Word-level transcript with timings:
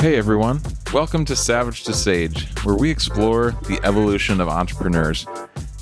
Hey 0.00 0.16
everyone, 0.16 0.60
welcome 0.92 1.24
to 1.24 1.36
Savage 1.36 1.84
to 1.84 1.92
Sage, 1.92 2.48
where 2.64 2.74
we 2.74 2.90
explore 2.90 3.52
the 3.68 3.78
evolution 3.84 4.40
of 4.40 4.48
entrepreneurs. 4.48 5.24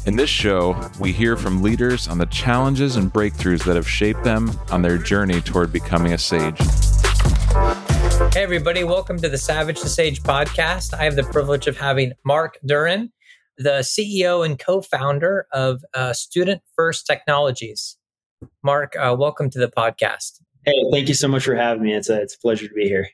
In 0.04 0.16
this 0.16 0.28
show, 0.28 0.78
we 1.00 1.12
hear 1.12 1.34
from 1.36 1.62
leaders 1.62 2.08
on 2.08 2.18
the 2.18 2.26
challenges 2.26 2.96
and 2.96 3.10
breakthroughs 3.10 3.64
that 3.64 3.76
have 3.76 3.88
shaped 3.88 4.22
them 4.22 4.50
on 4.70 4.82
their 4.82 4.98
journey 4.98 5.40
toward 5.40 5.72
becoming 5.72 6.12
a 6.12 6.18
sage. 6.18 6.58
Hey, 8.34 8.42
everybody, 8.42 8.84
welcome 8.84 9.18
to 9.20 9.30
the 9.30 9.38
Savage 9.38 9.80
to 9.80 9.88
Sage 9.88 10.22
podcast. 10.22 10.92
I 10.92 11.04
have 11.04 11.16
the 11.16 11.24
privilege 11.24 11.68
of 11.68 11.78
having 11.78 12.12
Mark 12.22 12.58
Duran, 12.66 13.12
the 13.58 13.80
CEO 13.80 14.44
and 14.44 14.58
co 14.58 14.80
founder 14.80 15.46
of 15.52 15.84
uh, 15.94 16.12
Student 16.12 16.62
First 16.74 17.06
Technologies. 17.06 17.96
Mark, 18.62 18.94
uh, 18.96 19.16
welcome 19.18 19.50
to 19.50 19.58
the 19.58 19.68
podcast. 19.68 20.40
Hey, 20.64 20.84
thank 20.92 21.08
you 21.08 21.14
so 21.14 21.28
much 21.28 21.44
for 21.44 21.54
having 21.54 21.82
me. 21.82 21.94
It's 21.94 22.08
a, 22.08 22.20
it's 22.20 22.34
a 22.34 22.38
pleasure 22.38 22.68
to 22.68 22.74
be 22.74 22.88
here. 22.88 23.08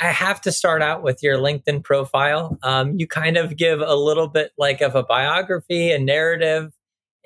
I 0.00 0.06
have 0.06 0.40
to 0.42 0.52
start 0.52 0.80
out 0.80 1.02
with 1.02 1.22
your 1.22 1.38
LinkedIn 1.38 1.82
profile. 1.82 2.56
Um, 2.62 2.98
you 2.98 3.06
kind 3.06 3.36
of 3.36 3.56
give 3.56 3.80
a 3.80 3.94
little 3.94 4.28
bit 4.28 4.52
like 4.56 4.80
of 4.80 4.94
a 4.94 5.02
biography, 5.02 5.90
a 5.90 5.98
narrative. 5.98 6.72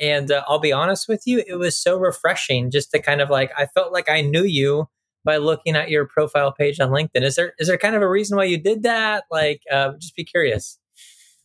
And 0.00 0.32
uh, 0.32 0.42
I'll 0.48 0.58
be 0.58 0.72
honest 0.72 1.06
with 1.06 1.22
you, 1.26 1.42
it 1.46 1.56
was 1.56 1.76
so 1.76 1.98
refreshing 1.98 2.70
just 2.70 2.90
to 2.92 2.98
kind 3.00 3.20
of 3.20 3.30
like, 3.30 3.52
I 3.56 3.66
felt 3.66 3.92
like 3.92 4.08
I 4.08 4.22
knew 4.22 4.44
you 4.44 4.88
by 5.24 5.36
looking 5.36 5.76
at 5.76 5.90
your 5.90 6.06
profile 6.06 6.50
page 6.50 6.80
on 6.80 6.90
LinkedIn. 6.90 7.22
Is 7.22 7.36
there, 7.36 7.52
is 7.58 7.68
there 7.68 7.78
kind 7.78 7.94
of 7.94 8.02
a 8.02 8.08
reason 8.08 8.36
why 8.36 8.44
you 8.44 8.58
did 8.58 8.82
that? 8.82 9.24
Like, 9.30 9.60
uh, 9.70 9.92
just 10.00 10.16
be 10.16 10.24
curious. 10.24 10.78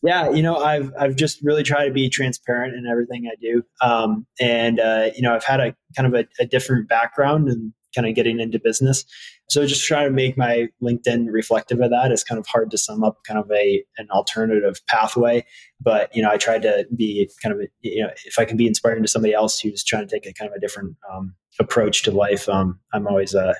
Yeah, 0.02 0.30
you 0.30 0.42
know, 0.42 0.58
I've 0.58 0.92
I've 0.98 1.16
just 1.16 1.42
really 1.42 1.64
tried 1.64 1.86
to 1.86 1.92
be 1.92 2.08
transparent 2.08 2.74
in 2.74 2.86
everything 2.86 3.28
I 3.30 3.34
do, 3.40 3.62
um, 3.80 4.26
and 4.40 4.78
uh, 4.78 5.10
you 5.16 5.22
know, 5.22 5.34
I've 5.34 5.44
had 5.44 5.60
a 5.60 5.74
kind 5.96 6.06
of 6.06 6.14
a, 6.14 6.26
a 6.40 6.46
different 6.46 6.88
background 6.88 7.48
and 7.48 7.72
kind 7.94 8.06
of 8.06 8.14
getting 8.14 8.38
into 8.38 8.60
business. 8.62 9.04
So 9.48 9.66
just 9.66 9.84
try 9.84 10.04
to 10.04 10.10
make 10.10 10.36
my 10.36 10.68
LinkedIn 10.82 11.26
reflective 11.30 11.80
of 11.80 11.90
that. 11.90 12.12
It's 12.12 12.22
kind 12.22 12.38
of 12.38 12.46
hard 12.46 12.70
to 12.70 12.78
sum 12.78 13.02
up 13.02 13.18
kind 13.26 13.40
of 13.40 13.50
a 13.50 13.82
an 13.96 14.08
alternative 14.10 14.80
pathway, 14.86 15.44
but 15.80 16.14
you 16.14 16.22
know 16.22 16.30
I 16.30 16.36
tried 16.36 16.62
to 16.62 16.86
be 16.94 17.28
kind 17.42 17.54
of 17.54 17.60
a, 17.62 17.64
you 17.80 18.02
know 18.02 18.10
if 18.24 18.38
I 18.38 18.44
can 18.44 18.56
be 18.56 18.66
inspiring 18.66 19.02
to 19.02 19.08
somebody 19.08 19.34
else 19.34 19.58
who's 19.58 19.82
trying 19.82 20.06
to 20.06 20.14
take 20.14 20.26
a 20.26 20.32
kind 20.32 20.50
of 20.50 20.56
a 20.56 20.60
different 20.60 20.96
um, 21.12 21.34
approach 21.58 22.02
to 22.04 22.12
life, 22.12 22.48
um, 22.48 22.78
I'm 22.92 23.08
always 23.08 23.34
uh, 23.34 23.54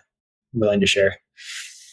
willing 0.52 0.80
to 0.80 0.86
share. 0.86 1.16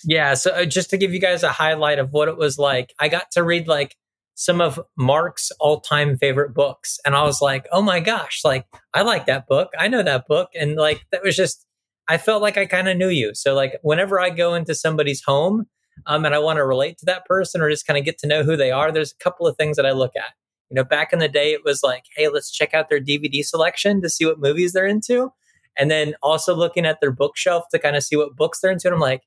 Yeah. 0.04 0.36
So 0.36 0.52
uh, 0.52 0.66
just 0.66 0.92
to 0.92 0.98
give 0.98 1.14
you 1.14 1.20
guys 1.20 1.42
a 1.42 1.52
highlight 1.52 1.98
of 1.98 2.14
what 2.14 2.28
it 2.28 2.38
was 2.38 2.60
like, 2.60 2.94
I 3.00 3.08
got 3.08 3.32
to 3.32 3.44
read 3.44 3.68
like 3.68 3.96
some 4.36 4.60
of 4.62 4.80
Mark's 4.98 5.52
all 5.60 5.80
time 5.80 6.18
favorite 6.18 6.54
books. 6.54 7.00
And 7.06 7.16
I 7.16 7.24
was 7.24 7.42
like, 7.42 7.66
oh 7.72 7.82
my 7.82 8.00
gosh, 8.02 8.42
like 8.44 8.66
I 8.94 9.02
like 9.02 9.26
that 9.26 9.48
book. 9.48 9.70
I 9.80 9.88
know 9.88 10.04
that 10.04 10.28
book. 10.28 10.50
And 10.54 10.76
like 10.76 11.06
that 11.12 11.24
was 11.24 11.36
just 11.36 11.66
I 12.08 12.18
felt 12.18 12.42
like 12.42 12.58
I 12.58 12.66
kind 12.66 12.88
of 12.88 12.98
knew 12.98 13.10
you. 13.10 13.34
So 13.34 13.56
like 13.56 13.80
whenever 13.82 14.20
I 14.20 14.30
go 14.30 14.54
into 14.54 14.76
somebody's 14.76 15.24
home 15.26 15.66
um, 16.06 16.26
and 16.26 16.36
I 16.36 16.40
want 16.40 16.58
to 16.58 16.66
relate 16.66 16.98
to 17.00 17.06
that 17.06 17.26
person 17.26 17.62
or 17.62 17.70
just 17.70 17.88
kind 17.88 17.98
of 17.98 18.06
get 18.06 18.20
to 18.20 18.28
know 18.28 18.44
who 18.44 18.56
they 18.56 18.72
are, 18.72 18.92
there's 18.92 19.14
a 19.14 19.24
couple 19.24 19.48
of 19.48 19.58
things 19.58 19.78
that 19.78 19.86
I 19.86 19.92
look 19.92 20.16
at. 20.16 20.34
You 20.70 20.76
know, 20.76 20.84
back 20.84 21.14
in 21.14 21.20
the 21.20 21.30
day, 21.30 21.54
it 21.54 21.64
was 21.64 21.82
like, 21.82 22.04
hey, 22.16 22.28
let's 22.28 22.52
check 22.52 22.74
out 22.74 22.90
their 22.90 23.00
DVD 23.00 23.44
selection 23.44 24.02
to 24.02 24.10
see 24.10 24.26
what 24.26 24.40
movies 24.40 24.74
they're 24.74 24.86
into. 24.86 25.32
And 25.78 25.90
then 25.90 26.16
also 26.22 26.56
looking 26.56 26.86
at 26.86 27.00
their 27.02 27.12
bookshelf 27.12 27.66
to 27.72 27.80
kind 27.80 27.96
of 27.96 28.04
see 28.04 28.16
what 28.16 28.36
books 28.36 28.60
they're 28.60 28.72
into. 28.72 28.88
And 28.88 28.96
I'm 28.96 29.02
like, 29.02 29.24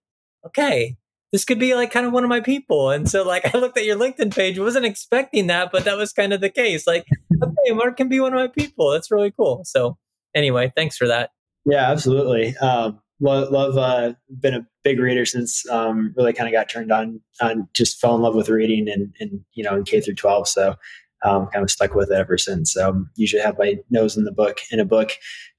okay, 0.47 0.97
this 1.33 1.45
could 1.45 1.59
be 1.59 1.75
like 1.75 1.93
kind 1.93 2.07
of 2.07 2.13
one 2.13 2.25
of 2.25 2.31
my 2.31 2.41
people. 2.41 2.91
And 2.91 3.09
so 3.09 3.23
like 3.23 3.55
I 3.55 3.59
looked 3.59 3.79
at 3.79 3.85
your 3.85 3.99
LinkedIn 3.99 4.35
page, 4.35 4.59
wasn't 4.59 4.87
expecting 4.87 5.49
that, 5.49 5.71
but 5.73 5.85
that 5.85 5.97
was 5.97 6.13
kind 6.13 6.33
of 6.33 6.41
the 6.41 6.51
case. 6.51 6.87
Like, 6.87 7.07
okay, 7.43 7.75
Mark 7.75 7.97
can 7.97 8.09
be 8.09 8.21
one 8.21 8.33
of 8.33 8.39
my 8.39 8.49
people. 8.49 8.91
That's 8.91 9.11
really 9.11 9.33
cool. 9.33 9.63
So 9.65 9.99
anyway, 10.35 10.73
thanks 10.77 10.97
for 10.97 11.07
that. 11.07 11.31
Yeah, 11.65 11.91
absolutely. 11.91 12.57
Um, 12.57 13.01
love, 13.21 13.51
love 13.51 13.77
uh, 13.77 14.15
been 14.41 14.55
a 14.55 14.67
big 14.85 14.99
reader 14.99 15.27
since 15.27 15.69
um, 15.69 16.15
really 16.17 16.33
kind 16.33 16.49
of 16.49 16.53
got 16.53 16.69
turned 16.69 16.93
on 16.93 17.21
on 17.41 17.69
just 17.75 18.01
fell 18.01 18.15
in 18.15 18.23
love 18.23 18.35
with 18.35 18.49
reading 18.49 18.89
and, 18.89 19.15
and 19.21 19.41
you 19.53 19.65
know 19.65 19.77
in 19.77 19.85
K 19.85 20.01
through 20.01 20.15
12. 20.15 20.49
So 20.49 20.77
um, 21.25 21.49
kind 21.49 21.63
of 21.65 21.71
stuck 21.71 21.95
with 21.95 22.11
it 22.11 22.15
ever 22.15 22.39
since. 22.39 22.73
So 22.73 22.91
um, 22.91 23.11
usually 23.17 23.43
have 23.43 23.59
my 23.59 23.77
nose 23.91 24.17
in 24.17 24.25
the 24.25 24.33
book 24.33 24.61
in 24.71 24.81
a 24.81 24.85
book. 24.85 25.13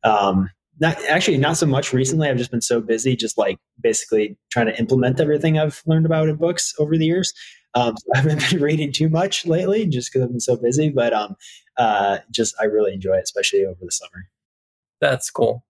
Um, 0.04 0.50
not 0.80 0.98
actually 1.06 1.38
not 1.38 1.58
so 1.58 1.66
much 1.66 1.94
recently. 1.94 2.30
I've 2.30 2.38
just 2.38 2.52
been 2.52 2.62
so 2.62 2.80
busy, 2.80 3.16
just 3.16 3.38
like 3.38 3.58
basically 3.82 4.38
trying 4.52 4.68
to 4.68 4.80
implement 4.80 5.20
everything 5.20 5.58
I've 5.58 5.82
learned 5.86 6.06
about 6.06 6.30
in 6.30 6.36
books 6.38 6.74
over 6.80 6.98
the 6.98 7.06
years. 7.06 7.34
Um, 7.76 7.96
so 7.98 8.06
I 8.16 8.20
haven't 8.20 8.50
been 8.50 8.62
reading 8.62 8.92
too 8.92 9.10
much 9.10 9.46
lately, 9.46 9.86
just 9.86 10.12
because 10.12 10.24
I've 10.24 10.32
been 10.32 10.40
so 10.40 10.56
busy. 10.56 10.90
But 10.90 11.14
um, 11.14 11.36
uh, 11.78 12.20
just 12.32 12.56
I 12.60 12.66
really 12.66 12.94
enjoy 12.94 13.16
it, 13.16 13.24
especially 13.24 13.66
over 13.66 13.80
the 13.82 13.92
summer. 13.92 14.30
That's 15.02 15.30
cool. 15.30 15.66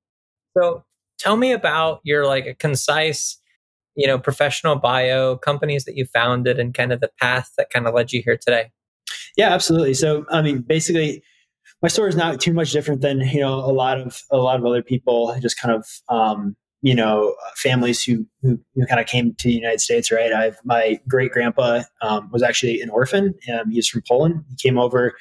So 0.57 0.83
tell 1.17 1.37
me 1.37 1.51
about 1.51 2.01
your 2.03 2.25
like 2.25 2.45
a 2.45 2.53
concise, 2.53 3.37
you 3.95 4.07
know, 4.07 4.19
professional 4.19 4.75
bio, 4.75 5.37
companies 5.37 5.85
that 5.85 5.95
you 5.95 6.05
founded, 6.05 6.59
and 6.59 6.73
kind 6.73 6.91
of 6.91 6.99
the 6.99 7.11
path 7.19 7.51
that 7.57 7.69
kind 7.69 7.87
of 7.87 7.93
led 7.93 8.11
you 8.11 8.21
here 8.23 8.37
today. 8.37 8.71
Yeah, 9.37 9.53
absolutely. 9.53 9.93
So 9.95 10.25
I 10.29 10.41
mean, 10.41 10.59
basically, 10.59 11.23
my 11.81 11.87
story 11.87 12.09
is 12.09 12.15
not 12.15 12.41
too 12.41 12.53
much 12.53 12.71
different 12.71 13.01
than 13.01 13.21
you 13.21 13.39
know 13.39 13.55
a 13.55 13.71
lot 13.71 13.99
of 13.99 14.21
a 14.31 14.37
lot 14.37 14.59
of 14.59 14.65
other 14.65 14.83
people. 14.83 15.35
Just 15.41 15.59
kind 15.59 15.73
of 15.73 15.85
um, 16.09 16.55
you 16.81 16.95
know 16.95 17.35
families 17.55 18.03
who, 18.03 18.25
who, 18.41 18.59
who 18.75 18.85
kind 18.85 18.99
of 18.99 19.07
came 19.07 19.35
to 19.39 19.47
the 19.47 19.53
United 19.53 19.81
States. 19.81 20.11
Right. 20.11 20.33
I've 20.33 20.57
my 20.63 20.99
great 21.07 21.31
grandpa 21.31 21.83
um, 22.01 22.29
was 22.31 22.43
actually 22.43 22.81
an 22.81 22.89
orphan. 22.89 23.33
Um, 23.53 23.71
he's 23.71 23.87
from 23.87 24.03
Poland. 24.07 24.43
He 24.49 24.55
came 24.67 24.77
over. 24.77 25.15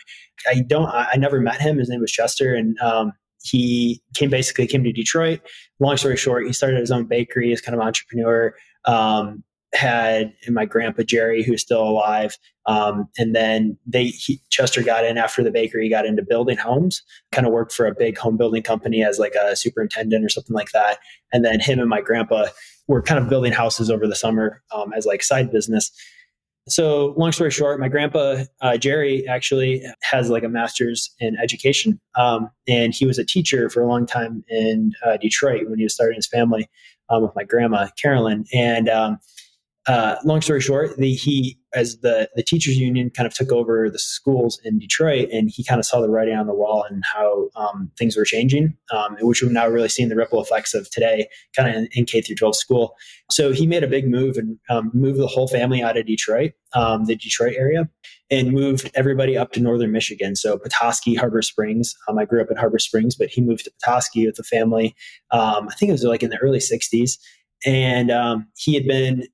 I 0.48 0.60
don't. 0.60 0.86
I, 0.86 1.08
I 1.12 1.16
never 1.16 1.40
met 1.40 1.60
him. 1.60 1.78
His 1.78 1.88
name 1.88 2.00
was 2.00 2.12
Chester, 2.12 2.54
and 2.54 2.78
um, 2.80 3.12
he 3.42 4.02
came 4.14 4.30
basically 4.30 4.66
came 4.66 4.84
to 4.84 4.92
Detroit. 4.92 5.40
Long 5.80 5.96
story 5.96 6.16
short, 6.16 6.46
he 6.46 6.52
started 6.52 6.80
his 6.80 6.90
own 6.90 7.04
bakery 7.04 7.52
as 7.52 7.60
kind 7.60 7.74
of 7.74 7.80
entrepreneur. 7.80 8.54
Um, 8.84 9.44
had 9.74 10.32
my 10.48 10.64
grandpa 10.64 11.02
Jerry, 11.02 11.42
who's 11.42 11.62
still 11.62 11.82
alive, 11.82 12.36
um, 12.66 13.08
and 13.16 13.34
then 13.34 13.78
they 13.86 14.06
he, 14.06 14.40
Chester 14.50 14.82
got 14.82 15.04
in 15.04 15.16
after 15.16 15.42
the 15.42 15.50
bakery. 15.50 15.88
got 15.88 16.04
into 16.04 16.22
building 16.22 16.58
homes. 16.58 17.02
Kind 17.32 17.46
of 17.46 17.52
worked 17.52 17.72
for 17.72 17.86
a 17.86 17.94
big 17.94 18.18
home 18.18 18.36
building 18.36 18.62
company 18.62 19.02
as 19.02 19.18
like 19.18 19.34
a 19.34 19.56
superintendent 19.56 20.24
or 20.24 20.28
something 20.28 20.54
like 20.54 20.70
that. 20.72 20.98
And 21.32 21.44
then 21.44 21.60
him 21.60 21.78
and 21.78 21.88
my 21.88 22.02
grandpa 22.02 22.46
were 22.86 23.02
kind 23.02 23.22
of 23.22 23.30
building 23.30 23.52
houses 23.52 23.90
over 23.90 24.06
the 24.06 24.14
summer 24.14 24.62
um, 24.72 24.92
as 24.92 25.06
like 25.06 25.22
side 25.22 25.50
business. 25.50 25.90
So, 26.68 27.14
long 27.16 27.32
story 27.32 27.50
short, 27.50 27.80
my 27.80 27.88
grandpa 27.88 28.44
uh, 28.60 28.76
Jerry 28.76 29.26
actually 29.26 29.82
has 30.02 30.28
like 30.28 30.44
a 30.44 30.48
master's 30.50 31.10
in 31.18 31.36
education, 31.42 31.98
um, 32.16 32.50
and 32.68 32.94
he 32.94 33.06
was 33.06 33.18
a 33.18 33.24
teacher 33.24 33.70
for 33.70 33.82
a 33.82 33.88
long 33.88 34.04
time 34.04 34.44
in 34.48 34.92
uh, 35.06 35.16
Detroit 35.16 35.68
when 35.70 35.78
he 35.78 35.84
was 35.84 35.94
starting 35.94 36.16
his 36.16 36.26
family 36.26 36.68
um, 37.08 37.22
with 37.22 37.32
my 37.34 37.44
grandma 37.44 37.88
Carolyn. 38.00 38.44
And 38.52 38.90
um, 38.90 39.18
uh, 39.88 40.16
long 40.22 40.42
story 40.42 40.60
short, 40.60 40.96
the, 40.98 41.14
he 41.14 41.58
as 41.74 41.98
the 42.00 42.28
the 42.36 42.42
teachers 42.42 42.76
union 42.76 43.10
kind 43.10 43.26
of 43.26 43.32
took 43.32 43.50
over 43.50 43.88
the 43.88 43.98
schools 43.98 44.60
in 44.62 44.78
Detroit, 44.78 45.30
and 45.32 45.50
he 45.50 45.64
kind 45.64 45.78
of 45.78 45.86
saw 45.86 46.00
the 46.00 46.10
writing 46.10 46.34
on 46.34 46.46
the 46.46 46.54
wall 46.54 46.84
and 46.88 47.02
how 47.10 47.48
um, 47.56 47.90
things 47.98 48.14
were 48.14 48.26
changing, 48.26 48.76
um, 48.92 49.16
which 49.20 49.42
we're 49.42 49.50
now 49.50 49.66
really 49.66 49.88
seeing 49.88 50.10
the 50.10 50.16
ripple 50.16 50.42
effects 50.42 50.74
of 50.74 50.90
today, 50.90 51.26
kind 51.56 51.70
of 51.70 51.74
in, 51.74 51.88
in, 51.92 52.04
K 52.04 52.20
through 52.20 52.36
12 52.36 52.56
school. 52.56 52.96
So 53.30 53.52
he 53.52 53.66
made 53.66 53.82
a 53.82 53.88
big 53.88 54.08
move 54.08 54.36
and 54.36 54.58
um, 54.68 54.90
moved 54.92 55.18
the 55.18 55.26
whole 55.26 55.48
family 55.48 55.82
out 55.82 55.96
of 55.96 56.06
Detroit, 56.06 56.52
um, 56.74 57.06
the 57.06 57.16
Detroit 57.16 57.54
area, 57.56 57.88
and 58.30 58.52
moved 58.52 58.90
everybody 58.94 59.38
up 59.38 59.52
to 59.52 59.60
northern 59.60 59.92
Michigan. 59.92 60.36
So 60.36 60.58
Petoskey, 60.58 61.14
Harbor 61.14 61.40
Springs. 61.40 61.94
Um, 62.08 62.18
I 62.18 62.26
grew 62.26 62.42
up 62.42 62.50
in 62.50 62.58
Harbor 62.58 62.78
Springs, 62.78 63.16
but 63.16 63.28
he 63.28 63.40
moved 63.40 63.64
to 63.64 63.72
Petoskey 63.82 64.26
with 64.26 64.36
the 64.36 64.44
family. 64.44 64.94
Um, 65.30 65.68
I 65.70 65.74
think 65.74 65.88
it 65.88 65.92
was 65.92 66.04
like 66.04 66.22
in 66.22 66.30
the 66.30 66.38
early 66.38 66.58
60s 66.58 67.18
and 67.66 68.10
um, 68.10 68.46
he 68.56 68.74
had 68.74 68.86
been 68.86 69.24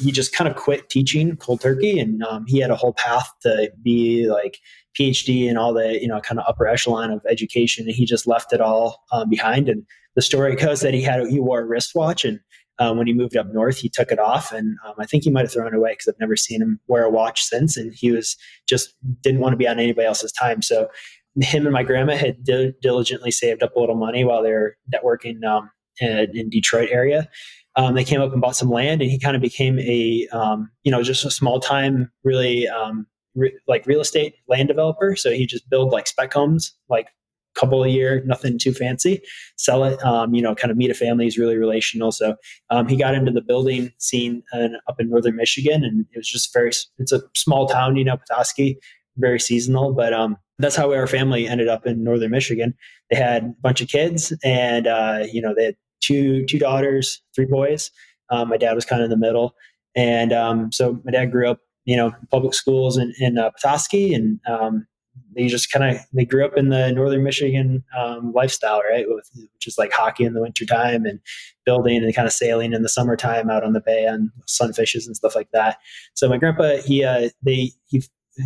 he 0.00 0.10
just 0.10 0.34
kind 0.34 0.50
of 0.50 0.56
quit 0.56 0.88
teaching 0.88 1.36
cold 1.36 1.60
turkey 1.60 1.98
and 1.98 2.22
um, 2.24 2.44
he 2.46 2.58
had 2.58 2.70
a 2.70 2.76
whole 2.76 2.92
path 2.94 3.30
to 3.42 3.70
be 3.82 4.28
like 4.28 4.58
phd 4.98 5.48
and 5.48 5.58
all 5.58 5.72
the 5.72 6.00
you 6.00 6.08
know 6.08 6.20
kind 6.20 6.40
of 6.40 6.46
upper 6.48 6.66
echelon 6.66 7.10
of 7.10 7.20
education. 7.28 7.86
And 7.86 7.94
he 7.94 8.04
just 8.04 8.26
left 8.26 8.52
it 8.52 8.60
all 8.60 9.04
um, 9.12 9.30
behind. 9.30 9.68
And 9.68 9.84
the 10.16 10.22
story 10.22 10.56
goes 10.56 10.80
that 10.80 10.94
he 10.94 11.02
had 11.02 11.26
he 11.28 11.38
wore 11.38 11.60
a 11.60 11.66
wristwatch 11.66 12.24
and 12.24 12.40
um, 12.80 12.96
when 12.96 13.08
he 13.08 13.12
moved 13.12 13.36
up 13.36 13.46
north 13.52 13.78
he 13.78 13.88
took 13.88 14.10
it 14.10 14.18
off. 14.18 14.50
And 14.50 14.76
um, 14.86 14.94
i 14.98 15.06
think 15.06 15.22
he 15.22 15.30
might 15.30 15.42
have 15.42 15.52
thrown 15.52 15.68
it 15.68 15.74
away 15.74 15.92
because 15.92 16.08
i've 16.08 16.20
never 16.20 16.36
seen 16.36 16.60
him 16.60 16.80
wear 16.88 17.04
a 17.04 17.10
watch 17.10 17.42
since. 17.42 17.76
And 17.76 17.92
he 17.94 18.10
was 18.10 18.36
just 18.68 18.94
didn't 19.20 19.40
want 19.40 19.52
to 19.52 19.56
be 19.58 19.68
on 19.68 19.78
anybody 19.78 20.06
else's 20.06 20.32
time. 20.32 20.62
So 20.62 20.88
him 21.40 21.66
and 21.66 21.72
my 21.72 21.84
grandma 21.84 22.16
had 22.16 22.42
diligently 22.42 23.30
saved 23.30 23.62
up 23.62 23.76
a 23.76 23.78
little 23.78 23.94
money 23.94 24.24
while 24.24 24.42
they 24.42 24.50
were 24.50 24.76
networking 24.92 25.44
um, 25.44 25.70
in, 26.00 26.36
in 26.36 26.50
detroit 26.50 26.88
area 26.90 27.28
um, 27.78 27.94
they 27.94 28.04
came 28.04 28.20
up 28.20 28.32
and 28.32 28.40
bought 28.40 28.56
some 28.56 28.70
land, 28.70 29.00
and 29.00 29.10
he 29.10 29.18
kind 29.18 29.36
of 29.36 29.40
became 29.40 29.78
a 29.78 30.26
um, 30.32 30.70
you 30.82 30.90
know 30.90 31.02
just 31.02 31.24
a 31.24 31.30
small 31.30 31.60
time 31.60 32.10
really 32.24 32.68
um, 32.68 33.06
re- 33.36 33.56
like 33.68 33.86
real 33.86 34.00
estate 34.00 34.34
land 34.48 34.68
developer. 34.68 35.14
So 35.16 35.30
he 35.30 35.46
just 35.46 35.70
build 35.70 35.92
like 35.92 36.08
spec 36.08 36.32
homes, 36.32 36.74
like 36.88 37.06
a 37.06 37.60
couple 37.60 37.84
a 37.84 37.88
year, 37.88 38.22
nothing 38.26 38.58
too 38.58 38.72
fancy. 38.72 39.22
Sell 39.56 39.84
it, 39.84 40.02
um, 40.04 40.34
you 40.34 40.42
know, 40.42 40.56
kind 40.56 40.72
of 40.72 40.76
meet 40.76 40.90
a 40.90 40.94
family. 40.94 41.24
He's 41.24 41.38
really 41.38 41.56
relational. 41.56 42.10
So 42.10 42.34
um, 42.70 42.88
he 42.88 42.96
got 42.96 43.14
into 43.14 43.30
the 43.30 43.42
building 43.42 43.92
scene 43.98 44.42
up 44.52 45.00
in 45.00 45.08
northern 45.08 45.36
Michigan, 45.36 45.84
and 45.84 46.04
it 46.12 46.18
was 46.18 46.28
just 46.28 46.52
very. 46.52 46.72
It's 46.98 47.12
a 47.12 47.22
small 47.36 47.68
town, 47.68 47.94
you 47.94 48.04
know, 48.04 48.16
Petoskey 48.16 48.78
very 49.18 49.38
seasonal. 49.38 49.92
But 49.94 50.12
that's 50.58 50.76
how 50.76 50.92
our 50.92 51.06
family 51.06 51.46
ended 51.46 51.68
up 51.68 51.86
in 51.86 52.02
northern 52.02 52.32
Michigan. 52.32 52.74
They 53.10 53.16
had 53.16 53.44
a 53.44 53.54
bunch 53.62 53.80
of 53.80 53.88
kids, 53.88 54.32
and 54.44 54.88
uh, 54.88 55.26
you 55.30 55.40
know 55.40 55.54
they 55.54 55.66
had 55.66 55.76
two 56.00 56.44
two 56.46 56.58
daughters, 56.58 57.22
three 57.34 57.46
boys. 57.46 57.90
Um, 58.30 58.48
my 58.48 58.56
dad 58.56 58.74
was 58.74 58.84
kind 58.84 59.02
of 59.02 59.06
in 59.06 59.10
the 59.10 59.26
middle, 59.26 59.54
and 59.96 60.32
um, 60.32 60.70
so 60.72 61.00
my 61.04 61.12
dad 61.12 61.32
grew 61.32 61.48
up, 61.48 61.60
you 61.84 61.96
know, 61.96 62.12
public 62.30 62.54
schools 62.54 62.96
in, 62.96 63.12
in 63.18 63.38
uh, 63.38 63.50
Petoskey, 63.50 64.12
and 64.14 64.40
um, 64.46 64.86
they 65.34 65.46
just 65.46 65.72
kind 65.72 65.96
of 65.96 66.02
they 66.12 66.24
grew 66.24 66.44
up 66.44 66.56
in 66.56 66.68
the 66.68 66.92
northern 66.92 67.22
Michigan 67.22 67.84
um, 67.98 68.32
lifestyle, 68.34 68.82
right? 68.90 69.06
With, 69.08 69.28
which 69.54 69.66
is 69.66 69.78
like 69.78 69.92
hockey 69.92 70.24
in 70.24 70.34
the 70.34 70.40
wintertime 70.40 71.04
and 71.04 71.20
building 71.64 72.02
and 72.02 72.14
kind 72.14 72.26
of 72.26 72.32
sailing 72.32 72.72
in 72.72 72.82
the 72.82 72.88
summertime 72.88 73.50
out 73.50 73.64
on 73.64 73.72
the 73.72 73.80
bay 73.80 74.06
on 74.06 74.30
sunfishes 74.46 75.06
and 75.06 75.16
stuff 75.16 75.34
like 75.34 75.50
that. 75.52 75.78
So 76.14 76.28
my 76.28 76.38
grandpa, 76.38 76.76
he 76.76 77.04
uh, 77.04 77.30
they 77.42 77.72
he 77.86 78.02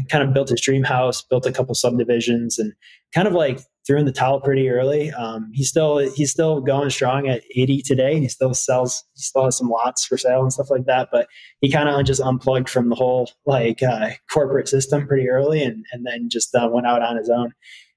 kind 0.09 0.27
of 0.27 0.33
built 0.33 0.49
his 0.49 0.61
dream 0.61 0.85
house, 0.85 1.23
built 1.23 1.47
a 1.47 1.53
couple 1.53 1.75
subdivisions, 1.75 2.59
and 2.59 2.73
kind 3.15 3.29
of 3.29 3.35
like 3.35 3.61
threw 3.87 3.99
in 3.99 4.07
the 4.07 4.13
towel 4.13 4.41
pretty 4.41 4.69
early. 4.69 5.11
Um, 5.13 5.51
he's 5.53 5.69
still 5.69 5.99
he's 5.99 6.31
still 6.31 6.61
going 6.61 6.91
strong 6.91 7.29
at 7.29 7.43
80 7.55 7.83
today. 7.83 8.19
He 8.21 8.29
still 8.29 8.55
sells 8.55 9.05
he 9.15 9.23
still 9.23 9.45
has 9.45 9.57
some 9.57 9.69
lots 9.69 10.05
for 10.05 10.17
sale 10.17 10.43
and 10.43 10.53
stuff 10.53 10.71
like 10.71 10.87
that. 10.87 11.09
But 11.11 11.29
he 11.61 11.71
kind 11.71 11.89
of 11.89 12.05
just 12.05 12.21
unplugged 12.21 12.69
from 12.69 12.89
the 12.89 12.95
whole 12.95 13.31
like 13.47 13.83
uh, 13.83 14.11
corporate 14.31 14.69
system 14.69 15.07
pretty 15.07 15.29
early, 15.29 15.63
and 15.63 15.85
and 15.93 16.07
then 16.07 16.29
just 16.29 16.55
uh, 16.55 16.69
went 16.71 16.87
out 16.87 17.03
on 17.03 17.17
his 17.17 17.29
own. 17.29 17.53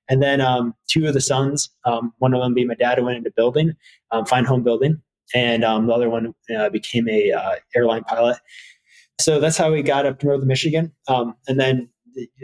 And 0.07 0.21
then 0.21 0.39
um, 0.39 0.75
two 0.87 1.07
of 1.07 1.15
the 1.15 1.21
sons, 1.21 1.69
um, 1.83 2.13
one 2.19 2.33
of 2.35 2.41
them 2.41 2.53
being 2.53 2.67
my 2.67 2.75
dad, 2.75 3.03
went 3.03 3.17
into 3.17 3.31
building, 3.35 3.73
um, 4.11 4.25
fine 4.25 4.45
home 4.45 4.63
building, 4.63 5.01
and 5.33 5.63
um, 5.63 5.87
the 5.87 5.93
other 5.93 6.09
one 6.09 6.33
uh, 6.55 6.69
became 6.69 7.09
a 7.09 7.31
uh, 7.31 7.55
airline 7.75 8.03
pilot. 8.03 8.37
So 9.19 9.39
that's 9.39 9.57
how 9.57 9.71
we 9.71 9.81
got 9.81 10.05
up 10.05 10.19
to 10.19 10.25
northern 10.27 10.47
Michigan. 10.47 10.91
Um, 11.07 11.35
and 11.47 11.59
then 11.59 11.89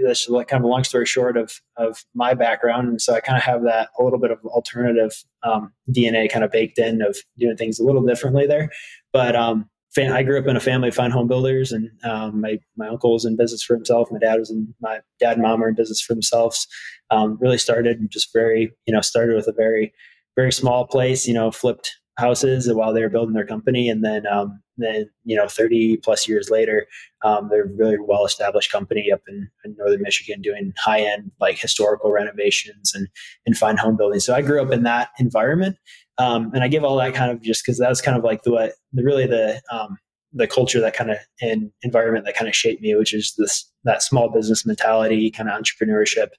that's 0.03 0.27
like 0.29 0.47
kind 0.47 0.61
of 0.61 0.65
a 0.65 0.67
long 0.67 0.83
story 0.83 1.05
short 1.05 1.37
of 1.37 1.61
of 1.77 2.03
my 2.13 2.33
background, 2.33 2.87
and 2.87 3.01
so 3.01 3.13
I 3.13 3.19
kind 3.19 3.37
of 3.37 3.43
have 3.43 3.63
that 3.63 3.89
a 3.99 4.03
little 4.03 4.19
bit 4.19 4.31
of 4.31 4.39
alternative 4.45 5.13
um, 5.43 5.73
DNA 5.89 6.31
kind 6.31 6.43
of 6.43 6.51
baked 6.51 6.77
in 6.77 7.01
of 7.01 7.17
doing 7.37 7.57
things 7.57 7.79
a 7.79 7.83
little 7.83 8.05
differently 8.05 8.45
there. 8.47 8.69
But 9.13 9.35
um, 9.35 9.69
I 9.97 10.23
grew 10.23 10.39
up 10.39 10.47
in 10.47 10.55
a 10.55 10.61
family 10.61 10.87
of 10.87 10.95
fine 10.95 11.11
home 11.11 11.27
builders, 11.27 11.71
and 11.71 11.89
um, 12.03 12.41
my 12.41 12.59
my 12.77 12.87
uncle 12.87 13.13
was 13.13 13.25
in 13.25 13.35
business 13.35 13.63
for 13.63 13.75
himself. 13.75 14.09
My 14.11 14.19
dad 14.19 14.39
was 14.39 14.49
in 14.49 14.73
my 14.81 14.99
dad 15.19 15.33
and 15.33 15.41
mom 15.41 15.59
were 15.59 15.69
in 15.69 15.75
business 15.75 16.01
for 16.01 16.13
themselves. 16.13 16.67
Um, 17.09 17.37
really 17.41 17.57
started 17.57 17.99
just 18.09 18.31
very 18.33 18.71
you 18.85 18.93
know 18.93 19.01
started 19.01 19.35
with 19.35 19.47
a 19.47 19.53
very 19.53 19.93
very 20.35 20.51
small 20.51 20.87
place. 20.87 21.27
You 21.27 21.33
know, 21.33 21.51
flipped 21.51 21.97
houses 22.17 22.71
while 22.73 22.93
they 22.93 23.01
were 23.01 23.09
building 23.09 23.33
their 23.33 23.45
company, 23.45 23.89
and 23.89 24.03
then 24.03 24.25
um, 24.27 24.61
then 24.83 25.09
you 25.23 25.35
know 25.35 25.47
30 25.47 25.97
plus 25.97 26.27
years 26.27 26.49
later, 26.49 26.87
um, 27.23 27.49
they're 27.49 27.63
a 27.63 27.67
really 27.67 27.97
well 27.99 28.25
established 28.25 28.71
company 28.71 29.11
up 29.11 29.21
in, 29.27 29.49
in, 29.65 29.75
northern 29.77 30.01
Michigan 30.01 30.41
doing 30.41 30.73
high 30.77 31.01
end 31.01 31.31
like 31.39 31.59
historical 31.59 32.11
renovations 32.11 32.93
and 32.93 33.07
and 33.45 33.57
fine 33.57 33.77
home 33.77 33.97
building. 33.97 34.19
So 34.19 34.33
I 34.33 34.41
grew 34.41 34.61
up 34.61 34.71
in 34.71 34.83
that 34.83 35.09
environment, 35.19 35.77
um, 36.17 36.51
and 36.53 36.63
I 36.63 36.67
give 36.67 36.83
all 36.83 36.97
that 36.97 37.13
kind 37.13 37.31
of 37.31 37.41
just 37.41 37.65
because 37.65 37.79
that 37.79 37.89
was 37.89 38.01
kind 38.01 38.17
of 38.17 38.23
like 38.23 38.43
the 38.43 38.51
what 38.51 38.73
the 38.93 39.03
really 39.03 39.27
the 39.27 39.61
um, 39.71 39.97
the 40.33 40.47
culture 40.47 40.79
that 40.79 40.95
kind 40.95 41.11
of 41.11 41.17
and 41.41 41.71
environment 41.81 42.25
that 42.25 42.35
kind 42.35 42.47
of 42.47 42.55
shaped 42.55 42.81
me, 42.81 42.95
which 42.95 43.13
is 43.13 43.33
this 43.37 43.69
that 43.83 44.03
small 44.03 44.29
business 44.29 44.65
mentality, 44.65 45.31
kind 45.31 45.49
of 45.49 45.59
entrepreneurship. 45.59 46.29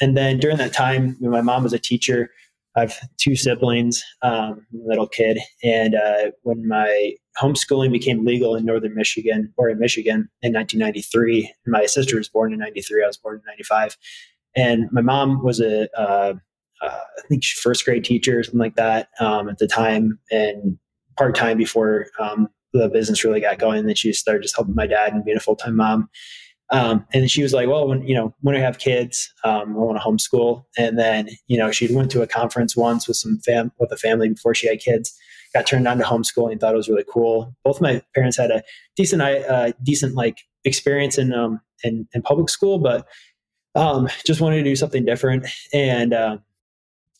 And 0.00 0.16
then 0.16 0.38
during 0.38 0.58
that 0.58 0.74
time, 0.74 1.16
my 1.20 1.40
mom 1.40 1.62
was 1.62 1.72
a 1.72 1.78
teacher, 1.78 2.30
I 2.76 2.80
have 2.80 2.96
two 3.16 3.36
siblings, 3.36 4.04
um, 4.22 4.66
little 4.72 5.08
kid, 5.08 5.38
and 5.62 5.94
uh, 5.94 6.30
when 6.42 6.68
my 6.68 7.14
homeschooling 7.40 7.90
became 7.90 8.24
legal 8.24 8.54
in 8.54 8.64
northern 8.64 8.94
Michigan 8.94 9.52
or 9.56 9.70
in 9.70 9.78
Michigan 9.78 10.28
in 10.42 10.52
1993, 10.52 11.52
my 11.66 11.86
sister 11.86 12.16
was 12.16 12.28
born 12.28 12.52
in 12.52 12.58
93, 12.58 13.02
I 13.02 13.06
was 13.06 13.16
born 13.16 13.36
in 13.36 13.42
95, 13.46 13.96
and 14.56 14.90
my 14.92 15.00
mom 15.00 15.42
was 15.42 15.60
a 15.60 15.88
uh, 15.98 16.34
uh, 16.82 16.88
I 16.88 17.26
think 17.28 17.44
first 17.44 17.84
grade 17.84 18.04
teacher, 18.04 18.42
something 18.42 18.58
like 18.58 18.76
that, 18.76 19.08
um, 19.20 19.48
at 19.48 19.58
the 19.58 19.66
time, 19.66 20.18
and 20.30 20.78
part 21.16 21.34
time 21.34 21.56
before 21.56 22.08
um, 22.20 22.48
the 22.72 22.88
business 22.88 23.24
really 23.24 23.40
got 23.40 23.58
going. 23.58 23.80
And 23.80 23.88
then 23.88 23.96
she 23.96 24.12
started 24.12 24.42
just 24.42 24.56
helping 24.56 24.74
my 24.74 24.86
dad 24.86 25.12
and 25.12 25.24
being 25.24 25.36
a 25.36 25.40
full 25.40 25.56
time 25.56 25.76
mom. 25.76 26.08
Um, 26.70 27.06
and 27.12 27.30
she 27.30 27.42
was 27.42 27.52
like, 27.52 27.68
well, 27.68 27.86
when, 27.86 28.02
you 28.02 28.14
know, 28.14 28.34
when 28.40 28.56
I 28.56 28.60
have 28.60 28.78
kids, 28.78 29.32
um, 29.44 29.76
I 29.76 29.78
want 29.78 29.98
to 30.00 30.04
homeschool. 30.04 30.64
And 30.76 30.98
then, 30.98 31.28
you 31.46 31.56
know, 31.56 31.70
she 31.70 31.92
went 31.94 32.10
to 32.12 32.22
a 32.22 32.26
conference 32.26 32.76
once 32.76 33.06
with 33.06 33.16
some 33.16 33.38
fam 33.44 33.70
with 33.78 33.92
a 33.92 33.96
family 33.96 34.28
before 34.28 34.54
she 34.54 34.66
had 34.68 34.80
kids, 34.80 35.16
got 35.54 35.66
turned 35.66 35.86
on 35.86 35.98
to 35.98 36.04
homeschooling, 36.04 36.60
thought 36.60 36.74
it 36.74 36.76
was 36.76 36.88
really 36.88 37.04
cool. 37.08 37.54
Both 37.64 37.80
my 37.80 38.02
parents 38.14 38.36
had 38.36 38.50
a 38.50 38.62
decent, 38.96 39.22
uh, 39.22 39.72
decent 39.82 40.14
like 40.14 40.38
experience 40.64 41.18
in, 41.18 41.32
um, 41.32 41.60
in, 41.84 42.08
in 42.12 42.22
public 42.22 42.48
school, 42.48 42.78
but, 42.78 43.06
um, 43.76 44.08
just 44.24 44.40
wanted 44.40 44.56
to 44.56 44.64
do 44.64 44.74
something 44.74 45.04
different 45.04 45.46
and, 45.72 46.12
uh, 46.12 46.38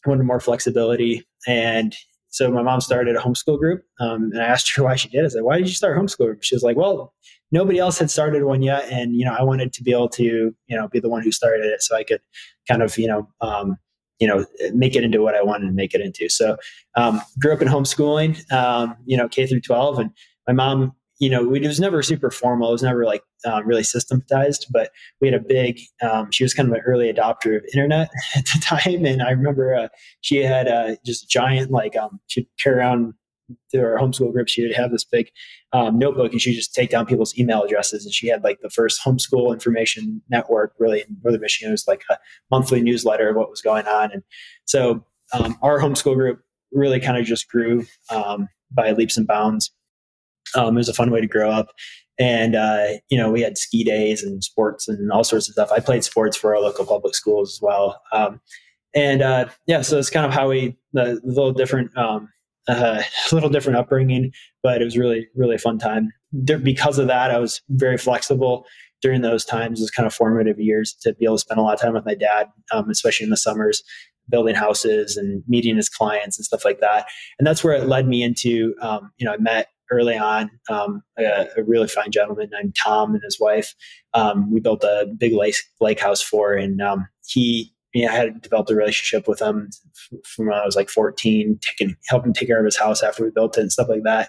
wanted 0.06 0.25
more 0.25 0.40
flexibility. 0.40 1.25
And, 1.46 1.94
so 2.31 2.50
my 2.50 2.60
mom 2.62 2.82
started 2.82 3.16
a 3.16 3.19
homeschool 3.19 3.58
group, 3.58 3.82
um, 3.99 4.31
and 4.32 4.42
I 4.42 4.44
asked 4.44 4.70
her 4.76 4.82
why 4.84 4.96
she 4.96 5.08
did. 5.08 5.25
I 5.25 5.28
said, 5.28 5.42
"Why 5.42 5.56
did 5.56 5.69
you 5.69 5.75
start 5.75 5.96
homeschool 5.96 6.26
group?" 6.26 6.42
She 6.42 6.54
was 6.54 6.62
like, 6.62 6.76
"Well, 6.76 7.14
nobody 7.52 7.78
else 7.78 7.98
had 7.98 8.10
started 8.10 8.44
one 8.44 8.62
yet, 8.62 8.87
and 8.90 9.14
you 9.14 9.25
know, 9.25 9.34
I 9.38 9.43
wanted 9.43 9.72
to 9.75 9.82
be 9.82 9.93
able 9.93 10.08
to, 10.10 10.25
you 10.25 10.76
know, 10.76 10.88
be 10.88 11.00
the 11.00 11.08
one 11.08 11.22
who 11.22 11.32
started 11.32 11.66
it, 11.66 11.82
so 11.82 11.96
I 11.96 12.04
could 12.04 12.20
kind 12.69 12.82
of, 12.82 12.96
you 12.98 13.06
know, 13.06 13.28
um, 13.40 13.76
you 14.19 14.26
know, 14.26 14.46
make 14.72 14.96
it 14.96 15.04
into 15.04 15.22
what 15.22 15.34
I 15.34 15.43
wanted 15.43 15.66
to 15.66 15.72
make 15.72 15.94
it 15.94 16.00
into." 16.00 16.28
So, 16.28 16.56
um, 16.96 17.20
grew 17.38 17.52
up 17.52 17.62
in 17.62 17.69
homeschooling, 17.69 18.50
um, 18.52 18.96
you 19.04 19.16
know, 19.16 19.28
K 19.28 19.46
through 19.46 19.60
twelve, 19.60 19.98
and 19.98 20.10
my 20.46 20.52
mom 20.52 20.93
you 21.19 21.31
know, 21.31 21.54
it 21.54 21.66
was 21.66 21.81
never 21.81 22.02
super 22.02 22.31
formal. 22.31 22.69
It 22.69 22.72
was 22.72 22.82
never 22.82 23.04
like 23.04 23.22
um, 23.46 23.66
really 23.66 23.82
systematized, 23.82 24.66
but 24.70 24.90
we 25.20 25.28
had 25.28 25.40
a 25.40 25.42
big, 25.42 25.81
um, 26.02 26.31
she 26.31 26.44
was 26.44 26.52
kind 26.52 26.69
of 26.69 26.75
an 26.75 26.82
early 26.87 27.12
adopter 27.12 27.56
of 27.56 27.64
internet 27.72 28.10
at 28.37 28.44
the 28.46 28.60
time. 28.60 29.04
And 29.06 29.22
I 29.22 29.31
remember 29.31 29.75
uh, 29.75 29.88
she 30.20 30.38
had 30.38 30.69
uh, 30.69 30.96
just 31.04 31.28
giant, 31.28 31.70
like, 31.70 31.96
um, 31.96 32.20
she'd 32.26 32.46
carry 32.58 32.76
around 32.76 33.14
to 33.70 33.78
our 33.78 33.98
homeschool 33.98 34.32
group. 34.32 34.48
She 34.48 34.62
would 34.62 34.75
have 34.75 34.90
this 34.90 35.04
big 35.04 35.28
um, 35.72 35.98
notebook 35.98 36.32
and 36.32 36.40
she'd 36.40 36.54
just 36.54 36.75
take 36.75 36.90
down 36.90 37.06
people's 37.06 37.37
email 37.38 37.62
addresses. 37.62 38.04
And 38.04 38.14
she 38.14 38.28
had 38.28 38.44
like 38.44 38.60
the 38.60 38.70
first 38.70 39.00
homeschool 39.04 39.52
information 39.52 40.22
network 40.28 40.75
really 40.78 41.00
in 41.00 41.16
Northern 41.22 41.40
Michigan. 41.40 41.70
It 41.70 41.72
was 41.72 41.88
like 41.88 42.02
a 42.10 42.19
monthly 42.50 42.81
newsletter 42.81 43.31
of 43.31 43.37
what 43.37 43.50
was 43.50 43.62
going 43.62 43.87
on. 43.87 44.10
And 44.12 44.22
so 44.64 45.04
um, 45.32 45.56
our 45.62 45.78
homeschool 45.78 46.14
group 46.14 46.40
really 46.72 47.00
kind 47.00 47.19
of 47.19 47.25
just 47.25 47.48
grew 47.48 47.87
um, 48.10 48.48
by 48.70 48.93
leaps 48.93 49.16
and 49.16 49.26
bounds. 49.26 49.72
Um, 50.54 50.76
it 50.76 50.78
was 50.78 50.88
a 50.88 50.94
fun 50.94 51.10
way 51.10 51.20
to 51.20 51.26
grow 51.26 51.50
up. 51.50 51.72
And, 52.19 52.56
uh, 52.56 52.87
you 53.10 53.19
know, 53.19 53.31
we 53.31 53.42
had 53.42 53.58
ski 53.58 53.84
days 53.84 54.22
and 54.22 54.42
sports 54.42 54.88
and 54.88 55.12
all 55.12 55.25
sorts 55.25 55.49
of 55.49 55.52
stuff. 55.52 55.70
I 55.70 55.81
played 55.81 56.04
sports 56.04 56.37
for 56.37 56.54
our 56.54 56.62
local 56.62 56.87
public 56.87 57.14
schools 57.14 57.54
as 57.54 57.60
well. 57.60 58.00
Um, 58.12 58.40
and 58.94 59.20
uh, 59.20 59.49
yeah, 59.66 59.82
so 59.82 59.99
it's 59.99 60.08
kind 60.08 60.25
of 60.25 60.32
how 60.32 60.49
we, 60.49 60.76
the, 60.94 61.20
the 61.22 61.32
little 61.32 61.52
different, 61.52 61.94
um, 61.99 62.30
uh, 62.68 63.02
a 63.30 63.35
little 63.35 63.50
different 63.50 63.78
upbringing, 63.78 64.32
but 64.62 64.80
it 64.80 64.85
was 64.85 64.96
really, 64.96 65.28
really 65.35 65.58
fun 65.58 65.78
time. 65.78 66.11
Because 66.44 66.99
of 66.99 67.06
that, 67.06 67.30
I 67.30 67.38
was 67.38 67.61
very 67.70 67.96
flexible 67.96 68.66
during 69.02 69.23
those 69.23 69.44
times. 69.44 69.80
Was 69.80 69.90
kind 69.90 70.06
of 70.06 70.14
formative 70.14 70.58
years 70.58 70.94
to 71.02 71.14
be 71.14 71.25
able 71.25 71.37
to 71.37 71.40
spend 71.40 71.58
a 71.58 71.62
lot 71.62 71.75
of 71.75 71.80
time 71.80 71.94
with 71.94 72.04
my 72.04 72.14
dad, 72.14 72.49
um, 72.73 72.90
especially 72.90 73.25
in 73.25 73.30
the 73.30 73.37
summers, 73.37 73.82
building 74.28 74.54
houses 74.54 75.16
and 75.16 75.42
meeting 75.46 75.76
his 75.76 75.88
clients 75.88 76.38
and 76.38 76.44
stuff 76.44 76.64
like 76.64 76.80
that. 76.80 77.06
And 77.38 77.46
that's 77.46 77.62
where 77.62 77.75
it 77.75 77.87
led 77.87 78.08
me 78.08 78.23
into, 78.23 78.75
um, 78.80 79.12
you 79.18 79.25
know, 79.25 79.32
I 79.32 79.38
met 79.38 79.68
early 79.90 80.16
on 80.16 80.50
um, 80.68 81.02
a, 81.18 81.46
a, 81.56 81.62
really 81.64 81.87
fine 81.87 82.11
gentleman 82.11 82.50
named 82.52 82.75
Tom 82.75 83.14
and 83.14 83.23
his 83.23 83.38
wife. 83.38 83.73
Um, 84.14 84.50
we 84.50 84.58
built 84.58 84.82
a 84.82 85.06
big 85.16 85.32
lake, 85.32 85.54
lake 85.80 86.00
house 86.00 86.20
for, 86.20 86.54
and 86.54 86.82
um, 86.82 87.06
he, 87.25 87.73
you 87.96 88.04
know, 88.04 88.12
I 88.12 88.16
had 88.16 88.42
developed 88.42 88.70
a 88.70 88.74
relationship 88.74 89.26
with 89.26 89.40
him 89.40 89.70
from 90.24 90.48
when 90.48 90.54
I 90.54 90.66
was 90.66 90.76
like 90.76 90.90
14, 90.90 91.58
taking, 91.62 91.96
helping 92.08 92.34
take 92.34 92.46
care 92.46 92.58
of 92.58 92.64
his 92.66 92.76
house 92.76 93.02
after 93.02 93.24
we 93.24 93.30
built 93.30 93.56
it 93.56 93.62
and 93.62 93.72
stuff 93.72 93.88
like 93.88 94.02
that. 94.04 94.28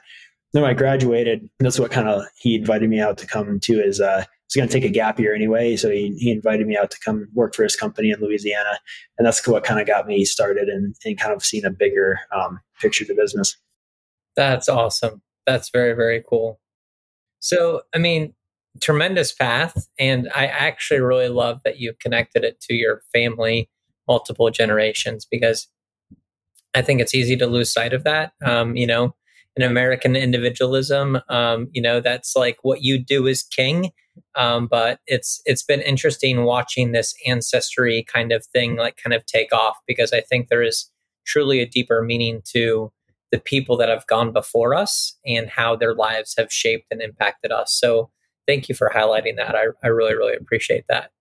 Then 0.54 0.62
when 0.62 0.72
I 0.72 0.74
graduated, 0.74 1.50
that's 1.60 1.78
what 1.78 1.92
kind 1.92 2.08
of 2.08 2.24
he 2.38 2.56
invited 2.56 2.90
me 2.90 3.02
out 3.02 3.18
to 3.18 3.28
come 3.28 3.60
to 3.60 3.78
his. 3.84 4.00
Uh, 4.00 4.24
was 4.48 4.56
going 4.56 4.70
to 4.70 4.74
take 4.74 4.90
a 4.90 4.94
gap 4.94 5.20
year 5.20 5.36
anyway, 5.36 5.76
so 5.76 5.92
he, 5.92 6.16
he 6.18 6.32
invited 6.32 6.66
me 6.66 6.78
out 6.78 6.90
to 6.92 7.00
come 7.04 7.28
work 7.34 7.54
for 7.54 7.64
his 7.64 7.76
company 7.76 8.12
in 8.12 8.22
Louisiana, 8.22 8.80
and 9.18 9.28
that's 9.28 9.46
what 9.46 9.66
kind 9.66 9.82
of 9.82 9.86
got 9.86 10.08
me 10.08 10.24
started 10.24 10.70
and, 10.70 10.96
and 11.04 11.20
kind 11.20 11.34
of 11.34 11.44
seeing 11.44 11.66
a 11.66 11.70
bigger 11.70 12.22
um, 12.34 12.62
picture 12.80 13.04
to 13.04 13.14
business. 13.14 13.58
That's 14.38 14.70
awesome. 14.70 15.22
That's 15.46 15.70
very, 15.70 15.92
very 15.92 16.24
cool. 16.26 16.62
So, 17.40 17.82
I 17.94 17.98
mean, 17.98 18.34
tremendous 18.82 19.32
path. 19.32 19.88
And 20.00 20.30
I 20.36 20.48
actually 20.48 21.00
really 21.00 21.30
love 21.30 21.62
that 21.64 21.80
you 21.80 21.94
connected 22.00 22.44
it 22.44 22.60
to 22.62 22.74
your 22.74 23.02
family, 23.14 23.70
multiple 24.08 24.50
generations, 24.50 25.26
because 25.30 25.68
I 26.74 26.82
think 26.82 27.02
it's 27.02 27.16
easy 27.16 27.36
to 27.38 27.48
lose 27.48 27.72
sight 27.72 27.94
of 27.94 28.04
that. 28.04 28.34
Um, 28.44 28.76
you 28.76 28.88
know, 28.88 29.16
in 29.56 29.64
American 29.64 30.16
individualism, 30.16 31.20
um, 31.30 31.70
you 31.72 31.82
know, 31.82 32.00
that's 32.00 32.36
like 32.36 32.58
what 32.62 32.84
you 32.84 32.98
do 33.04 33.26
is 33.26 33.44
king. 33.44 33.92
Um, 34.36 34.68
but 34.68 35.00
it's 35.08 35.42
it's 35.46 35.64
been 35.64 35.82
interesting 35.82 36.44
watching 36.44 36.92
this 36.92 37.14
ancestry 37.26 38.04
kind 38.04 38.32
of 38.32 38.46
thing 38.46 38.76
like 38.76 38.98
kind 38.98 39.14
of 39.14 39.26
take 39.26 39.54
off 39.54 39.78
because 39.88 40.12
I 40.12 40.22
think 40.22 40.48
there 40.48 40.64
is 40.64 40.92
truly 41.26 41.60
a 41.60 41.68
deeper 41.68 42.02
meaning 42.02 42.42
to 42.54 42.92
the 43.32 43.40
people 43.40 43.78
that 43.78 43.90
have 43.90 44.08
gone 44.08 44.32
before 44.32 44.74
us 44.74 45.18
and 45.26 45.50
how 45.50 45.76
their 45.76 45.94
lives 45.94 46.34
have 46.38 46.52
shaped 46.52 46.88
and 46.92 47.02
impacted 47.02 47.52
us. 47.52 47.78
So 47.78 48.10
thank 48.48 48.70
you 48.70 48.76
for 48.76 48.92
highlighting 48.94 49.36
that. 49.38 49.56
I, 49.56 49.66
I 49.84 49.88
really, 49.88 50.16
really 50.16 50.36
appreciate 50.36 50.86
that. 50.90 51.12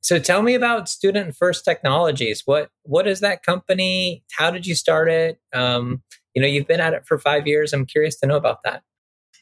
So 0.00 0.18
tell 0.18 0.42
me 0.42 0.54
about 0.54 0.88
Student 0.88 1.34
First 1.36 1.64
Technologies. 1.64 2.42
What 2.44 2.70
what 2.84 3.08
is 3.08 3.20
that 3.20 3.42
company? 3.42 4.22
How 4.38 4.50
did 4.50 4.66
you 4.66 4.74
start 4.74 5.10
it? 5.10 5.40
Um, 5.52 6.02
you 6.34 6.40
know, 6.40 6.46
you've 6.46 6.68
been 6.68 6.80
at 6.80 6.92
it 6.92 7.06
for 7.06 7.18
five 7.18 7.46
years. 7.46 7.72
I'm 7.72 7.86
curious 7.86 8.16
to 8.20 8.26
know 8.26 8.36
about 8.36 8.62
that. 8.62 8.82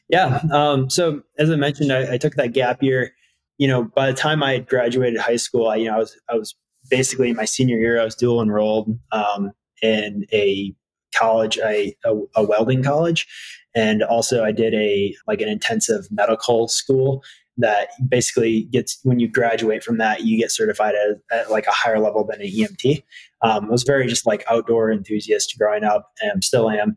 Yeah. 0.09 0.41
Um, 0.51 0.89
so 0.89 1.21
as 1.37 1.51
I 1.51 1.55
mentioned, 1.55 1.91
I, 1.91 2.13
I, 2.13 2.17
took 2.17 2.35
that 2.35 2.53
gap 2.53 2.81
year. 2.81 3.11
You 3.57 3.67
know, 3.67 3.83
by 3.83 4.07
the 4.07 4.17
time 4.17 4.43
I 4.43 4.59
graduated 4.59 5.19
high 5.19 5.35
school, 5.35 5.67
I 5.67 5.75
you 5.75 5.85
know 5.85 5.95
I 5.95 5.99
was 5.99 6.19
I 6.29 6.35
was 6.35 6.55
basically 6.89 7.29
in 7.29 7.35
my 7.35 7.45
senior 7.45 7.77
year. 7.77 8.01
I 8.01 8.05
was 8.05 8.15
dual 8.15 8.41
enrolled 8.41 8.89
um, 9.11 9.51
in 9.81 10.25
a 10.33 10.73
college, 11.15 11.57
a, 11.59 11.95
a, 12.05 12.15
a 12.35 12.43
welding 12.43 12.83
college, 12.83 13.27
and 13.75 14.03
also 14.03 14.43
I 14.43 14.51
did 14.51 14.73
a 14.73 15.15
like 15.27 15.41
an 15.41 15.49
intensive 15.49 16.07
medical 16.09 16.67
school 16.67 17.23
that 17.57 17.89
basically 18.07 18.63
gets 18.63 18.99
when 19.03 19.19
you 19.19 19.27
graduate 19.27 19.83
from 19.83 19.97
that 19.97 20.21
you 20.21 20.37
get 20.37 20.51
certified 20.51 20.95
at, 20.95 21.37
at 21.37 21.51
like 21.51 21.67
a 21.67 21.71
higher 21.71 21.99
level 21.99 22.25
than 22.25 22.41
an 22.41 22.47
emt 22.47 23.03
um, 23.41 23.65
i 23.65 23.69
was 23.69 23.83
very 23.83 24.07
just 24.07 24.25
like 24.25 24.43
outdoor 24.49 24.91
enthusiast 24.91 25.55
growing 25.57 25.83
up 25.83 26.11
and 26.21 26.43
still 26.43 26.69
am. 26.69 26.95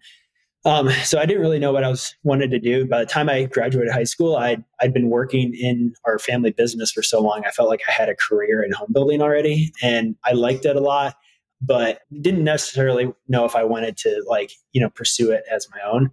Um, 0.64 0.90
so 1.04 1.18
i 1.18 1.26
didn't 1.26 1.42
really 1.42 1.60
know 1.60 1.72
what 1.72 1.84
i 1.84 1.88
was 1.88 2.14
wanted 2.24 2.50
to 2.50 2.58
do. 2.58 2.86
By 2.86 3.00
the 3.00 3.06
time 3.06 3.28
i 3.28 3.44
graduated 3.44 3.92
high 3.92 4.04
school 4.04 4.36
I'd, 4.36 4.64
I'd 4.80 4.92
been 4.92 5.10
working 5.10 5.54
in 5.54 5.94
our 6.04 6.18
family 6.18 6.50
business 6.50 6.90
for 6.90 7.02
so 7.02 7.20
long 7.20 7.44
i 7.46 7.50
felt 7.50 7.68
like 7.68 7.82
i 7.88 7.92
had 7.92 8.08
a 8.08 8.16
career 8.16 8.62
in 8.62 8.72
home 8.72 8.92
building 8.92 9.22
already 9.22 9.72
and 9.82 10.16
i 10.24 10.32
liked 10.32 10.64
it 10.66 10.76
a 10.76 10.80
lot 10.80 11.14
but 11.60 12.00
didn't 12.20 12.44
necessarily 12.44 13.12
know 13.28 13.44
if 13.44 13.54
i 13.54 13.62
wanted 13.62 13.96
to 13.98 14.24
like 14.28 14.50
you 14.72 14.80
know 14.80 14.90
pursue 14.90 15.30
it 15.30 15.44
as 15.50 15.68
my 15.70 15.80
own 15.88 16.10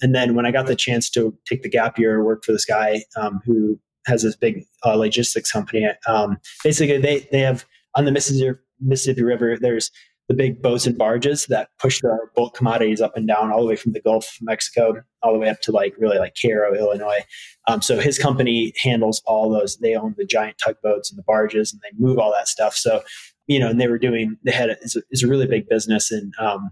and 0.00 0.14
then 0.14 0.34
when 0.34 0.46
I 0.46 0.50
got 0.50 0.66
the 0.66 0.76
chance 0.76 1.10
to 1.10 1.36
take 1.46 1.62
the 1.62 1.68
gap 1.68 1.98
year, 1.98 2.24
work 2.24 2.44
for 2.44 2.52
this 2.52 2.64
guy 2.64 3.04
um, 3.16 3.40
who 3.44 3.78
has 4.06 4.22
this 4.22 4.36
big 4.36 4.64
uh, 4.84 4.94
logistics 4.94 5.52
company. 5.52 5.86
Um, 6.06 6.38
basically, 6.64 6.98
they 6.98 7.28
they 7.30 7.40
have 7.40 7.64
on 7.94 8.04
the 8.04 8.12
Mississippi, 8.12 8.58
Mississippi 8.80 9.22
River. 9.22 9.56
There's 9.60 9.90
the 10.28 10.34
big 10.34 10.60
boats 10.60 10.86
and 10.86 10.96
barges 10.96 11.46
that 11.46 11.70
push 11.78 12.00
the 12.02 12.16
bulk 12.36 12.54
commodities 12.54 13.00
up 13.00 13.16
and 13.16 13.26
down 13.26 13.50
all 13.50 13.60
the 13.60 13.66
way 13.66 13.76
from 13.76 13.92
the 13.92 14.00
Gulf 14.00 14.26
of 14.26 14.42
Mexico 14.42 14.94
all 15.22 15.32
the 15.32 15.38
way 15.38 15.48
up 15.48 15.60
to 15.62 15.72
like 15.72 15.94
really 15.98 16.18
like 16.18 16.34
Cairo, 16.40 16.74
Illinois. 16.74 17.24
Um, 17.66 17.80
so 17.80 17.98
his 17.98 18.18
company 18.18 18.74
handles 18.82 19.22
all 19.24 19.50
those. 19.50 19.78
They 19.78 19.94
own 19.94 20.14
the 20.18 20.26
giant 20.26 20.58
tugboats 20.62 21.10
and 21.10 21.18
the 21.18 21.22
barges, 21.22 21.72
and 21.72 21.80
they 21.82 21.96
move 21.98 22.18
all 22.18 22.32
that 22.32 22.48
stuff. 22.48 22.74
So 22.74 23.02
you 23.46 23.58
know, 23.58 23.68
and 23.68 23.80
they 23.80 23.88
were 23.88 23.98
doing. 23.98 24.36
They 24.44 24.52
had 24.52 24.70
a, 24.70 24.72
it's, 24.82 24.94
a, 24.94 25.02
it's 25.10 25.22
a 25.22 25.28
really 25.28 25.46
big 25.46 25.68
business, 25.68 26.10
and 26.10 26.32
um, 26.38 26.70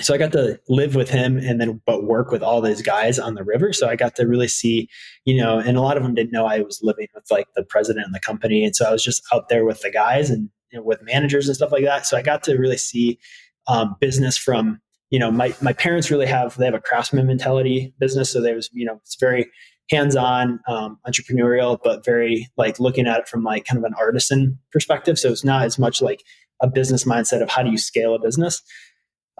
so 0.00 0.14
I 0.14 0.18
got 0.18 0.32
to 0.32 0.58
live 0.68 0.94
with 0.94 1.10
him 1.10 1.36
and 1.36 1.60
then 1.60 1.80
but 1.84 2.04
work 2.04 2.30
with 2.30 2.42
all 2.42 2.62
these 2.62 2.80
guys 2.80 3.18
on 3.18 3.34
the 3.34 3.44
river. 3.44 3.72
So 3.72 3.88
I 3.88 3.96
got 3.96 4.16
to 4.16 4.26
really 4.26 4.48
see, 4.48 4.88
you 5.26 5.36
know, 5.36 5.58
and 5.58 5.76
a 5.76 5.82
lot 5.82 5.96
of 5.98 6.02
them 6.02 6.14
didn't 6.14 6.32
know 6.32 6.46
I 6.46 6.60
was 6.60 6.80
living 6.82 7.08
with 7.14 7.30
like 7.30 7.48
the 7.54 7.62
president 7.62 8.06
and 8.06 8.14
the 8.14 8.20
company. 8.20 8.64
And 8.64 8.74
so 8.74 8.86
I 8.86 8.92
was 8.92 9.04
just 9.04 9.22
out 9.32 9.48
there 9.48 9.64
with 9.66 9.82
the 9.82 9.90
guys 9.90 10.30
and 10.30 10.48
you 10.70 10.78
know, 10.78 10.84
with 10.84 11.02
managers 11.02 11.46
and 11.46 11.54
stuff 11.54 11.72
like 11.72 11.84
that. 11.84 12.06
So 12.06 12.16
I 12.16 12.22
got 12.22 12.42
to 12.44 12.56
really 12.56 12.78
see 12.78 13.18
um, 13.66 13.94
business 14.00 14.38
from, 14.38 14.80
you 15.10 15.18
know, 15.18 15.30
my 15.30 15.54
my 15.60 15.74
parents 15.74 16.10
really 16.10 16.26
have 16.26 16.56
they 16.56 16.64
have 16.64 16.74
a 16.74 16.80
craftsman 16.80 17.26
mentality 17.26 17.94
business. 17.98 18.30
So 18.30 18.40
there 18.40 18.54
was, 18.54 18.70
you 18.72 18.86
know, 18.86 18.98
it's 19.02 19.16
very 19.16 19.50
hands-on 19.90 20.60
um, 20.68 20.98
entrepreneurial 21.06 21.78
but 21.82 22.04
very 22.04 22.48
like 22.56 22.78
looking 22.78 23.06
at 23.06 23.20
it 23.20 23.28
from 23.28 23.42
like 23.42 23.64
kind 23.66 23.78
of 23.78 23.84
an 23.84 23.92
artisan 23.98 24.56
perspective 24.70 25.18
so 25.18 25.30
it's 25.30 25.44
not 25.44 25.64
as 25.64 25.78
much 25.78 26.00
like 26.00 26.22
a 26.62 26.68
business 26.68 27.04
mindset 27.04 27.42
of 27.42 27.50
how 27.50 27.62
do 27.62 27.70
you 27.70 27.76
scale 27.76 28.14
a 28.14 28.18
business 28.18 28.62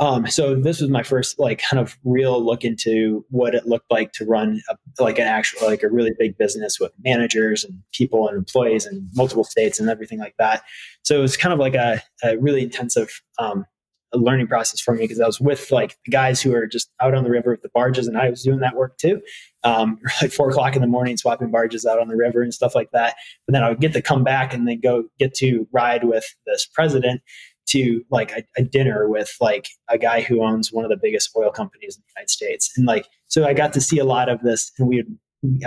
um, 0.02 0.26
so 0.26 0.56
this 0.56 0.80
was 0.80 0.90
my 0.90 1.04
first 1.04 1.38
like 1.38 1.62
kind 1.70 1.80
of 1.80 1.96
real 2.02 2.44
look 2.44 2.64
into 2.64 3.24
what 3.30 3.54
it 3.54 3.68
looked 3.68 3.88
like 3.88 4.10
to 4.14 4.24
run 4.24 4.60
a, 4.68 4.76
like 5.00 5.20
an 5.20 5.28
actual 5.28 5.68
like 5.68 5.84
a 5.84 5.88
really 5.88 6.10
big 6.18 6.36
business 6.36 6.80
with 6.80 6.90
managers 7.04 7.62
and 7.62 7.80
people 7.92 8.26
and 8.26 8.36
employees 8.36 8.84
in 8.84 9.08
multiple 9.14 9.44
states 9.44 9.78
and 9.78 9.88
everything 9.88 10.18
like 10.18 10.34
that. 10.40 10.64
So 11.04 11.16
it 11.16 11.22
was 11.22 11.36
kind 11.36 11.52
of 11.52 11.60
like 11.60 11.76
a, 11.76 12.02
a 12.24 12.36
really 12.38 12.62
intensive 12.64 13.22
um, 13.38 13.64
learning 14.12 14.48
process 14.48 14.80
for 14.80 14.92
me 14.92 15.02
because 15.02 15.20
I 15.20 15.26
was 15.26 15.40
with 15.40 15.70
like 15.70 15.96
the 16.04 16.10
guys 16.10 16.42
who 16.42 16.52
are 16.52 16.66
just 16.66 16.90
out 17.00 17.14
on 17.14 17.22
the 17.22 17.30
river 17.30 17.52
with 17.52 17.62
the 17.62 17.70
barges, 17.72 18.08
and 18.08 18.18
I 18.18 18.28
was 18.28 18.42
doing 18.42 18.58
that 18.58 18.74
work 18.74 18.98
too. 18.98 19.20
Um, 19.62 20.00
like 20.20 20.32
four 20.32 20.50
o'clock 20.50 20.74
in 20.74 20.82
the 20.82 20.88
morning, 20.88 21.16
swapping 21.16 21.52
barges 21.52 21.86
out 21.86 22.00
on 22.00 22.08
the 22.08 22.16
river 22.16 22.42
and 22.42 22.52
stuff 22.52 22.74
like 22.74 22.90
that. 22.90 23.14
But 23.46 23.52
then 23.52 23.62
I 23.62 23.68
would 23.68 23.80
get 23.80 23.92
to 23.92 24.02
come 24.02 24.24
back 24.24 24.52
and 24.52 24.66
then 24.66 24.80
go 24.80 25.04
get 25.20 25.32
to 25.34 25.68
ride 25.72 26.02
with 26.02 26.24
this 26.44 26.66
president 26.66 27.22
to 27.66 28.04
like 28.10 28.32
a, 28.32 28.42
a, 28.56 28.62
dinner 28.62 29.08
with 29.08 29.34
like 29.40 29.68
a 29.88 29.96
guy 29.96 30.20
who 30.20 30.42
owns 30.42 30.72
one 30.72 30.84
of 30.84 30.90
the 30.90 30.96
biggest 30.96 31.30
oil 31.36 31.50
companies 31.50 31.96
in 31.96 32.02
the 32.02 32.12
United 32.16 32.30
States. 32.30 32.70
And 32.76 32.86
like, 32.86 33.06
so 33.28 33.46
I 33.46 33.54
got 33.54 33.72
to 33.74 33.80
see 33.80 33.98
a 33.98 34.04
lot 34.04 34.28
of 34.28 34.40
this 34.42 34.72
and 34.78 34.88
we, 34.88 35.04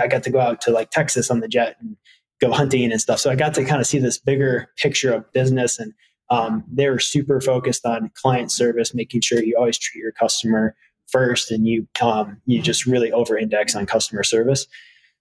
I 0.00 0.06
got 0.06 0.22
to 0.24 0.30
go 0.30 0.40
out 0.40 0.60
to 0.62 0.70
like 0.70 0.90
Texas 0.90 1.30
on 1.30 1.40
the 1.40 1.48
jet 1.48 1.76
and 1.80 1.96
go 2.40 2.52
hunting 2.52 2.90
and 2.92 3.00
stuff. 3.00 3.18
So 3.18 3.30
I 3.30 3.34
got 3.34 3.54
to 3.54 3.64
kind 3.64 3.80
of 3.80 3.86
see 3.86 3.98
this 3.98 4.18
bigger 4.18 4.68
picture 4.76 5.12
of 5.12 5.30
business 5.32 5.78
and 5.78 5.92
um, 6.28 6.64
they 6.70 6.88
were 6.88 6.98
super 6.98 7.40
focused 7.40 7.86
on 7.86 8.10
client 8.14 8.50
service, 8.50 8.94
making 8.94 9.20
sure 9.20 9.42
you 9.42 9.56
always 9.56 9.78
treat 9.78 10.00
your 10.00 10.12
customer 10.12 10.74
first 11.06 11.50
and 11.50 11.66
you, 11.66 11.86
um, 12.00 12.40
you 12.46 12.60
just 12.60 12.84
really 12.84 13.12
over 13.12 13.38
index 13.38 13.76
on 13.76 13.86
customer 13.86 14.24
service. 14.24 14.66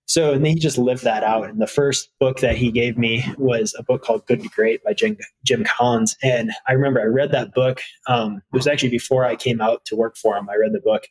So, 0.08 0.34
and 0.34 0.46
he 0.46 0.56
just 0.56 0.78
lived 0.78 1.04
that 1.04 1.24
out. 1.24 1.50
And 1.50 1.60
the 1.60 1.68
first 1.68 2.10
book 2.20 2.40
that 2.40 2.56
he 2.56 2.72
gave 2.72 2.98
me 2.98 3.26
was 3.38 3.74
a 3.78 3.84
book 3.84 4.04
called 4.04 4.26
Good 4.28 4.44
to 4.44 4.50
Great 4.50 4.84
by 4.84 4.94
Jim, 4.94 5.18
Jim 5.44 5.64
Collins. 5.64 6.16
And 6.22 6.52
I 6.68 6.74
remember 6.74 7.02
I 7.02 7.06
read 7.06 7.32
that 7.32 7.54
book. 7.54 7.82
Um, 8.08 8.38
it 8.38 8.56
was 8.56 8.68
actually 8.68 8.90
before 8.90 9.26
I 9.26 9.36
came 9.36 9.62
out 9.62 9.84
to 9.86 9.96
work 9.96 10.16
for 10.16 10.38
him. 10.38 10.50
I 10.50 10.56
read 10.58 10.74
the 10.74 10.80
book. 10.80 11.08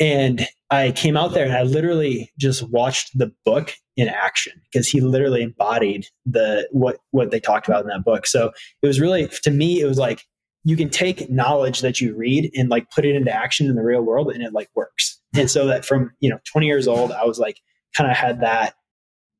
And 0.00 0.46
I 0.70 0.90
came 0.90 1.16
out 1.16 1.32
there 1.32 1.44
and 1.44 1.54
I 1.54 1.62
literally 1.62 2.32
just 2.38 2.68
watched 2.68 3.16
the 3.16 3.32
book 3.44 3.74
in 3.96 4.08
action 4.08 4.60
because 4.64 4.88
he 4.88 5.00
literally 5.00 5.42
embodied 5.42 6.06
the 6.26 6.68
what 6.72 6.98
what 7.12 7.30
they 7.30 7.38
talked 7.38 7.68
about 7.68 7.82
in 7.82 7.88
that 7.88 8.04
book. 8.04 8.26
So 8.26 8.50
it 8.82 8.86
was 8.86 9.00
really 9.00 9.28
to 9.28 9.50
me, 9.52 9.80
it 9.80 9.86
was 9.86 9.98
like 9.98 10.24
you 10.64 10.76
can 10.76 10.90
take 10.90 11.30
knowledge 11.30 11.80
that 11.80 12.00
you 12.00 12.14
read 12.16 12.50
and 12.56 12.70
like 12.70 12.90
put 12.90 13.04
it 13.04 13.14
into 13.14 13.30
action 13.30 13.68
in 13.68 13.76
the 13.76 13.82
real 13.82 14.02
world 14.02 14.32
and 14.32 14.42
it 14.42 14.52
like 14.52 14.68
works. 14.74 15.20
And 15.34 15.50
so 15.50 15.66
that 15.66 15.84
from, 15.84 16.10
you 16.20 16.30
know, 16.30 16.38
20 16.50 16.66
years 16.66 16.88
old, 16.88 17.12
I 17.12 17.24
was 17.24 17.38
like, 17.38 17.60
kind 17.96 18.10
of 18.10 18.16
had 18.16 18.40
that 18.40 18.74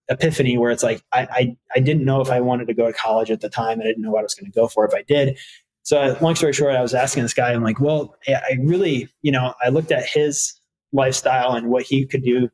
epiphany 0.08 0.58
where 0.58 0.70
it's 0.70 0.82
like 0.82 1.02
I, 1.12 1.22
I, 1.30 1.56
I 1.76 1.80
didn't 1.80 2.04
know 2.04 2.20
if 2.20 2.30
I 2.30 2.40
wanted 2.40 2.66
to 2.68 2.74
go 2.74 2.86
to 2.86 2.92
college 2.92 3.30
at 3.30 3.40
the 3.40 3.48
time. 3.48 3.80
I 3.80 3.84
didn't 3.84 4.02
know 4.02 4.10
what 4.10 4.20
I 4.20 4.22
was 4.22 4.34
going 4.34 4.50
to 4.50 4.58
go 4.58 4.68
for 4.68 4.86
if 4.86 4.94
I 4.94 5.02
did. 5.02 5.38
So 5.82 6.16
long 6.22 6.34
story 6.34 6.54
short, 6.54 6.74
I 6.74 6.80
was 6.80 6.94
asking 6.94 7.24
this 7.24 7.34
guy, 7.34 7.52
I'm 7.52 7.62
like, 7.62 7.78
well, 7.78 8.16
I 8.26 8.58
really, 8.62 9.08
you 9.20 9.30
know, 9.30 9.54
I 9.62 9.68
looked 9.68 9.92
at 9.92 10.06
his 10.06 10.58
lifestyle 10.92 11.52
and 11.52 11.68
what 11.68 11.82
he 11.82 12.06
could 12.06 12.22
do. 12.22 12.48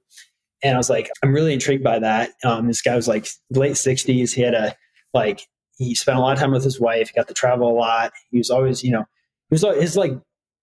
And 0.63 0.75
I 0.75 0.77
was 0.77 0.91
like, 0.91 1.09
I'm 1.23 1.33
really 1.33 1.55
intrigued 1.55 1.85
by 1.85 2.01
that. 2.01 2.31
Um, 2.45 2.67
this 2.67 2.83
guy 2.83 2.97
was 2.97 3.07
like 3.07 3.29
late 3.51 3.75
60s. 3.75 4.35
He 4.35 4.43
had 4.43 4.55
a, 4.55 4.75
like, 5.15 5.47
he 5.79 5.95
spent 5.95 6.19
a 6.19 6.21
lot 6.21 6.33
of 6.33 6.41
time 6.41 6.51
with 6.51 6.65
his 6.65 6.81
wife. 6.81 7.09
He 7.09 7.15
got 7.15 7.29
to 7.29 7.35
travel 7.35 7.71
a 7.71 7.73
lot. 7.73 8.13
He 8.31 8.39
was 8.39 8.51
always, 8.51 8.83
you 8.83 8.91
know, 8.91 9.05
he 9.49 9.55
was 9.55 9.63
his 9.81 9.97
like, 9.97 10.13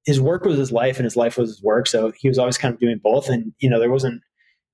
his 0.05 0.21
work 0.21 0.43
was 0.43 0.57
his 0.57 0.71
life 0.71 0.97
and 0.97 1.05
his 1.05 1.15
life 1.15 1.37
was 1.37 1.49
his 1.49 1.63
work. 1.63 1.87
So 1.87 2.11
he 2.17 2.27
was 2.27 2.37
always 2.37 2.57
kind 2.57 2.73
of 2.73 2.79
doing 2.79 2.99
both. 3.01 3.29
And, 3.29 3.53
you 3.59 3.69
know, 3.69 3.79
there 3.79 3.91
wasn't 3.91 4.21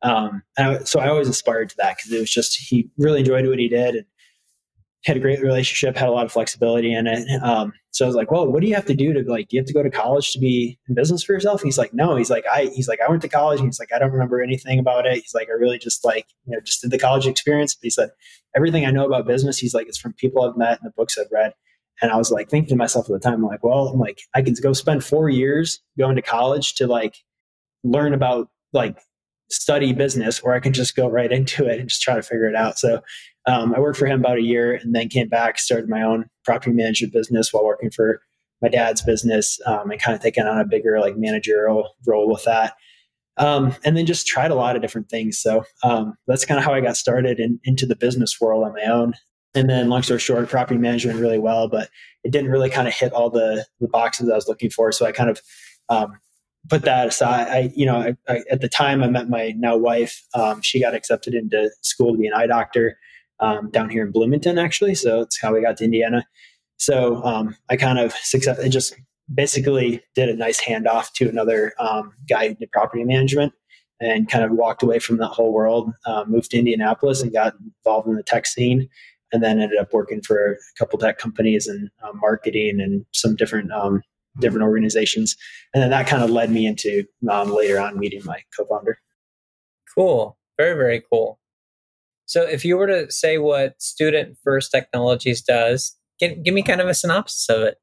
um, 0.04 0.44
I, 0.58 0.80
so 0.84 1.00
I 1.00 1.08
always 1.08 1.30
aspired 1.30 1.70
to 1.70 1.76
that 1.78 1.98
because 1.98 2.12
it 2.12 2.20
was 2.20 2.30
just 2.30 2.58
he 2.58 2.90
really 2.98 3.20
enjoyed 3.20 3.48
what 3.48 3.60
he 3.60 3.70
did 3.70 3.96
and 3.96 4.06
had 5.06 5.18
a 5.18 5.20
great 5.20 5.42
relationship, 5.42 5.98
had 5.98 6.08
a 6.08 6.12
lot 6.12 6.26
of 6.26 6.32
flexibility 6.32 6.94
in 6.94 7.08
it. 7.08 7.28
Um, 7.42 7.74
so 7.92 8.06
I 8.06 8.08
was 8.08 8.16
like, 8.16 8.32
"Well, 8.32 8.48
what 8.48 8.62
do 8.62 8.68
you 8.68 8.76
have 8.76 8.86
to 8.86 8.96
do 8.96 9.14
to 9.14 9.24
like? 9.30 9.50
Do 9.50 9.56
you 9.56 9.62
have 9.62 9.68
to 9.68 9.74
go 9.74 9.84
to 9.84 9.90
college 9.90 10.32
to 10.32 10.40
be 10.40 10.80
in 10.88 10.96
business 10.96 11.24
for 11.24 11.34
yourself?" 11.34 11.62
And 11.62 11.68
he's 11.68 11.78
like, 11.78 11.94
"No." 11.94 12.16
He's 12.16 12.30
like, 12.30 12.46
"I." 12.52 12.66
He's 12.74 12.88
like, 12.88 13.00
"I 13.02 13.10
went 13.10 13.22
to 13.22 13.30
college." 13.30 13.60
And 13.60 13.68
he's 13.68 13.80
like, 13.80 13.94
"I 13.94 14.00
don't 14.00 14.12
remember 14.12 14.42
anything 14.42 14.80
about 14.80 15.06
it." 15.06 15.16
He's 15.16 15.34
like, 15.34 15.50
"I 15.50 15.54
really 15.54 15.78
just 15.78 16.04
like 16.04 16.26
you 16.46 16.54
know 16.54 16.62
just 16.62 16.82
did 16.82 16.92
the 16.92 16.98
college 16.98 17.28
experience." 17.28 17.76
But 17.76 17.84
he 17.84 17.90
said, 17.90 18.12
"Everything 18.56 18.86
I 18.86 18.92
know 18.92 19.06
about 19.06 19.28
business," 19.28 19.58
he's 19.58 19.74
like, 19.74 19.88
"it's 19.88 19.98
from 19.98 20.14
people 20.14 20.44
I've 20.44 20.58
met 20.58 20.80
and 20.82 20.88
the 20.88 20.94
books 20.96 21.18
I've 21.18 21.32
read." 21.32 21.54
And 22.02 22.12
I 22.12 22.18
was 22.18 22.32
like 22.32 22.50
thinking 22.50 22.70
to 22.70 22.76
myself 22.76 23.06
at 23.06 23.14
the 23.14 23.20
time, 23.20 23.36
I'm 23.36 23.46
like, 23.46 23.64
"Well, 23.64 23.90
I'm 23.90 24.00
like 24.00 24.22
I 24.34 24.42
can 24.42 24.56
go 24.62 24.74
spend 24.74 25.04
four 25.04 25.30
years 25.30 25.82
going 25.98 26.16
to 26.16 26.22
college 26.22 26.76
to 26.76 26.88
like 26.88 27.16
learn 27.84 28.14
about 28.14 28.50
like 28.72 28.98
study 29.54 29.94
business 29.94 30.40
or 30.40 30.54
I 30.54 30.60
can 30.60 30.74
just 30.74 30.96
go 30.96 31.08
right 31.08 31.32
into 31.32 31.66
it 31.66 31.80
and 31.80 31.90
just 31.90 32.02
try 32.02 32.16
to 32.16 32.22
figure 32.22 32.48
it 32.48 32.56
out. 32.56 32.80
So 32.80 33.02
um, 33.46 33.74
I 33.76 33.80
worked 33.80 33.98
for 33.98 34.06
him 34.06 34.20
about 34.20 34.38
a 34.38 34.44
year 34.44 34.74
and 34.74 34.96
then 34.96 35.10
came 35.10 35.30
back, 35.30 35.60
started 35.60 35.90
my 35.90 36.02
own 36.02 36.26
property 36.46 36.72
management 36.72 37.14
business 37.14 37.52
while 37.52 37.66
working 37.66 37.92
for 37.92 38.22
my 38.62 38.70
dad's 38.70 39.02
business 39.02 39.60
um, 39.66 39.92
and 39.92 40.02
kind 40.02 40.16
of 40.16 40.22
taking 40.22 40.46
on 40.46 40.60
a 40.60 40.66
bigger 40.66 41.00
like 41.00 41.18
managerial 41.18 41.90
role 42.08 42.32
with 42.32 42.44
that. 42.46 42.74
Um, 43.38 43.76
and 43.84 43.98
then 43.98 44.06
just 44.06 44.28
tried 44.28 44.52
a 44.52 44.56
lot 44.56 44.76
of 44.76 44.82
different 44.82 45.10
things. 45.10 45.40
So 45.40 45.64
um, 45.84 46.16
that's 46.28 46.46
kind 46.46 46.60
of 46.60 46.64
how 46.64 46.74
I 46.74 46.82
got 46.82 46.96
started 46.96 47.40
in, 47.40 47.60
into 47.64 47.86
the 47.86 47.96
business 47.96 48.40
world 48.40 48.64
on 48.64 48.74
my 48.74 48.84
own. 48.84 49.14
And 49.56 49.70
then, 49.70 49.90
long 49.90 50.02
story 50.02 50.20
short, 50.20 50.50
property 50.50 50.80
management 50.80 51.20
really 51.20 51.38
well, 51.38 51.68
but 51.68 51.90
it 52.24 52.32
didn't 52.32 52.50
really 52.50 52.70
kind 52.70 52.88
of 52.88 52.94
hit 52.94 53.14
all 53.14 53.30
the, 53.30 53.66
the 53.80 53.88
boxes 53.88 54.30
I 54.30 54.36
was 54.36 54.48
looking 54.48 54.70
for. 54.70 54.92
So 54.92 55.06
I 55.06 55.12
kind 55.12 55.30
of 55.30 55.42
um, 55.90 56.18
put 56.70 56.84
that 56.84 57.08
aside, 57.08 57.48
I, 57.50 57.72
you 57.76 57.86
know, 57.86 57.98
I, 57.98 58.16
I, 58.28 58.44
at 58.50 58.62
the 58.62 58.70
time 58.70 59.04
I 59.04 59.08
met 59.08 59.30
my 59.30 59.54
now 59.58 59.76
wife. 59.78 60.24
Um, 60.34 60.62
she 60.62 60.80
got 60.80 60.94
accepted 60.94 61.34
into 61.34 61.70
school 61.82 62.14
to 62.14 62.18
be 62.18 62.28
an 62.28 62.34
eye 62.34 62.48
doctor 62.48 62.98
um, 63.40 63.70
down 63.72 63.90
here 63.90 64.06
in 64.06 64.12
Bloomington, 64.12 64.58
actually. 64.58 64.96
So 64.96 65.22
it's 65.22 65.40
how 65.42 65.54
we 65.54 65.62
got 65.62 65.78
to 65.78 65.84
Indiana. 65.84 66.26
So 66.78 67.24
um, 67.24 67.56
I 67.70 67.76
kind 67.76 68.00
of 68.00 68.14
success. 68.14 68.60
I 68.60 68.70
just 68.70 68.96
basically 69.34 70.02
did 70.16 70.30
a 70.30 70.36
nice 70.36 70.62
handoff 70.62 71.12
to 71.14 71.30
another 71.30 71.74
um, 71.80 72.14
guy 72.30 72.50
who 72.50 72.56
did 72.56 72.72
property 72.72 73.04
management, 73.04 73.54
and 74.00 74.30
kind 74.30 74.44
of 74.44 74.52
walked 74.52 74.84
away 74.84 75.00
from 75.00 75.18
that 75.18 75.28
whole 75.28 75.54
world. 75.54 75.92
Uh, 76.06 76.24
moved 76.28 76.52
to 76.52 76.58
Indianapolis 76.58 77.22
and 77.22 77.32
got 77.34 77.54
involved 77.86 78.08
in 78.08 78.16
the 78.16 78.24
tech 78.24 78.46
scene. 78.46 78.90
and 79.34 79.44
then 79.44 79.60
ended 79.60 79.80
up 79.80 79.92
working 79.92 80.22
for 80.22 80.54
a 80.54 80.58
couple 80.78 80.98
tech 81.00 81.18
companies 81.18 81.68
and 81.68 81.90
uh, 82.04 82.12
marketing 82.14 82.80
and 82.80 83.04
some 83.12 83.36
different 83.36 83.72
um, 83.72 84.02
different 84.40 84.64
organizations. 84.64 85.36
And 85.74 85.82
then 85.82 85.90
that 85.92 86.08
kind 86.08 86.24
of 86.24 86.30
led 86.30 86.50
me 86.50 86.66
into 86.66 87.06
um, 87.30 87.54
later 87.54 87.80
on 87.80 88.00
meeting 88.00 88.22
my 88.26 88.42
co-founder. 88.58 88.98
Cool. 89.96 90.38
Very, 90.58 90.76
very 90.76 91.04
cool. 91.12 91.40
So 92.26 92.42
if 92.42 92.66
you 92.66 92.78
were 92.78 92.88
to 92.88 93.12
say 93.12 93.38
what 93.38 93.82
Student 93.82 94.38
First 94.44 94.72
Technologies 94.72 95.42
does, 95.42 95.96
give, 96.20 96.44
give 96.44 96.54
me 96.54 96.64
kind 96.64 96.82
of 96.82 96.88
a 96.88 96.94
synopsis 96.94 97.50
of 97.50 97.62
it. 97.62 97.78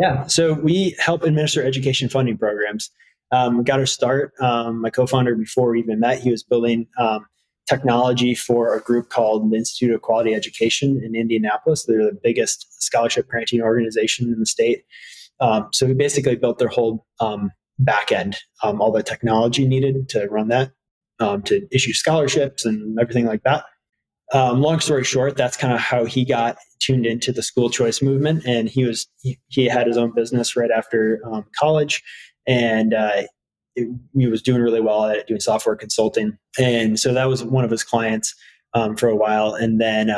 Yeah. 0.00 0.26
So 0.26 0.54
we 0.54 0.96
help 0.98 1.22
administer 1.22 1.62
education 1.62 2.08
funding 2.08 2.38
programs. 2.38 2.90
Um, 3.30 3.62
got 3.62 3.80
our 3.80 3.86
start. 3.86 4.32
Um, 4.40 4.82
my 4.82 4.90
co-founder, 4.90 5.34
before 5.34 5.70
we 5.70 5.80
even 5.80 6.00
met, 6.00 6.20
he 6.20 6.30
was 6.30 6.42
building 6.42 6.86
um, 6.98 7.26
technology 7.68 8.34
for 8.34 8.74
a 8.74 8.80
group 8.80 9.08
called 9.08 9.50
the 9.50 9.56
Institute 9.56 9.94
of 9.94 10.02
Quality 10.02 10.34
Education 10.34 11.00
in 11.02 11.14
Indianapolis. 11.14 11.84
They're 11.86 12.04
the 12.04 12.18
biggest 12.22 12.82
scholarship 12.82 13.28
granting 13.28 13.62
organization 13.62 14.32
in 14.32 14.38
the 14.38 14.46
state. 14.46 14.84
Um, 15.40 15.68
so 15.72 15.86
we 15.86 15.94
basically 15.94 16.36
built 16.36 16.58
their 16.58 16.68
whole 16.68 17.06
um, 17.20 17.50
back 17.78 18.12
end, 18.12 18.36
um, 18.62 18.80
all 18.80 18.92
the 18.92 19.02
technology 19.02 19.66
needed 19.66 20.08
to 20.10 20.26
run 20.26 20.48
that, 20.48 20.70
um, 21.20 21.42
to 21.42 21.66
issue 21.72 21.92
scholarships 21.92 22.64
and 22.64 22.98
everything 23.00 23.26
like 23.26 23.42
that. 23.44 23.64
Um, 24.32 24.62
long 24.62 24.80
story 24.80 25.04
short, 25.04 25.36
that's 25.36 25.56
kind 25.56 25.74
of 25.74 25.80
how 25.80 26.04
he 26.04 26.24
got 26.24 26.56
tuned 26.80 27.04
into 27.06 27.32
the 27.32 27.42
school 27.42 27.68
choice 27.68 28.00
movement, 28.00 28.44
and 28.46 28.68
he 28.68 28.84
was 28.84 29.06
he, 29.20 29.38
he 29.48 29.66
had 29.66 29.86
his 29.86 29.98
own 29.98 30.12
business 30.14 30.56
right 30.56 30.70
after 30.70 31.20
um, 31.30 31.44
college, 31.58 32.02
and 32.46 32.94
uh, 32.94 33.24
it, 33.76 33.88
he 34.14 34.26
was 34.26 34.40
doing 34.40 34.62
really 34.62 34.80
well 34.80 35.04
at 35.04 35.26
doing 35.26 35.40
software 35.40 35.76
consulting, 35.76 36.38
and 36.58 36.98
so 36.98 37.12
that 37.12 37.28
was 37.28 37.44
one 37.44 37.64
of 37.64 37.70
his 37.70 37.84
clients 37.84 38.34
for 38.96 39.08
a 39.08 39.16
while, 39.16 39.52
and 39.52 39.78
then 39.78 40.08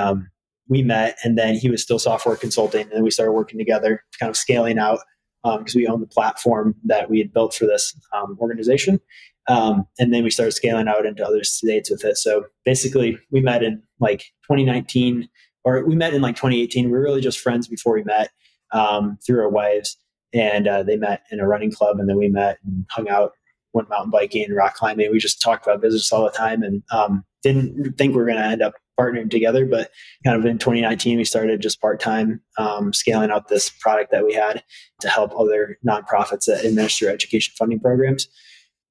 we 0.69 0.83
met 0.83 1.19
and 1.25 1.37
then 1.37 1.55
he 1.55 1.71
was 1.71 1.83
still 1.83 1.99
software 1.99 2.37
consulting 2.37 2.83
and 2.83 2.93
then 2.93 3.03
we 3.03 3.11
started 3.11 3.33
working 3.33 3.59
together 3.59 4.03
kind 4.19 4.31
of 4.31 4.37
scaling 4.37 4.79
out 4.79 5.01
because 5.45 5.77
um, 5.77 5.81
we 5.81 5.87
owned 5.87 6.03
the 6.03 6.07
platform 6.07 6.75
that 6.85 7.11
we 7.11 7.19
had 7.19 7.33
built 7.33 7.55
for 7.55 7.67
this 7.67 7.95
um, 8.15 8.37
organization. 8.41 8.99
Um, 9.47 9.87
and 9.99 10.13
then 10.13 10.25
we 10.25 10.31
started 10.31 10.53
scaling 10.53 10.89
out 10.89 11.05
into 11.05 11.27
other 11.27 11.45
states 11.45 11.91
with 11.91 12.03
it. 12.05 12.17
So 12.17 12.47
basically, 12.65 13.19
we 13.31 13.41
met 13.41 13.63
in 13.63 13.83
like 14.01 14.21
2019, 14.45 15.29
or 15.65 15.85
we 15.85 15.95
met 15.95 16.15
in 16.15 16.23
like 16.23 16.37
2018. 16.37 16.87
We 16.87 16.91
were 16.91 17.03
really 17.03 17.21
just 17.21 17.41
friends 17.41 17.69
before 17.69 17.93
we 17.93 18.05
met 18.05 18.31
um, 18.73 19.19
through 19.25 19.43
our 19.43 19.51
wives. 19.51 19.99
And 20.33 20.67
uh, 20.67 20.83
they 20.83 20.97
met 20.97 21.23
in 21.31 21.41
a 21.41 21.47
running 21.47 21.71
club, 21.71 22.01
and 22.01 22.09
then 22.09 22.17
we 22.17 22.29
met 22.29 22.59
and 22.65 22.87
hung 22.91 23.09
out, 23.09 23.33
went 23.73 23.89
mountain 23.89 24.11
biking, 24.11 24.53
rock 24.53 24.75
climbing. 24.75 25.13
We 25.13 25.19
just 25.19 25.41
talked 25.41 25.67
about 25.67 25.81
business 25.81 26.11
all 26.11 26.25
the 26.25 26.31
time, 26.31 26.63
and 26.63 26.83
um, 26.91 27.25
didn't 27.45 27.97
think 27.97 28.15
we 28.15 28.23
are 28.23 28.27
going 28.27 28.39
to 28.39 28.45
end 28.45 28.63
up 28.63 28.75
partnering 28.99 29.31
together. 29.31 29.67
But 29.67 29.91
kind 30.25 30.37
of 30.37 30.45
in 30.45 30.59
2019, 30.59 31.19
we 31.19 31.25
started 31.25 31.61
just 31.61 31.81
part 31.81 32.01
time 32.01 32.41
um, 32.59 32.93
scaling 32.93 33.31
out 33.31 33.49
this 33.49 33.71
product 33.71 34.11
that 34.11 34.25
we 34.25 34.35
had 34.35 34.63
to 35.01 35.09
help 35.09 35.39
other 35.39 35.79
nonprofits 35.87 36.47
that 36.47 36.65
administer 36.65 37.09
education 37.09 37.55
funding 37.57 37.81
programs. 37.81 38.29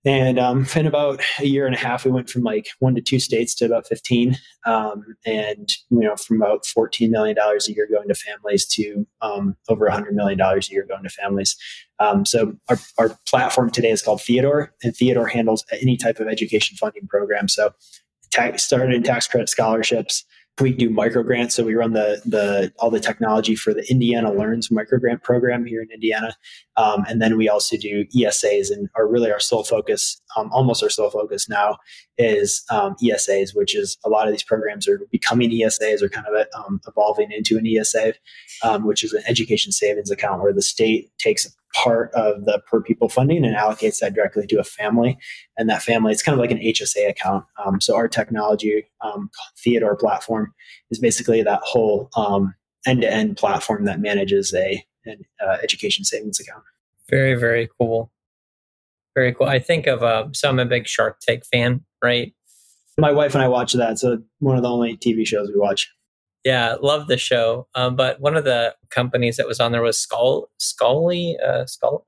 And 0.05 0.37
um, 0.37 0.67
in 0.75 0.85
about 0.85 1.21
a 1.39 1.45
year 1.45 1.65
and 1.65 1.75
a 1.75 1.77
half, 1.77 2.03
we 2.03 2.11
went 2.11 2.29
from 2.29 2.43
like 2.43 2.67
one 2.79 2.93
to 2.95 3.01
two 3.01 3.19
states 3.19 3.55
to 3.55 3.65
about 3.65 3.87
15. 3.87 4.37
Um, 4.65 5.15
and, 5.25 5.69
you 5.89 6.01
know, 6.01 6.15
from 6.17 6.41
about 6.41 6.65
$14 6.65 7.09
million 7.09 7.37
a 7.37 7.71
year 7.71 7.87
going 7.89 8.09
to 8.09 8.15
families 8.15 8.65
to 8.67 9.07
um, 9.21 9.55
over 9.69 9.87
$100 9.87 10.11
million 10.11 10.39
a 10.41 10.59
year 10.69 10.85
going 10.85 11.03
to 11.03 11.09
families. 11.09 11.55
Um, 11.99 12.25
so 12.25 12.53
our, 12.69 12.77
our 12.97 13.17
platform 13.27 13.69
today 13.69 13.91
is 13.91 14.01
called 14.01 14.21
Theodore, 14.21 14.73
and 14.83 14.93
Theodore 14.93 15.27
handles 15.27 15.63
any 15.71 15.95
type 15.95 16.19
of 16.19 16.27
education 16.27 16.75
funding 16.75 17.07
program. 17.07 17.47
So 17.47 17.73
tax, 18.33 18.63
started 18.63 18.93
in 18.93 19.03
tax 19.03 19.27
credit 19.27 19.49
scholarships. 19.49 20.25
We 20.61 20.71
do 20.71 20.91
micro 20.91 21.23
grants, 21.23 21.55
so 21.55 21.63
we 21.63 21.73
run 21.73 21.93
the 21.93 22.21
the 22.25 22.71
all 22.77 22.91
the 22.91 22.99
technology 22.99 23.55
for 23.55 23.73
the 23.73 23.83
Indiana 23.89 24.31
Learns 24.31 24.69
micro 24.69 24.99
grant 24.99 25.23
program 25.23 25.65
here 25.65 25.81
in 25.81 25.89
Indiana, 25.91 26.35
um, 26.77 27.05
and 27.09 27.19
then 27.19 27.37
we 27.37 27.49
also 27.49 27.75
do 27.75 28.05
ESAs. 28.15 28.69
And 28.69 28.87
are 28.95 29.07
really 29.07 29.31
our 29.31 29.39
sole 29.39 29.63
focus, 29.63 30.21
um, 30.37 30.51
almost 30.51 30.83
our 30.83 30.91
sole 30.91 31.09
focus 31.09 31.49
now, 31.49 31.77
is 32.19 32.63
um, 32.69 32.95
ESAs, 33.01 33.55
which 33.55 33.75
is 33.75 33.97
a 34.05 34.09
lot 34.09 34.27
of 34.27 34.33
these 34.33 34.43
programs 34.43 34.87
are 34.87 35.01
becoming 35.11 35.49
ESAs 35.49 36.03
or 36.03 36.09
kind 36.09 36.27
of 36.27 36.45
um, 36.55 36.79
evolving 36.87 37.31
into 37.31 37.57
an 37.57 37.65
ESA, 37.65 38.13
um, 38.61 38.85
which 38.85 39.03
is 39.03 39.11
an 39.13 39.23
education 39.27 39.71
savings 39.71 40.11
account 40.11 40.43
where 40.43 40.53
the 40.53 40.61
state 40.61 41.09
takes 41.17 41.47
part 41.73 42.11
of 42.13 42.45
the 42.45 42.61
per 42.67 42.81
people 42.81 43.09
funding 43.09 43.43
and 43.43 43.55
allocates 43.55 43.99
that 43.99 44.13
directly 44.13 44.45
to 44.47 44.59
a 44.59 44.63
family. 44.63 45.17
And 45.57 45.69
that 45.69 45.83
family, 45.83 46.11
it's 46.11 46.23
kind 46.23 46.33
of 46.33 46.39
like 46.39 46.51
an 46.51 46.59
HSA 46.59 47.09
account. 47.09 47.45
Um, 47.63 47.81
so 47.81 47.95
our 47.95 48.07
technology, 48.07 48.85
um, 49.01 49.29
Theodore 49.57 49.95
platform, 49.95 50.53
is 50.91 50.99
basically 50.99 51.43
that 51.43 51.61
whole 51.63 52.09
end 52.85 53.01
to 53.01 53.11
end 53.11 53.37
platform 53.37 53.85
that 53.85 53.99
manages 53.99 54.53
a 54.53 54.83
an 55.05 55.21
uh, 55.45 55.57
education 55.61 56.05
savings 56.05 56.39
account. 56.39 56.63
Very 57.09 57.35
very 57.35 57.69
cool. 57.79 58.11
Very 59.15 59.33
cool. 59.33 59.47
I 59.47 59.59
think 59.59 59.87
of 59.87 60.03
uh, 60.03 60.27
so 60.33 60.49
I'm 60.49 60.59
a 60.59 60.65
big 60.65 60.87
Shark 60.87 61.19
Tank 61.19 61.43
fan, 61.51 61.81
right? 62.03 62.33
My 62.97 63.11
wife 63.11 63.33
and 63.33 63.43
I 63.43 63.47
watch 63.47 63.73
that. 63.73 63.99
So 63.99 64.19
one 64.39 64.55
of 64.55 64.63
the 64.63 64.69
only 64.69 64.97
TV 64.97 65.25
shows 65.25 65.49
we 65.49 65.59
watch. 65.59 65.91
Yeah, 66.43 66.75
love 66.81 67.07
the 67.07 67.17
show. 67.17 67.67
Um, 67.75 67.95
but 67.95 68.19
one 68.19 68.35
of 68.35 68.43
the 68.43 68.75
companies 68.89 69.37
that 69.37 69.47
was 69.47 69.59
on 69.59 69.71
there 69.71 69.81
was 69.81 69.97
Skull 69.97 70.49
Scholly. 70.59 71.35
Uh, 71.41 71.65
Skull. 71.65 72.05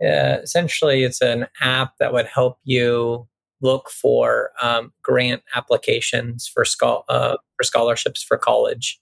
Yeah, 0.00 0.38
essentially, 0.38 1.04
it's 1.04 1.22
an 1.22 1.46
app 1.60 1.94
that 1.98 2.12
would 2.12 2.26
help 2.26 2.58
you 2.64 3.28
look 3.62 3.88
for 3.88 4.50
um, 4.60 4.92
grant 5.02 5.42
applications 5.54 6.46
for 6.46 6.64
schol- 6.64 7.04
uh, 7.08 7.36
for 7.56 7.64
scholarships 7.64 8.22
for 8.22 8.36
college. 8.36 9.00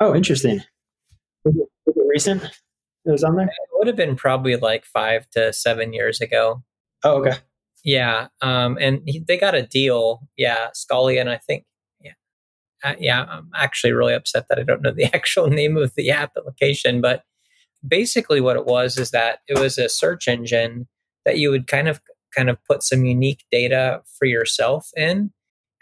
Oh, 0.00 0.14
interesting. 0.14 0.62
Was 1.44 1.56
it, 1.56 1.68
was 1.86 1.96
it 1.96 2.06
recent? 2.08 2.44
It 3.04 3.10
was 3.10 3.24
on 3.24 3.36
there. 3.36 3.46
It 3.46 3.68
would 3.72 3.86
have 3.86 3.96
been 3.96 4.16
probably 4.16 4.56
like 4.56 4.84
five 4.84 5.28
to 5.30 5.52
seven 5.52 5.92
years 5.92 6.20
ago. 6.20 6.62
Oh, 7.04 7.20
okay. 7.22 7.38
Yeah, 7.84 8.28
um, 8.42 8.78
and 8.80 9.00
he, 9.06 9.20
they 9.20 9.38
got 9.38 9.54
a 9.54 9.66
deal. 9.66 10.28
Yeah, 10.36 10.68
Scully 10.74 11.18
and 11.18 11.30
I 11.30 11.38
think 11.38 11.64
uh, 12.84 12.94
yeah, 12.98 13.24
I'm 13.28 13.50
actually 13.54 13.92
really 13.92 14.14
upset 14.14 14.46
that 14.48 14.58
I 14.58 14.62
don't 14.62 14.82
know 14.82 14.92
the 14.92 15.04
actual 15.14 15.48
name 15.48 15.76
of 15.76 15.94
the 15.94 16.10
application, 16.10 17.00
but 17.00 17.24
basically 17.86 18.40
what 18.40 18.56
it 18.56 18.66
was 18.66 18.98
is 18.98 19.10
that 19.10 19.40
it 19.48 19.58
was 19.58 19.78
a 19.78 19.88
search 19.88 20.28
engine 20.28 20.86
that 21.24 21.38
you 21.38 21.50
would 21.50 21.66
kind 21.66 21.88
of 21.88 22.00
kind 22.36 22.48
of 22.50 22.62
put 22.64 22.82
some 22.82 23.04
unique 23.04 23.44
data 23.50 24.02
for 24.18 24.24
yourself 24.24 24.90
in 24.96 25.32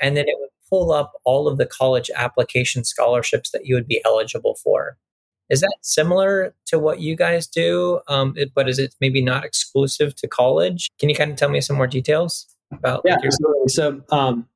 and 0.00 0.16
then 0.16 0.26
it 0.26 0.36
would 0.38 0.48
pull 0.68 0.92
up 0.92 1.12
all 1.24 1.48
of 1.48 1.58
the 1.58 1.66
college 1.66 2.10
application 2.14 2.84
scholarships 2.84 3.50
that 3.50 3.66
you 3.66 3.74
would 3.74 3.88
be 3.88 4.02
eligible 4.04 4.56
for. 4.62 4.96
Is 5.50 5.60
that 5.60 5.76
similar 5.82 6.54
to 6.66 6.78
what 6.78 7.00
you 7.00 7.16
guys 7.16 7.46
do? 7.46 8.00
Um, 8.06 8.34
it, 8.36 8.52
but 8.54 8.68
is 8.68 8.78
it 8.78 8.94
maybe 9.00 9.22
not 9.22 9.44
exclusive 9.44 10.14
to 10.16 10.28
college? 10.28 10.90
Can 10.98 11.08
you 11.08 11.14
kind 11.14 11.30
of 11.30 11.38
tell 11.38 11.48
me 11.48 11.60
some 11.60 11.76
more 11.76 11.86
details 11.86 12.46
about 12.70 13.00
yeah 13.04 13.14
like 13.14 13.22
your- 13.22 13.68
so 13.68 14.02
um, 14.10 14.46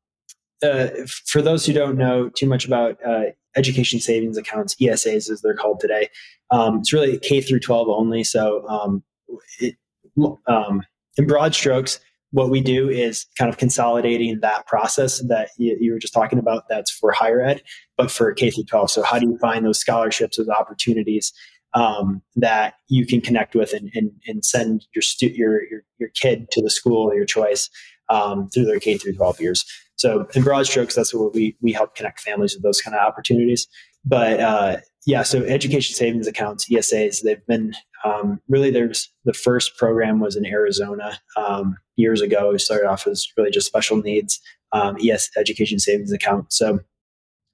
for 1.07 1.43
those 1.43 1.67
who 1.67 1.73
don't 1.73 1.97
know 1.97 2.29
too 2.29 2.47
much 2.47 2.67
about 2.67 2.97
uh, 3.07 3.25
education 3.57 4.01
savings 4.01 4.37
accounts, 4.37 4.75
ESAs 4.77 5.31
as 5.31 5.43
they're 5.43 5.55
called 5.55 5.81
today, 5.81 6.09
um, 6.51 6.79
it's 6.79 6.93
really 6.93 7.19
K 7.19 7.41
through 7.41 7.61
12 7.61 7.89
only. 7.89 8.25
So, 8.25 8.67
um, 8.69 9.03
it, 9.59 9.77
um, 10.47 10.83
in 11.17 11.27
broad 11.27 11.55
strokes, 11.55 11.99
what 12.31 12.51
we 12.51 12.61
do 12.61 12.89
is 12.89 13.27
kind 13.39 13.51
of 13.51 13.59
consolidating 13.59 14.41
that 14.41 14.67
process 14.67 15.21
that 15.29 15.51
you, 15.59 15.77
you, 15.79 15.93
were 15.93 15.99
just 15.99 16.15
talking 16.15 16.39
about. 16.39 16.65
That's 16.69 16.91
for 16.91 17.13
higher 17.13 17.43
ed, 17.43 17.63
but 17.97 18.11
for 18.11 18.33
K 18.33 18.51
through 18.51 18.65
12. 18.65 18.91
So, 18.91 19.03
how 19.03 19.19
do 19.19 19.27
you 19.27 19.39
find 19.39 19.65
those 19.65 19.79
scholarships, 19.79 20.37
those 20.37 20.49
opportunities 20.49 21.33
um, 21.75 22.23
that 22.37 22.75
you 22.89 23.07
can 23.07 23.21
connect 23.21 23.55
with 23.55 23.73
and, 23.73 23.91
and, 23.95 24.11
and 24.27 24.45
send 24.45 24.87
your, 24.95 25.03
stu- 25.03 25.33
your, 25.35 25.63
your 25.71 25.83
your 25.99 26.11
kid 26.11 26.51
to 26.51 26.61
the 26.61 26.71
school 26.71 27.11
of 27.11 27.17
your 27.17 27.25
choice 27.25 27.71
um, 28.09 28.49
through 28.49 28.65
their 28.65 28.81
K 28.81 28.99
through 28.99 29.15
12 29.15 29.41
years? 29.41 29.65
So 30.03 30.27
in 30.35 30.43
broad 30.43 30.67
strokes, 30.67 30.97
that's 30.97 31.15
what 31.15 31.33
we 31.33 31.57
we 31.61 31.73
help 31.73 31.95
connect 31.95 32.19
families 32.21 32.55
with 32.55 32.65
those 32.65 32.81
kind 32.81 32.97
of 32.97 33.07
opportunities. 33.07 33.69
But 34.05 34.41
uh, 34.41 34.77
yeah, 35.07 35.23
so 35.23 35.45
education 35.45 35.95
savings 35.95 36.27
accounts, 36.27 36.69
ESAs, 36.69 37.23
they've 37.23 37.47
been 37.47 37.73
um, 38.05 38.41
really 38.49 38.73
there's 38.73 39.13
the 39.25 39.33
first 39.33 39.77
program 39.77 40.19
was 40.19 40.35
in 40.35 40.45
Arizona 40.45 41.21
um, 41.37 41.77
years 41.95 42.21
ago. 42.21 42.51
It 42.51 42.59
started 42.59 42.89
off 42.89 43.07
as 43.07 43.29
really 43.37 43.53
just 43.53 43.69
special 43.69 43.97
needs 43.97 44.41
um, 44.73 44.97
ES 45.01 45.31
education 45.37 45.79
savings 45.79 46.11
account. 46.11 46.53
So, 46.53 46.81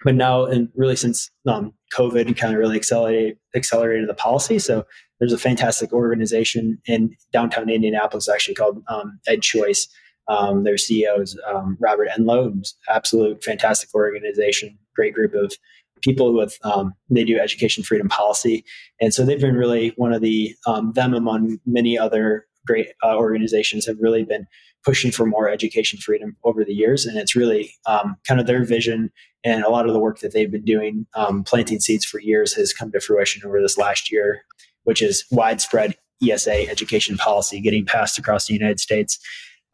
but 0.03 0.15
now 0.15 0.47
and 0.47 0.71
really 0.75 0.97
since 0.97 1.31
um, 1.47 1.75
COVID 1.95 2.35
kind 2.39 2.55
of 2.55 2.59
really 2.59 2.77
accelerated 2.77 3.37
accelerated 3.55 4.09
the 4.09 4.15
policy. 4.15 4.59
So 4.59 4.87
there's 5.21 5.35
a 5.35 5.39
fantastic 5.39 5.93
organization 5.93 6.79
in 6.87 7.15
downtown 7.31 7.69
Indianapolis 7.69 8.27
actually 8.27 8.55
called 8.55 8.83
um, 8.89 9.21
EdChoice 9.29 9.87
um, 10.29 10.64
their 10.64 10.75
CEO 10.75 11.21
is 11.21 11.38
um, 11.47 11.77
Robert 11.81 12.09
Enlow, 12.17 12.62
absolute 12.88 13.43
fantastic 13.43 13.95
organization, 13.95 14.79
great 14.95 15.14
group 15.14 15.35
of 15.35 15.53
people 16.03 16.33
with 16.33 16.59
um, 16.62 16.95
they 17.11 17.25
do 17.25 17.38
education 17.38 17.83
freedom 17.83 18.09
policy, 18.09 18.64
and 19.01 19.12
so 19.12 19.25
they've 19.25 19.41
been 19.41 19.57
really 19.57 19.93
one 19.97 20.12
of 20.12 20.23
the 20.23 20.55
um, 20.67 20.93
them 20.93 21.14
among 21.14 21.59
many 21.67 21.99
other 21.99 22.47
great 22.67 22.88
uh, 23.03 23.17
organizations 23.17 23.87
have 23.87 23.97
really 23.99 24.25
been 24.25 24.47
pushing 24.85 25.11
for 25.11 25.27
more 25.27 25.49
education 25.49 25.99
freedom 25.99 26.37
over 26.45 26.64
the 26.64 26.75
years. 26.75 27.07
And 27.07 27.19
it's 27.19 27.35
really 27.35 27.73
um, 27.87 28.17
kind 28.27 28.41
of 28.41 28.47
their 28.47 28.64
vision 28.64 29.11
and 29.45 29.64
a 29.64 29.71
lot 29.71 29.87
of 29.87 29.93
the 29.93 29.99
work 29.99 30.21
that 30.21 30.33
they've 30.33 30.51
been 30.51 30.64
doing, 30.64 31.07
um, 31.14 31.43
planting 31.45 31.81
seeds 31.81 32.05
for 32.05 32.21
years, 32.21 32.55
has 32.55 32.73
come 32.73 32.93
to 32.93 33.01
fruition 33.01 33.43
over 33.45 33.61
this 33.61 33.79
last 33.79 34.12
year, 34.12 34.43
which 34.85 35.03
is 35.03 35.25
widespread 35.31 35.97
ESA 36.23 36.69
education 36.69 37.17
policy 37.17 37.61
getting 37.61 37.85
passed 37.85 38.19
across 38.19 38.47
the 38.47 38.55
United 38.55 38.81
States. 38.81 39.19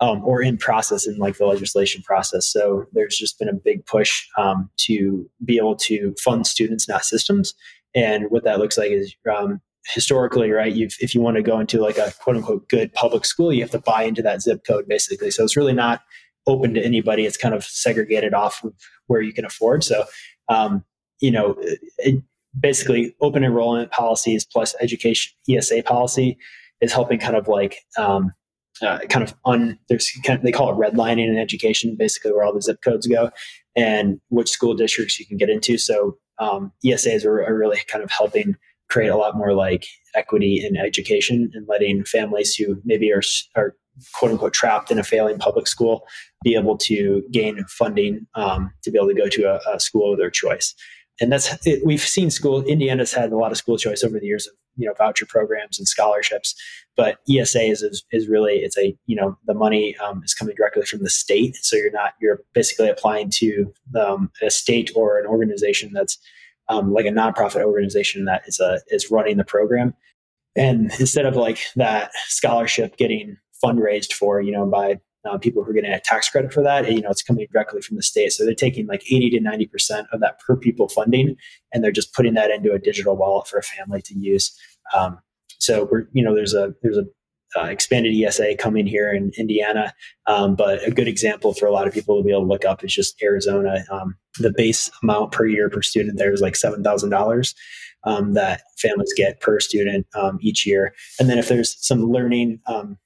Um, 0.00 0.24
or 0.24 0.42
in 0.42 0.58
process 0.58 1.06
in 1.06 1.16
like 1.18 1.38
the 1.38 1.46
legislation 1.46 2.02
process. 2.02 2.48
So 2.48 2.84
there's 2.92 3.16
just 3.16 3.38
been 3.38 3.48
a 3.48 3.54
big 3.54 3.86
push 3.86 4.26
um, 4.36 4.68
to 4.78 5.30
be 5.44 5.56
able 5.56 5.76
to 5.76 6.14
fund 6.22 6.48
students, 6.48 6.88
not 6.88 7.04
systems. 7.04 7.54
And 7.94 8.24
what 8.28 8.42
that 8.42 8.58
looks 8.58 8.76
like 8.76 8.90
is 8.90 9.14
um, 9.32 9.60
historically, 9.86 10.50
right? 10.50 10.74
You've, 10.74 10.96
if 11.00 11.14
you 11.14 11.20
want 11.20 11.36
to 11.36 11.42
go 11.42 11.60
into 11.60 11.80
like 11.80 11.96
a 11.96 12.12
quote 12.20 12.36
unquote 12.36 12.68
good 12.68 12.92
public 12.92 13.24
school, 13.24 13.52
you 13.52 13.60
have 13.62 13.70
to 13.70 13.78
buy 13.78 14.02
into 14.02 14.20
that 14.22 14.42
zip 14.42 14.64
code 14.66 14.88
basically. 14.88 15.30
So 15.30 15.44
it's 15.44 15.56
really 15.56 15.72
not 15.72 16.02
open 16.46 16.74
to 16.74 16.84
anybody. 16.84 17.24
It's 17.24 17.36
kind 17.36 17.54
of 17.54 17.64
segregated 17.64 18.34
off 18.34 18.62
of 18.64 18.74
where 19.06 19.20
you 19.20 19.32
can 19.32 19.44
afford. 19.44 19.84
So, 19.84 20.04
um, 20.48 20.84
you 21.20 21.30
know, 21.30 21.56
it, 21.98 22.22
basically 22.58 23.14
open 23.20 23.44
enrollment 23.44 23.90
policies 23.90 24.44
plus 24.44 24.74
education 24.80 25.32
ESA 25.48 25.82
policy 25.82 26.38
is 26.80 26.92
helping 26.92 27.18
kind 27.18 27.36
of 27.36 27.48
like, 27.48 27.78
um, 27.98 28.32
uh, 28.82 28.98
kind 29.08 29.22
of 29.22 29.34
un 29.44 29.78
there's 29.88 30.10
kind 30.24 30.38
of, 30.38 30.44
they 30.44 30.52
call 30.52 30.70
it 30.70 30.76
redlining 30.76 31.28
in 31.28 31.38
education, 31.38 31.96
basically 31.98 32.32
where 32.32 32.44
all 32.44 32.54
the 32.54 32.62
zip 32.62 32.80
codes 32.82 33.06
go 33.06 33.30
and 33.76 34.20
which 34.28 34.50
school 34.50 34.74
districts 34.74 35.18
you 35.18 35.26
can 35.26 35.36
get 35.36 35.50
into. 35.50 35.78
So 35.78 36.16
um, 36.38 36.72
ESAs 36.84 37.24
are, 37.24 37.42
are 37.44 37.56
really 37.56 37.80
kind 37.88 38.02
of 38.02 38.10
helping 38.10 38.56
create 38.88 39.08
a 39.08 39.16
lot 39.16 39.36
more 39.36 39.54
like 39.54 39.86
equity 40.14 40.64
in 40.64 40.76
education 40.76 41.50
and 41.54 41.66
letting 41.68 42.04
families 42.04 42.54
who 42.54 42.80
maybe 42.84 43.12
are, 43.12 43.22
are 43.56 43.74
quote 44.12 44.32
unquote 44.32 44.52
trapped 44.52 44.90
in 44.90 44.98
a 44.98 45.04
failing 45.04 45.38
public 45.38 45.66
school 45.66 46.06
be 46.42 46.54
able 46.54 46.76
to 46.76 47.22
gain 47.30 47.64
funding 47.68 48.26
um, 48.34 48.72
to 48.82 48.90
be 48.90 48.98
able 48.98 49.08
to 49.08 49.14
go 49.14 49.28
to 49.28 49.44
a, 49.44 49.74
a, 49.74 49.80
school 49.80 50.12
of 50.12 50.18
their 50.18 50.30
choice. 50.30 50.74
And 51.20 51.30
that's 51.30 51.66
it, 51.66 51.84
we've 51.84 52.00
seen 52.00 52.30
school. 52.30 52.64
Indiana's 52.64 53.12
had 53.12 53.32
a 53.32 53.36
lot 53.36 53.52
of 53.52 53.56
school 53.56 53.78
choice 53.78 54.02
over 54.02 54.18
the 54.18 54.26
years 54.26 54.48
of 54.48 54.54
you 54.76 54.86
know 54.86 54.94
voucher 54.94 55.26
programs 55.26 55.78
and 55.78 55.86
scholarships, 55.86 56.54
but 56.96 57.18
ESA 57.30 57.62
is 57.62 57.82
is, 57.82 58.04
is 58.10 58.28
really 58.28 58.54
it's 58.54 58.76
a 58.76 58.96
you 59.06 59.14
know 59.14 59.36
the 59.46 59.54
money 59.54 59.96
um, 59.98 60.22
is 60.24 60.34
coming 60.34 60.56
directly 60.56 60.84
from 60.84 61.02
the 61.02 61.10
state, 61.10 61.56
so 61.56 61.76
you're 61.76 61.92
not 61.92 62.14
you're 62.20 62.40
basically 62.52 62.88
applying 62.88 63.30
to 63.30 63.72
um, 63.98 64.30
a 64.42 64.50
state 64.50 64.90
or 64.96 65.20
an 65.20 65.26
organization 65.26 65.92
that's 65.92 66.18
um, 66.68 66.92
like 66.92 67.06
a 67.06 67.10
nonprofit 67.10 67.62
organization 67.62 68.24
that 68.24 68.42
is 68.46 68.58
a 68.58 68.66
uh, 68.66 68.78
is 68.88 69.10
running 69.10 69.36
the 69.36 69.44
program. 69.44 69.94
And 70.56 70.90
instead 71.00 71.26
of 71.26 71.36
like 71.36 71.60
that 71.76 72.10
scholarship 72.26 72.96
getting 72.96 73.36
fundraised 73.64 74.12
for, 74.12 74.40
you 74.40 74.52
know, 74.52 74.66
by 74.66 75.00
uh, 75.24 75.38
people 75.38 75.62
who 75.62 75.70
are 75.70 75.74
getting 75.74 75.92
a 75.92 76.00
tax 76.00 76.28
credit 76.28 76.52
for 76.52 76.62
that, 76.62 76.90
you 76.90 77.00
know, 77.00 77.10
it's 77.10 77.22
coming 77.22 77.46
directly 77.52 77.80
from 77.80 77.96
the 77.96 78.02
state. 78.02 78.32
So 78.32 78.44
they're 78.44 78.54
taking 78.54 78.86
like 78.86 79.02
80 79.10 79.30
to 79.30 79.40
90% 79.40 80.06
of 80.12 80.20
that 80.20 80.38
per 80.40 80.56
pupil 80.56 80.88
funding 80.88 81.36
and 81.72 81.82
they're 81.82 81.92
just 81.92 82.14
putting 82.14 82.34
that 82.34 82.50
into 82.50 82.72
a 82.72 82.78
digital 82.78 83.16
wallet 83.16 83.48
for 83.48 83.58
a 83.58 83.62
family 83.62 84.02
to 84.02 84.14
use. 84.18 84.56
Um, 84.94 85.18
so 85.58 85.88
we're, 85.90 86.06
you 86.12 86.22
know, 86.22 86.34
there's 86.34 86.54
a, 86.54 86.74
there's 86.82 86.98
a, 86.98 87.04
uh, 87.56 87.66
expanded 87.66 88.12
ESA 88.20 88.56
coming 88.56 88.84
here 88.84 89.12
in 89.12 89.30
Indiana. 89.38 89.94
Um, 90.26 90.56
but 90.56 90.84
a 90.86 90.90
good 90.90 91.06
example 91.06 91.54
for 91.54 91.66
a 91.66 91.72
lot 91.72 91.86
of 91.86 91.94
people 91.94 92.18
to 92.18 92.24
be 92.24 92.32
able 92.32 92.42
to 92.42 92.48
look 92.48 92.64
up 92.64 92.82
is 92.82 92.92
just 92.92 93.22
Arizona. 93.22 93.84
Um, 93.92 94.16
the 94.40 94.52
base 94.56 94.90
amount 95.04 95.30
per 95.30 95.46
year 95.46 95.70
per 95.70 95.80
student 95.80 96.18
there 96.18 96.32
is 96.32 96.40
like 96.40 96.56
seven 96.56 96.82
thousand 96.82 97.14
um, 97.14 97.20
dollars 97.20 97.54
that 98.04 98.62
families 98.78 99.12
get 99.16 99.40
per 99.40 99.60
student 99.60 100.04
um, 100.14 100.38
each 100.40 100.66
year. 100.66 100.94
And 101.20 101.30
then 101.30 101.38
if 101.38 101.48
there's 101.48 101.76
some 101.86 102.10
learning, 102.10 102.60
um, 102.66 102.98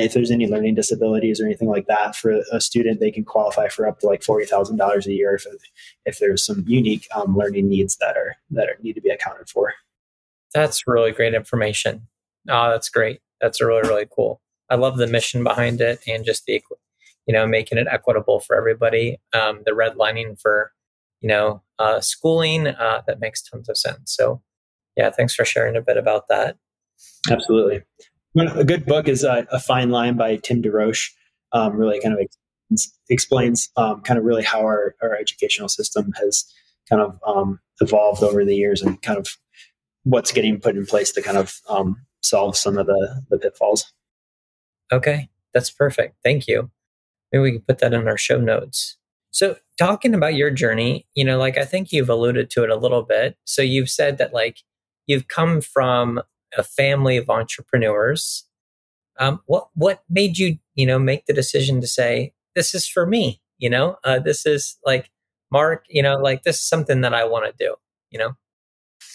if 0.00 0.12
there's 0.12 0.30
any 0.30 0.46
learning 0.46 0.74
disabilities 0.74 1.40
or 1.40 1.44
anything 1.44 1.68
like 1.68 1.86
that 1.86 2.16
for 2.16 2.40
a 2.52 2.60
student, 2.60 3.00
they 3.00 3.10
can 3.10 3.24
qualify 3.24 3.68
for 3.68 3.86
up 3.86 4.00
to 4.00 4.06
like 4.06 4.22
forty 4.22 4.46
thousand 4.46 4.76
dollars 4.76 5.06
a 5.06 5.12
year 5.12 5.34
if 5.34 5.46
if 6.06 6.18
there's 6.18 6.44
some 6.44 6.64
unique 6.66 7.06
um, 7.14 7.36
learning 7.36 7.68
needs 7.68 7.96
that 7.96 8.16
are 8.16 8.36
that 8.50 8.68
are, 8.68 8.76
need 8.82 8.94
to 8.94 9.00
be 9.00 9.10
accounted 9.10 9.48
for. 9.48 9.74
That's 10.54 10.86
really 10.86 11.12
great 11.12 11.34
information. 11.34 12.08
Oh, 12.48 12.70
that's 12.70 12.88
great. 12.88 13.20
That's 13.40 13.60
really 13.60 13.88
really 13.88 14.06
cool. 14.10 14.40
I 14.70 14.76
love 14.76 14.96
the 14.96 15.06
mission 15.06 15.44
behind 15.44 15.80
it 15.80 16.00
and 16.06 16.24
just 16.24 16.46
the 16.46 16.62
you 17.26 17.32
know, 17.32 17.46
making 17.46 17.78
it 17.78 17.86
equitable 17.90 18.40
for 18.40 18.56
everybody. 18.56 19.18
Um, 19.32 19.60
the 19.64 19.72
redlining 19.72 20.40
for, 20.40 20.72
you 21.20 21.28
know, 21.28 21.62
uh, 21.78 22.00
schooling, 22.00 22.66
uh, 22.66 23.02
that 23.06 23.20
makes 23.20 23.42
tons 23.42 23.68
of 23.68 23.76
sense. 23.76 24.12
So, 24.12 24.42
yeah, 24.96 25.10
thanks 25.10 25.34
for 25.34 25.44
sharing 25.44 25.76
a 25.76 25.82
bit 25.82 25.96
about 25.96 26.28
that. 26.28 26.56
Absolutely. 27.30 27.82
A 28.36 28.64
good 28.64 28.86
book 28.86 29.08
is 29.08 29.24
uh, 29.24 29.44
A 29.50 29.60
Fine 29.60 29.90
Line 29.90 30.16
by 30.16 30.36
Tim 30.36 30.62
DeRoche. 30.62 31.10
Um, 31.52 31.76
really 31.76 32.00
kind 32.00 32.14
of 32.14 32.20
ex- 32.20 32.92
explains 33.10 33.68
um, 33.76 34.00
kind 34.02 34.18
of 34.18 34.24
really 34.24 34.42
how 34.42 34.60
our, 34.60 34.94
our 35.02 35.14
educational 35.14 35.68
system 35.68 36.12
has 36.18 36.46
kind 36.88 37.02
of 37.02 37.20
um, 37.26 37.60
evolved 37.80 38.22
over 38.22 38.44
the 38.44 38.56
years 38.56 38.80
and 38.80 39.00
kind 39.02 39.18
of 39.18 39.28
what's 40.04 40.32
getting 40.32 40.58
put 40.58 40.76
in 40.76 40.86
place 40.86 41.12
to 41.12 41.22
kind 41.22 41.36
of 41.36 41.60
um, 41.68 41.96
solve 42.22 42.56
some 42.56 42.78
of 42.78 42.86
the, 42.86 43.22
the 43.28 43.38
pitfalls. 43.38 43.92
Okay, 44.90 45.28
that's 45.52 45.70
perfect. 45.70 46.16
Thank 46.24 46.48
you. 46.48 46.70
Maybe 47.32 47.42
we 47.42 47.52
can 47.52 47.62
put 47.62 47.78
that 47.78 47.92
in 47.92 48.08
our 48.08 48.18
show 48.18 48.38
notes. 48.40 48.96
So, 49.30 49.56
talking 49.78 50.14
about 50.14 50.34
your 50.34 50.50
journey, 50.50 51.06
you 51.14 51.24
know, 51.24 51.38
like 51.38 51.56
I 51.56 51.64
think 51.64 51.92
you've 51.92 52.10
alluded 52.10 52.50
to 52.50 52.64
it 52.64 52.70
a 52.70 52.76
little 52.76 53.02
bit. 53.02 53.36
So, 53.44 53.62
you've 53.62 53.88
said 53.88 54.18
that 54.18 54.34
like 54.34 54.58
you've 55.06 55.28
come 55.28 55.60
from 55.60 56.20
a 56.56 56.62
family 56.62 57.16
of 57.16 57.30
entrepreneurs. 57.30 58.46
Um, 59.18 59.40
what 59.46 59.68
what 59.74 60.02
made 60.08 60.38
you, 60.38 60.58
you 60.74 60.86
know, 60.86 60.98
make 60.98 61.26
the 61.26 61.32
decision 61.32 61.80
to 61.80 61.86
say 61.86 62.32
this 62.54 62.74
is 62.74 62.86
for 62.88 63.06
me? 63.06 63.40
You 63.58 63.70
know, 63.70 63.96
uh, 64.04 64.18
this 64.18 64.46
is 64.46 64.78
like 64.84 65.10
Mark. 65.50 65.84
You 65.88 66.02
know, 66.02 66.16
like 66.16 66.42
this 66.42 66.56
is 66.56 66.68
something 66.68 67.02
that 67.02 67.14
I 67.14 67.24
want 67.24 67.46
to 67.46 67.64
do. 67.64 67.76
You 68.10 68.18
know. 68.18 68.32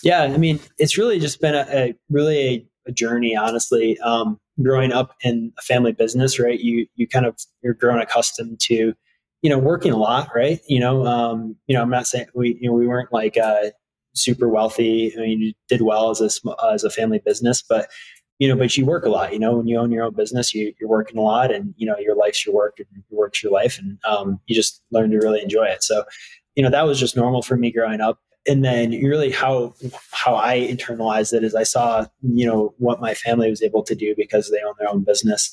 Yeah, 0.03 0.23
I 0.23 0.37
mean, 0.37 0.59
it's 0.77 0.97
really 0.97 1.19
just 1.19 1.41
been 1.41 1.55
a, 1.55 1.65
a 1.71 1.95
really 2.09 2.39
a, 2.39 2.65
a, 2.87 2.91
journey, 2.91 3.35
honestly. 3.35 3.97
Um, 3.99 4.39
growing 4.61 4.91
up 4.91 5.15
in 5.23 5.51
a 5.57 5.61
family 5.61 5.91
business, 5.91 6.39
right? 6.39 6.59
You 6.59 6.87
you 6.95 7.07
kind 7.07 7.25
of 7.25 7.37
you're 7.63 7.73
grown 7.73 7.99
accustomed 7.99 8.59
to, 8.61 8.93
you 9.41 9.49
know, 9.49 9.57
working 9.57 9.91
a 9.91 9.97
lot, 9.97 10.29
right? 10.35 10.59
You 10.67 10.79
know, 10.79 11.05
um, 11.05 11.55
you 11.67 11.75
know, 11.75 11.81
I'm 11.81 11.89
not 11.89 12.07
saying 12.07 12.27
we 12.35 12.57
you 12.61 12.69
know 12.69 12.73
we 12.73 12.87
weren't 12.87 13.11
like 13.11 13.37
uh, 13.37 13.71
super 14.17 14.49
wealthy. 14.49 15.13
I 15.17 15.21
mean, 15.21 15.39
you 15.39 15.53
did 15.67 15.81
well 15.81 16.09
as 16.09 16.21
a 16.21 16.29
as 16.65 16.83
a 16.83 16.89
family 16.89 17.21
business, 17.25 17.61
but 17.61 17.89
you 18.39 18.47
know, 18.47 18.55
but 18.55 18.77
you 18.77 18.85
work 18.85 19.05
a 19.05 19.09
lot. 19.09 19.33
You 19.33 19.39
know, 19.39 19.57
when 19.57 19.67
you 19.67 19.77
own 19.77 19.91
your 19.91 20.03
own 20.03 20.13
business, 20.13 20.53
you, 20.53 20.73
you're 20.79 20.89
working 20.89 21.17
a 21.17 21.21
lot, 21.21 21.51
and 21.51 21.73
you 21.77 21.87
know, 21.87 21.97
your 21.97 22.15
life's 22.15 22.45
your 22.45 22.53
work, 22.53 22.75
and 22.77 22.87
your 23.09 23.19
work's 23.19 23.41
your 23.41 23.51
life, 23.51 23.79
and 23.79 23.97
um, 24.07 24.39
you 24.45 24.55
just 24.55 24.83
learn 24.91 25.11
to 25.11 25.17
really 25.17 25.41
enjoy 25.41 25.65
it. 25.65 25.83
So, 25.83 26.03
you 26.55 26.63
know, 26.63 26.69
that 26.69 26.85
was 26.85 26.99
just 26.99 27.15
normal 27.15 27.41
for 27.41 27.57
me 27.57 27.71
growing 27.71 28.01
up 28.01 28.19
and 28.47 28.63
then 28.63 28.91
really 28.91 29.29
how 29.29 29.73
how 30.11 30.35
I 30.35 30.59
internalized 30.59 31.33
it 31.33 31.43
is 31.43 31.53
I 31.53 31.63
saw 31.63 32.05
you 32.21 32.45
know 32.45 32.73
what 32.77 33.01
my 33.01 33.13
family 33.13 33.49
was 33.49 33.61
able 33.61 33.83
to 33.83 33.95
do 33.95 34.15
because 34.15 34.49
they 34.49 34.61
own 34.65 34.73
their 34.79 34.89
own 34.89 35.03
business, 35.03 35.51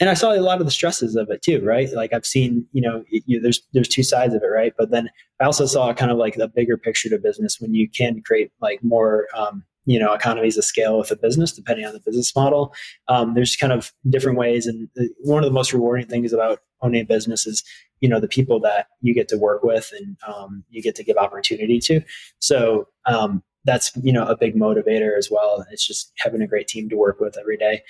and 0.00 0.10
I 0.10 0.14
saw 0.14 0.32
a 0.32 0.40
lot 0.40 0.60
of 0.60 0.66
the 0.66 0.72
stresses 0.72 1.14
of 1.14 1.30
it 1.30 1.42
too, 1.42 1.64
right? 1.64 1.88
Like 1.92 2.12
I've 2.12 2.26
seen 2.26 2.66
you 2.72 2.82
know 2.82 3.04
you, 3.08 3.40
there's 3.40 3.62
there's 3.72 3.88
two 3.88 4.02
sides 4.02 4.34
of 4.34 4.42
it, 4.42 4.46
right? 4.46 4.72
But 4.76 4.90
then 4.90 5.08
I 5.40 5.44
also 5.44 5.66
saw 5.66 5.92
kind 5.94 6.10
of 6.10 6.18
like 6.18 6.34
the 6.36 6.48
bigger 6.48 6.76
picture 6.76 7.08
to 7.10 7.18
business 7.18 7.60
when 7.60 7.74
you 7.74 7.88
can 7.88 8.22
create 8.22 8.50
like 8.60 8.82
more 8.82 9.26
um, 9.36 9.64
you 9.86 9.98
know 9.98 10.12
economies 10.12 10.56
of 10.56 10.64
scale 10.64 10.98
with 10.98 11.10
a 11.10 11.16
business 11.16 11.52
depending 11.52 11.84
on 11.84 11.92
the 11.92 12.00
business 12.00 12.34
model 12.34 12.74
um, 13.08 13.34
there's 13.34 13.56
kind 13.56 13.72
of 13.72 13.92
different 14.08 14.38
ways 14.38 14.66
and 14.66 14.88
one 15.22 15.42
of 15.42 15.48
the 15.48 15.54
most 15.54 15.72
rewarding 15.72 16.06
things 16.06 16.32
about 16.32 16.60
owning 16.80 17.02
a 17.02 17.04
business 17.04 17.46
is 17.46 17.62
you 18.00 18.08
know 18.08 18.20
the 18.20 18.28
people 18.28 18.60
that 18.60 18.86
you 19.00 19.14
get 19.14 19.28
to 19.28 19.38
work 19.38 19.62
with 19.62 19.92
and 19.98 20.16
um, 20.26 20.64
you 20.70 20.82
get 20.82 20.94
to 20.94 21.04
give 21.04 21.16
opportunity 21.16 21.78
to 21.78 22.00
so 22.38 22.88
um, 23.06 23.42
that's 23.64 23.92
you 24.02 24.12
know 24.12 24.26
a 24.26 24.36
big 24.36 24.54
motivator 24.54 25.16
as 25.16 25.28
well 25.30 25.64
it's 25.70 25.86
just 25.86 26.12
having 26.18 26.42
a 26.42 26.46
great 26.46 26.68
team 26.68 26.88
to 26.88 26.96
work 26.96 27.20
with 27.20 27.36
every 27.38 27.56
day 27.56 27.82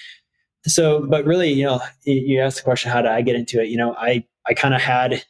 so 0.67 1.07
but 1.07 1.25
really 1.25 1.53
you 1.53 1.65
know 1.65 1.81
you 2.05 2.41
asked 2.41 2.59
the 2.59 2.63
question 2.63 2.91
how 2.91 3.03
did 3.03 3.11
i 3.11 3.21
get 3.21 3.37
into 3.37 3.61
it 3.61 3.69
you 3.69 3.77
know 3.77 3.95
i 3.99 4.25
i 4.47 4.55
kind 4.55 4.75
of 4.75 4.81
had 4.81 5.23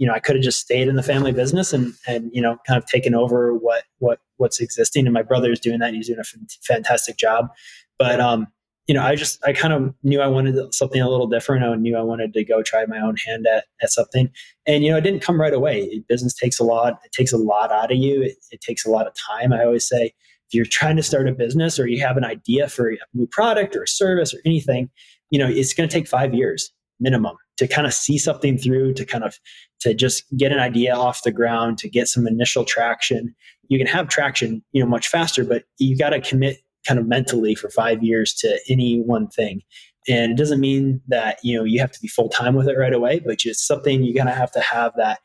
you 0.00 0.06
know, 0.06 0.14
I 0.14 0.18
could 0.18 0.34
have 0.34 0.42
just 0.42 0.60
stayed 0.60 0.88
in 0.88 0.96
the 0.96 1.02
family 1.02 1.30
business 1.30 1.74
and 1.74 1.92
and 2.08 2.30
you 2.32 2.40
know, 2.40 2.56
kind 2.66 2.82
of 2.82 2.86
taken 2.86 3.14
over 3.14 3.54
what 3.54 3.84
what 3.98 4.18
what's 4.38 4.58
existing. 4.58 5.06
And 5.06 5.12
my 5.12 5.22
brother 5.22 5.52
is 5.52 5.60
doing 5.60 5.78
that; 5.80 5.92
he's 5.92 6.06
doing 6.06 6.18
a 6.18 6.22
f- 6.22 6.34
fantastic 6.62 7.18
job. 7.18 7.50
But 7.98 8.18
um, 8.18 8.46
you 8.86 8.94
know, 8.94 9.02
I 9.02 9.14
just 9.14 9.38
I 9.46 9.52
kind 9.52 9.74
of 9.74 9.94
knew 10.02 10.22
I 10.22 10.26
wanted 10.26 10.72
something 10.74 11.02
a 11.02 11.08
little 11.08 11.26
different. 11.26 11.64
I 11.64 11.74
knew 11.74 11.98
I 11.98 12.00
wanted 12.00 12.32
to 12.32 12.42
go 12.42 12.62
try 12.62 12.86
my 12.86 12.98
own 12.98 13.16
hand 13.26 13.46
at 13.46 13.64
at 13.82 13.90
something. 13.90 14.30
And 14.66 14.82
you 14.82 14.90
know, 14.90 14.96
it 14.96 15.02
didn't 15.02 15.20
come 15.20 15.38
right 15.38 15.52
away. 15.52 16.02
Business 16.08 16.32
takes 16.32 16.58
a 16.58 16.64
lot. 16.64 16.98
It 17.04 17.12
takes 17.12 17.34
a 17.34 17.36
lot 17.38 17.70
out 17.70 17.92
of 17.92 17.98
you. 17.98 18.22
It, 18.22 18.38
it 18.50 18.62
takes 18.62 18.86
a 18.86 18.90
lot 18.90 19.06
of 19.06 19.12
time. 19.14 19.52
I 19.52 19.64
always 19.64 19.86
say, 19.86 20.14
if 20.50 20.54
you're 20.54 20.64
trying 20.64 20.96
to 20.96 21.02
start 21.02 21.28
a 21.28 21.32
business 21.32 21.78
or 21.78 21.86
you 21.86 22.00
have 22.00 22.16
an 22.16 22.24
idea 22.24 22.68
for 22.68 22.90
a 22.90 22.96
new 23.14 23.26
product 23.28 23.76
or 23.76 23.84
a 23.84 23.88
service 23.88 24.34
or 24.34 24.38
anything, 24.44 24.90
you 25.30 25.38
know, 25.38 25.46
it's 25.48 25.72
going 25.72 25.88
to 25.88 25.92
take 25.92 26.08
five 26.08 26.34
years 26.34 26.72
minimum 26.98 27.36
to 27.56 27.68
kind 27.68 27.86
of 27.86 27.94
see 27.94 28.18
something 28.18 28.58
through 28.58 28.92
to 28.94 29.04
kind 29.04 29.22
of 29.22 29.38
to 29.80 29.94
just 29.94 30.24
get 30.36 30.50
an 30.50 30.58
idea 30.58 30.94
off 30.94 31.22
the 31.22 31.30
ground 31.30 31.78
to 31.78 31.88
get 31.88 32.08
some 32.08 32.26
initial 32.26 32.64
traction. 32.64 33.34
You 33.68 33.78
can 33.78 33.86
have 33.86 34.08
traction 34.08 34.62
you 34.72 34.82
know 34.82 34.88
much 34.88 35.08
faster 35.08 35.44
but 35.44 35.64
you 35.78 35.96
got 35.96 36.10
to 36.10 36.20
commit 36.20 36.58
kind 36.86 36.98
of 36.98 37.06
mentally 37.06 37.54
for 37.54 37.70
five 37.70 38.02
years 38.02 38.34
to 38.34 38.58
any 38.68 39.00
one 39.00 39.28
thing. 39.28 39.62
And 40.08 40.32
it 40.32 40.38
doesn't 40.38 40.60
mean 40.60 41.00
that, 41.08 41.38
you 41.42 41.56
know, 41.56 41.64
you 41.64 41.78
have 41.80 41.92
to 41.92 42.00
be 42.00 42.08
full 42.08 42.30
time 42.30 42.54
with 42.54 42.68
it 42.68 42.78
right 42.78 42.94
away, 42.94 43.20
but 43.20 43.38
just 43.38 43.66
something 43.66 44.02
you're 44.02 44.14
going 44.14 44.32
to 44.32 44.38
have 44.38 44.50
to 44.52 44.60
have 44.60 44.92
that 44.96 45.20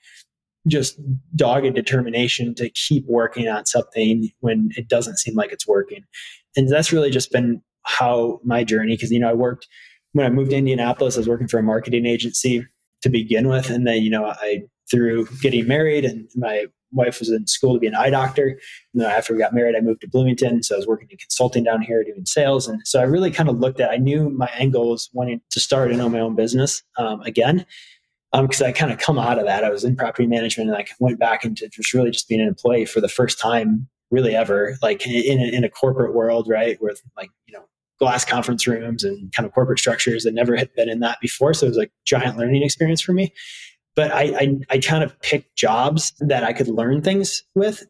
just 0.67 0.99
dogged 1.36 1.73
determination 1.75 2.56
to 2.56 2.69
keep 2.69 3.06
working 3.08 3.47
on 3.47 3.65
something 3.65 4.30
when 4.39 4.69
it 4.75 4.88
doesn't 4.88 5.17
seem 5.17 5.36
like 5.36 5.51
it's 5.51 5.67
working. 5.67 6.04
And 6.56 6.69
that's 6.69 6.91
really 6.91 7.12
just 7.12 7.32
been 7.32 7.62
how 7.84 8.39
my 8.43 8.63
journey, 8.63 8.95
because, 8.95 9.12
you 9.12 9.19
know, 9.19 9.30
I 9.30 9.34
worked 9.34 9.67
when 10.15 10.25
I 10.25 10.30
moved 10.30 10.51
to 10.51 10.56
Indianapolis, 10.56 11.17
I 11.17 11.19
was 11.19 11.28
working 11.28 11.49
for 11.49 11.60
a 11.60 11.63
marketing 11.63 12.06
agency 12.06 12.65
to 13.01 13.10
begin 13.10 13.49
with. 13.49 13.69
And 13.69 13.86
then, 13.86 14.01
you 14.01 14.10
know, 14.10 14.28
I, 14.28 14.62
through 14.89 15.28
getting 15.41 15.67
married 15.67 16.06
and 16.06 16.30
my 16.36 16.67
wife 16.93 17.19
was 17.19 17.30
in 17.30 17.45
school 17.47 17.73
to 17.73 17.80
be 17.80 17.88
an 17.88 17.95
eye 17.95 18.10
doctor. 18.10 18.47
And 18.93 19.04
then 19.04 19.12
after 19.12 19.34
we 19.34 19.39
got 19.39 19.54
married, 19.54 19.75
I 19.75 19.82
moved 19.82 19.99
to 20.01 20.08
Bloomington. 20.08 20.63
So 20.63 20.75
I 20.75 20.78
was 20.78 20.88
working 20.88 21.10
in 21.12 21.17
consulting 21.17 21.65
down 21.65 21.82
here 21.82 22.01
doing 22.01 22.25
sales. 22.25 22.65
And 22.65 22.80
so 22.86 23.01
I 23.01 23.04
really 23.04 23.30
kind 23.30 23.49
of 23.49 23.60
looked 23.60 23.82
at, 23.82 23.91
I 23.91 23.97
knew 23.97 24.30
my 24.30 24.49
goal 24.71 24.91
was 24.91 25.10
wanting 25.12 25.41
to 25.51 25.60
start 25.60 25.91
and 25.91 25.99
own 26.01 26.13
my 26.13 26.21
own 26.21 26.36
business 26.36 26.82
um, 26.97 27.19
again. 27.21 27.65
Because 28.41 28.62
um, 28.62 28.67
I 28.67 28.71
kind 28.71 28.91
of 28.91 29.00
come 29.00 29.19
out 29.19 29.39
of 29.39 29.45
that. 29.45 29.63
I 29.63 29.69
was 29.69 29.84
in 29.84 29.95
property 29.95 30.28
management 30.28 30.69
and 30.69 30.78
I 30.78 30.86
went 31.00 31.19
back 31.19 31.45
into 31.45 31.67
just 31.69 31.93
really 31.93 32.12
just 32.12 32.28
being 32.28 32.41
an 32.41 32.48
employee 32.48 32.86
for 32.86 33.02
the 33.02 33.10
first 33.10 33.39
time, 33.39 33.88
really 34.12 34.36
ever, 34.36 34.78
like 34.82 35.06
in, 35.06 35.39
in 35.39 35.63
a 35.63 35.69
corporate 35.69 36.13
world, 36.13 36.48
right? 36.50 36.78
With 36.82 37.02
like, 37.17 37.30
you 37.45 37.54
know, 37.54 37.65
glass 38.00 38.26
conference 38.26 38.67
rooms 38.67 39.04
and 39.04 39.32
kind 39.34 39.45
of 39.45 39.54
corporate 39.54 39.80
structures 39.80 40.24
that 40.24 40.34
never 40.34 40.56
had 40.56 40.74
been 40.76 40.89
in 40.89 41.00
that 41.00 41.19
before. 41.21 41.54
So 41.54 41.65
it 41.65 41.69
was 41.69 41.78
like 41.78 41.91
giant 42.06 42.38
learning 42.38 42.63
experience 42.63 43.02
for 43.02 43.13
me 43.13 43.34
but 43.95 44.12
I, 44.12 44.24
I, 44.24 44.60
I 44.69 44.78
kind 44.80 45.04
of 45.04 45.19
picked 45.21 45.56
jobs 45.56 46.13
that 46.19 46.43
I 46.43 46.54
could 46.54 46.67
learn 46.67 47.02
things 47.02 47.43
with 47.56 47.86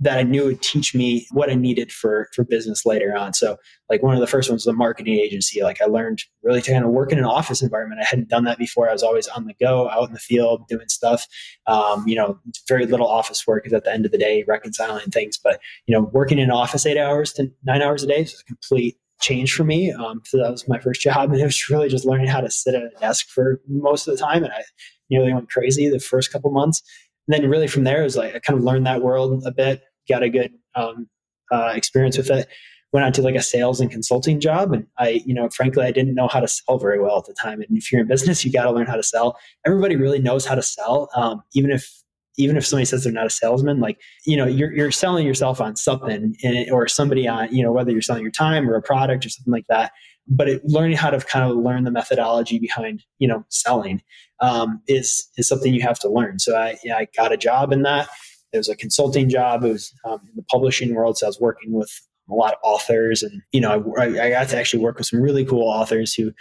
that 0.00 0.18
I 0.18 0.22
knew 0.22 0.44
would 0.44 0.62
teach 0.62 0.94
me 0.94 1.26
what 1.32 1.50
I 1.50 1.54
needed 1.54 1.90
for 1.90 2.28
for 2.32 2.44
business 2.44 2.86
later 2.86 3.16
on. 3.16 3.34
So 3.34 3.56
like 3.90 4.02
one 4.02 4.14
of 4.14 4.20
the 4.20 4.26
first 4.26 4.48
ones 4.48 4.64
was 4.64 4.72
a 4.72 4.76
marketing 4.76 5.18
agency. 5.18 5.62
Like 5.62 5.82
I 5.82 5.86
learned 5.86 6.22
really 6.42 6.62
to 6.62 6.72
kind 6.72 6.84
of 6.84 6.90
work 6.90 7.10
in 7.10 7.18
an 7.18 7.24
office 7.24 7.60
environment. 7.60 8.00
I 8.00 8.04
hadn't 8.04 8.28
done 8.28 8.44
that 8.44 8.58
before. 8.58 8.88
I 8.88 8.92
was 8.92 9.02
always 9.02 9.26
on 9.28 9.46
the 9.46 9.54
go, 9.54 9.90
out 9.90 10.06
in 10.06 10.12
the 10.12 10.20
field, 10.20 10.68
doing 10.68 10.88
stuff. 10.88 11.26
Um, 11.66 12.06
you 12.06 12.14
know, 12.14 12.38
very 12.68 12.86
little 12.86 13.08
office 13.08 13.46
work 13.46 13.66
is 13.66 13.72
at 13.72 13.84
the 13.84 13.92
end 13.92 14.06
of 14.06 14.12
the 14.12 14.18
day 14.18 14.44
reconciling 14.46 15.10
things. 15.10 15.38
But 15.42 15.60
you 15.86 15.94
know, 15.94 16.02
working 16.12 16.38
in 16.38 16.50
office 16.50 16.86
eight 16.86 16.98
hours 16.98 17.32
to 17.34 17.50
nine 17.64 17.82
hours 17.82 18.04
a 18.04 18.06
day 18.06 18.20
is 18.20 18.40
a 18.40 18.44
complete 18.44 18.96
change 19.20 19.54
for 19.54 19.64
me. 19.64 19.90
Um, 19.90 20.20
so 20.24 20.38
that 20.38 20.50
was 20.50 20.68
my 20.68 20.78
first 20.78 21.00
job, 21.00 21.30
and 21.32 21.40
it 21.40 21.44
was 21.44 21.68
really 21.68 21.88
just 21.88 22.04
learning 22.04 22.28
how 22.28 22.40
to 22.40 22.50
sit 22.50 22.76
at 22.76 22.82
a 22.82 22.90
desk 23.00 23.28
for 23.28 23.60
most 23.68 24.06
of 24.06 24.16
the 24.16 24.22
time. 24.22 24.44
And 24.44 24.52
I 24.52 24.62
nearly 25.10 25.32
went 25.32 25.50
crazy 25.50 25.88
the 25.88 25.98
first 25.98 26.32
couple 26.32 26.50
months. 26.50 26.82
And 27.26 27.34
then 27.34 27.48
really 27.48 27.68
from 27.68 27.84
there, 27.84 28.00
it 28.00 28.04
was 28.04 28.16
like 28.16 28.34
I 28.34 28.38
kind 28.38 28.58
of 28.58 28.64
learned 28.64 28.86
that 28.86 29.02
world 29.02 29.42
a 29.46 29.52
bit, 29.52 29.82
got 30.08 30.22
a 30.22 30.28
good 30.28 30.52
um, 30.74 31.08
uh, 31.52 31.72
experience 31.74 32.16
with 32.16 32.30
it. 32.30 32.48
Went 32.92 33.06
on 33.06 33.12
to 33.14 33.22
like 33.22 33.34
a 33.34 33.42
sales 33.42 33.80
and 33.80 33.90
consulting 33.90 34.38
job, 34.38 34.72
and 34.72 34.86
I, 34.98 35.20
you 35.26 35.34
know, 35.34 35.48
frankly, 35.48 35.84
I 35.84 35.90
didn't 35.90 36.14
know 36.14 36.28
how 36.28 36.38
to 36.38 36.46
sell 36.46 36.78
very 36.78 37.00
well 37.00 37.18
at 37.18 37.24
the 37.24 37.34
time. 37.34 37.60
And 37.60 37.76
if 37.76 37.90
you're 37.90 38.00
in 38.00 38.06
business, 38.06 38.44
you 38.44 38.52
got 38.52 38.64
to 38.64 38.70
learn 38.70 38.86
how 38.86 38.94
to 38.94 39.02
sell. 39.02 39.36
Everybody 39.66 39.96
really 39.96 40.20
knows 40.20 40.46
how 40.46 40.54
to 40.54 40.62
sell, 40.62 41.08
um, 41.16 41.42
even 41.54 41.72
if 41.72 41.90
even 42.36 42.56
if 42.56 42.66
somebody 42.66 42.84
says 42.84 43.04
they're 43.04 43.12
not 43.12 43.26
a 43.26 43.30
salesman, 43.30 43.80
like 43.80 43.98
you 44.26 44.36
know, 44.36 44.46
you're 44.46 44.72
you're 44.72 44.92
selling 44.92 45.26
yourself 45.26 45.60
on 45.60 45.74
something, 45.74 46.36
and, 46.44 46.70
or 46.70 46.86
somebody 46.86 47.26
on 47.26 47.52
you 47.52 47.64
know 47.64 47.72
whether 47.72 47.90
you're 47.90 48.00
selling 48.00 48.22
your 48.22 48.30
time 48.30 48.70
or 48.70 48.76
a 48.76 48.82
product 48.82 49.26
or 49.26 49.28
something 49.28 49.52
like 49.52 49.66
that 49.68 49.90
but 50.26 50.48
it, 50.48 50.62
learning 50.64 50.96
how 50.96 51.10
to 51.10 51.18
kind 51.20 51.50
of 51.50 51.56
learn 51.56 51.84
the 51.84 51.90
methodology 51.90 52.58
behind 52.58 53.04
you 53.18 53.28
know 53.28 53.44
selling 53.48 54.02
um, 54.40 54.82
is 54.88 55.28
is 55.36 55.48
something 55.48 55.74
you 55.74 55.82
have 55.82 55.98
to 56.00 56.08
learn. 56.08 56.38
So 56.38 56.56
I 56.56 56.76
yeah, 56.84 56.96
I 56.96 57.08
got 57.16 57.32
a 57.32 57.36
job 57.36 57.72
in 57.72 57.82
that. 57.82 58.08
It 58.52 58.58
was 58.58 58.68
a 58.68 58.76
consulting 58.76 59.28
job. 59.28 59.64
It 59.64 59.72
was 59.72 59.92
um, 60.04 60.20
in 60.28 60.36
the 60.36 60.44
publishing 60.44 60.94
world, 60.94 61.18
so 61.18 61.26
I 61.26 61.28
was 61.28 61.40
working 61.40 61.72
with 61.72 61.90
a 62.30 62.34
lot 62.34 62.54
of 62.54 62.58
authors, 62.62 63.22
and 63.22 63.42
you 63.52 63.60
know 63.60 63.92
I, 63.98 64.04
I 64.04 64.30
got 64.30 64.48
to 64.48 64.58
actually 64.58 64.82
work 64.82 64.98
with 64.98 65.06
some 65.06 65.20
really 65.20 65.44
cool 65.44 65.68
authors 65.68 66.14
who 66.14 66.32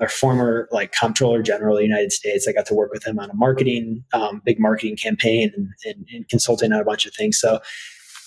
are 0.00 0.08
former 0.08 0.68
like 0.72 0.92
comptroller 0.92 1.42
general 1.42 1.76
of 1.76 1.80
the 1.80 1.86
United 1.86 2.12
States. 2.12 2.46
I 2.48 2.52
got 2.52 2.66
to 2.66 2.74
work 2.74 2.92
with 2.92 3.06
him 3.06 3.18
on 3.18 3.30
a 3.30 3.34
marketing, 3.34 4.04
um, 4.12 4.42
big 4.44 4.58
marketing 4.58 4.96
campaign, 4.96 5.52
and, 5.56 5.68
and, 5.84 6.06
and 6.12 6.28
consulting 6.28 6.72
on 6.72 6.80
a 6.80 6.84
bunch 6.84 7.06
of 7.06 7.14
things. 7.14 7.38
So 7.38 7.60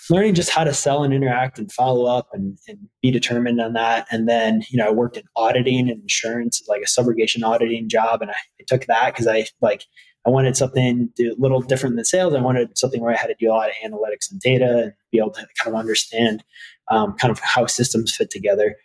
learning 0.10 0.34
just 0.34 0.50
how 0.50 0.64
to 0.64 0.74
sell 0.74 1.04
and 1.04 1.14
interact 1.14 1.58
and 1.58 1.72
follow 1.72 2.06
up 2.06 2.30
and, 2.34 2.58
and, 2.68 2.78
be 3.02 3.12
determined 3.12 3.62
on 3.62 3.74
that. 3.74 4.08
And 4.12 4.28
then, 4.28 4.64
you 4.70 4.78
know, 4.78 4.88
I 4.88 4.92
worked 4.92 5.18
in 5.18 5.24
auditing 5.36 5.90
and 5.90 6.02
insurance, 6.02 6.62
like 6.68 6.82
a 6.82 6.86
subrogation 6.86 7.44
auditing 7.44 7.88
job. 7.88 8.22
And 8.22 8.32
I, 8.32 8.34
I 8.34 8.64
took 8.68 8.86
that 8.86 9.14
because 9.14 9.28
I 9.28 9.46
like, 9.62 9.84
I 10.26 10.32
wanted 10.32 10.58
something 10.58 11.10
a 11.20 11.32
little 11.38 11.62
different 11.62 11.96
than 11.96 12.06
sales. 12.06 12.34
I 12.34 12.42
wanted 12.42 12.78
something 12.78 13.02
where 13.02 13.14
I 13.14 13.18
had 13.18 13.28
to 13.28 13.36
do 13.40 13.50
a 13.50 13.54
lot 13.54 13.70
of 13.70 13.76
analytics 13.86 14.32
and 14.32 14.40
data 14.40 14.84
and 14.84 14.94
be 15.12 15.20
able 15.20 15.32
to 15.32 15.48
kind 15.62 15.74
of 15.74 15.76
understand 15.76 16.44
um, 16.90 17.14
kind 17.14 17.32
of 17.32 17.40
how 17.40 17.68
systems 17.68 18.16
fit 18.16 18.32
together. 18.32 18.76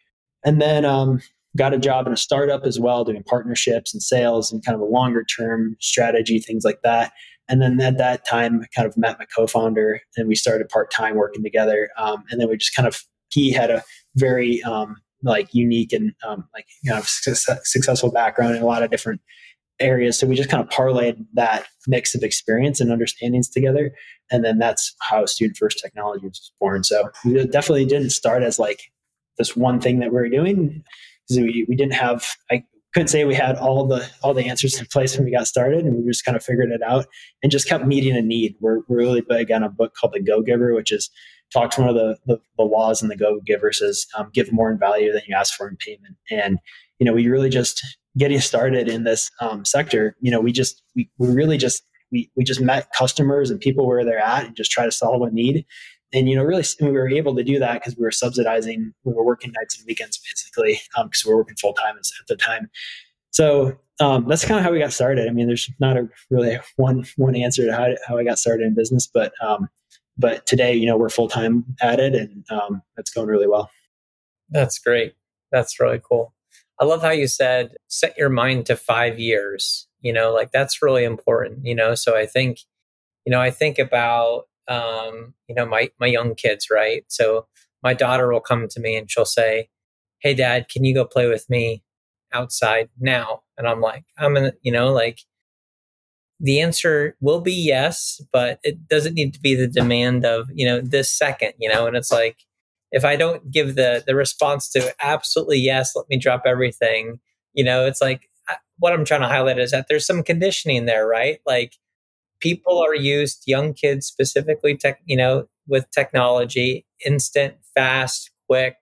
And 0.45 0.61
then 0.61 0.85
um, 0.85 1.21
got 1.57 1.75
a 1.75 1.79
job 1.79 2.07
in 2.07 2.13
a 2.13 2.17
startup 2.17 2.65
as 2.65 2.79
well, 2.79 3.05
doing 3.05 3.23
partnerships 3.23 3.93
and 3.93 4.03
sales 4.03 4.53
and 4.53 4.65
kind 4.65 4.75
of 4.75 4.81
a 4.81 4.85
longer 4.85 5.25
term 5.25 5.77
strategy, 5.81 6.39
things 6.39 6.65
like 6.65 6.83
that. 6.83 7.13
And 7.51 7.61
then 7.61 7.81
at 7.81 7.99
that 7.99 8.27
time, 8.27 8.63
I 8.63 8.67
kind 8.75 8.87
of 8.87 8.97
met 8.97 9.19
my 9.19 9.27
co-founder, 9.37 10.01
and 10.17 10.29
we 10.29 10.37
started 10.37 10.69
part-time 10.69 11.17
working 11.17 11.43
together. 11.43 11.91
Um, 11.99 12.25
and 12.31 12.41
then 12.41 12.49
we 12.49 12.57
just 12.57 12.75
kind 12.75 12.87
of 12.87 13.03
he 13.31 13.53
had 13.53 13.71
a 13.71 13.83
very 14.15 14.63
um, 14.63 14.97
like 15.23 15.53
unique 15.53 15.93
and 15.93 16.13
um, 16.27 16.49
like 16.55 16.67
you 16.83 16.91
know 16.91 17.01
success, 17.05 17.61
successful 17.65 18.11
background 18.11 18.57
in 18.57 18.63
a 18.63 18.67
lot 18.67 18.83
of 18.83 18.91
different 18.91 19.21
areas. 19.81 20.19
So 20.19 20.27
we 20.27 20.37
just 20.37 20.49
kind 20.49 20.63
of 20.63 20.69
parlayed 20.69 21.25
that 21.35 21.67
mix 21.89 22.15
of 22.15 22.23
experience 22.23 22.81
and 22.81 22.93
understandings 22.93 23.49
together, 23.49 23.93
and 24.31 24.45
then 24.45 24.59
that's 24.59 24.95
how 25.01 25.27
Student 25.27 25.57
First 25.57 25.81
Technology 25.81 26.27
was 26.27 26.53
born. 26.61 26.85
So 26.85 27.11
we 27.25 27.35
definitely 27.47 27.87
didn't 27.87 28.11
start 28.11 28.45
as 28.45 28.61
like 28.61 28.81
this 29.39 29.57
one 29.57 29.81
thing 29.81 29.99
that 29.99 30.11
we 30.11 30.21
were 30.21 30.29
doing 30.29 30.85
because 31.29 31.43
we, 31.43 31.67
we 31.69 31.75
didn't 31.75 31.95
have 31.95 32.27
I 32.51 32.63
couldn't 32.93 33.09
say 33.09 33.25
we 33.25 33.35
had 33.35 33.57
all 33.57 33.87
the 33.87 34.09
all 34.23 34.35
the 34.35 34.47
answers 34.47 34.79
in 34.79 34.87
place 34.87 35.17
when 35.17 35.25
we 35.25 35.33
got 35.33 35.47
started 35.47 35.85
and 35.85 35.97
we 35.97 36.11
just 36.11 36.25
kind 36.25 36.37
of 36.37 36.43
figured 36.43 36.71
it 36.71 36.83
out 36.83 37.07
and 37.43 37.53
just 37.53 37.69
kept 37.69 37.87
meeting 37.87 38.17
a 38.17 38.23
need. 38.23 38.57
We're, 38.61 38.81
we're 38.89 38.99
really 38.99 39.21
big 39.21 39.51
on 39.53 39.63
a 39.63 39.69
book 39.69 39.95
called 39.95 40.13
the 40.13 40.21
go 40.21 40.43
giver 40.43 40.75
which 40.75 40.93
is 40.93 41.11
talks 41.53 41.77
one 41.77 41.89
of 41.89 41.95
the, 41.95 42.17
the, 42.27 42.41
the 42.57 42.65
laws 42.65 43.03
in 43.03 43.09
the 43.09 43.17
go 43.17 43.41
giver 43.45 43.73
says 43.73 44.07
um, 44.17 44.31
give 44.33 44.53
more 44.53 44.71
in 44.71 44.79
value 44.79 45.13
than 45.13 45.23
you 45.27 45.35
ask 45.35 45.55
for 45.55 45.69
in 45.69 45.77
payment. 45.77 46.17
And 46.31 46.59
you 46.99 47.07
know 47.07 47.13
we 47.13 47.29
really 47.29 47.51
just 47.51 47.85
getting 48.19 48.41
started 48.41 48.89
in 48.89 49.05
this 49.05 49.31
um, 49.41 49.65
sector 49.65 50.17
you 50.21 50.31
know 50.31 50.41
we 50.41 50.53
just 50.53 50.83
we, 50.97 51.09
we 51.19 51.29
really 51.29 51.59
just 51.59 51.85
we, 52.13 52.29
we 52.37 52.43
just 52.43 52.61
met 52.61 52.91
customers 52.93 53.51
and 53.51 53.61
people 53.61 53.87
where 53.87 54.05
they're 54.05 54.19
at 54.19 54.45
and 54.45 54.57
just 54.57 54.73
try 54.73 54.85
to 54.85 54.91
solve 54.91 55.23
a 55.23 55.31
need 55.31 55.65
and 56.13 56.29
you 56.29 56.37
know 56.37 56.43
really 56.43 56.65
we 56.81 56.91
were 56.91 57.09
able 57.09 57.35
to 57.37 57.45
do 57.45 57.59
that 57.59 57.75
because 57.75 57.97
we 57.97 58.03
were 58.03 58.11
subsidizing 58.11 58.93
we 59.05 59.13
were 59.13 59.25
working 59.25 59.53
nights 59.53 59.79
and 59.79 59.87
weekends 59.87 60.19
basically 60.19 60.81
because 60.97 60.97
um, 60.97 61.11
we 61.25 61.31
were 61.31 61.39
working 61.39 61.57
full 61.57 61.73
time 61.75 61.97
at 61.97 62.27
the 62.29 62.37
time. 62.37 62.71
So 63.31 63.79
um, 64.01 64.27
that's 64.27 64.45
kind 64.45 64.59
of 64.59 64.65
how 64.65 64.73
we 64.73 64.79
got 64.79 64.93
started. 64.93 65.29
I 65.29 65.33
mean 65.33 65.47
there's 65.47 65.71
not 65.79 65.97
a 65.97 66.09
really 66.31 66.59
one 66.77 67.05
one 67.17 67.37
answer 67.37 67.67
to 67.67 67.75
how, 67.75 67.89
how 68.07 68.19
i 68.19 68.25
got 68.25 68.39
started 68.39 68.67
in 68.67 68.75
business 68.75 69.07
but 69.07 69.33
um, 69.43 69.69
but 70.19 70.47
today 70.47 70.75
you 70.75 70.87
know 70.87 70.97
we're 70.97 71.11
full 71.11 71.29
time 71.29 71.65
at 71.81 72.01
it 72.01 72.15
and 72.15 72.45
um, 72.51 72.83
it's 72.97 73.11
going 73.11 73.29
really 73.29 73.49
well. 73.49 73.71
That's 74.51 74.79
great. 74.79 75.15
That's 75.53 75.79
really 75.79 76.01
cool. 76.03 76.35
I 76.81 76.85
love 76.85 77.03
how 77.03 77.11
you 77.11 77.29
said 77.29 77.75
set 77.89 78.17
your 78.17 78.31
mind 78.31 78.67
to 78.67 78.77
five 78.77 79.19
years 79.19 79.87
you 80.01 80.13
know 80.13 80.33
like 80.33 80.51
that's 80.51 80.83
really 80.83 81.05
important 81.05 81.65
you 81.65 81.75
know? 81.75 81.95
So 81.95 82.17
i 82.17 82.27
think 82.27 82.61
you 83.25 83.31
know 83.31 83.41
i 83.41 83.51
think 83.51 83.79
about 83.79 84.47
um, 84.71 85.35
you 85.49 85.55
know, 85.55 85.67
my 85.67 85.91
my 86.01 86.07
young 86.07 86.35
kids, 86.35 86.69
right? 86.71 87.05
So 87.09 87.47
my 87.83 87.95
daughter 87.95 88.33
will 88.33 88.41
come 88.41 88.69
to 88.69 88.81
me 88.81 88.97
and 88.97 89.11
she'll 89.11 89.27
say, 89.27 89.69
"Hey, 90.21 90.35
Dad, 90.35 90.69
can 90.71 90.85
you 90.85 90.95
go 90.95 91.05
play 91.05 91.29
with 91.29 91.51
me 91.51 91.83
outside 92.33 92.89
now?" 92.99 93.43
And 93.59 93.69
I'm 93.69 93.81
like, 93.83 94.05
"I'm 94.19 94.37
in," 94.37 94.53
you 94.63 94.73
know, 94.73 94.93
like 94.93 95.21
the 96.39 96.61
answer 96.61 97.17
will 97.21 97.41
be 97.41 97.53
yes, 97.53 98.21
but 98.33 98.61
it 98.63 98.89
doesn't 98.89 99.15
need 99.15 99.35
to 99.35 99.41
be 99.41 99.55
the 99.55 99.67
demand 99.67 100.25
of 100.25 100.49
you 100.55 100.67
know 100.67 100.81
this 100.81 101.11
second, 101.13 101.53
you 101.59 101.69
know. 101.73 101.87
And 101.87 101.97
it's 101.97 102.13
like 102.13 102.39
if 102.93 103.05
I 103.05 103.17
don't 103.17 103.51
give 103.51 103.75
the 103.77 104.05
the 104.07 104.15
response 104.15 104.71
to 104.71 104.95
absolutely 105.03 105.59
yes, 105.59 105.95
let 105.97 106.09
me 106.09 106.17
drop 106.19 106.43
everything, 106.47 107.21
you 107.55 107.65
know, 107.65 107.87
it's 107.87 108.01
like 108.01 108.31
what 108.79 108.93
I'm 108.93 109.05
trying 109.05 109.21
to 109.21 109.29
highlight 109.29 109.59
is 109.59 109.71
that 109.73 109.87
there's 109.89 110.07
some 110.07 110.23
conditioning 110.23 110.87
there, 110.87 111.07
right? 111.07 111.41
Like 111.47 111.75
people 112.41 112.83
are 112.83 112.95
used, 112.95 113.45
young 113.47 113.75
kids 113.75 114.07
specifically, 114.07 114.77
tech, 114.77 115.01
you 115.05 115.17
know, 115.17 115.47
with 115.67 115.91
technology, 115.91 116.87
instant, 117.05 117.55
fast, 117.75 118.31
quick, 118.49 118.77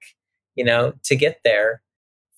you 0.54 0.64
know, 0.64 0.94
to 1.04 1.16
get 1.16 1.40
there. 1.44 1.82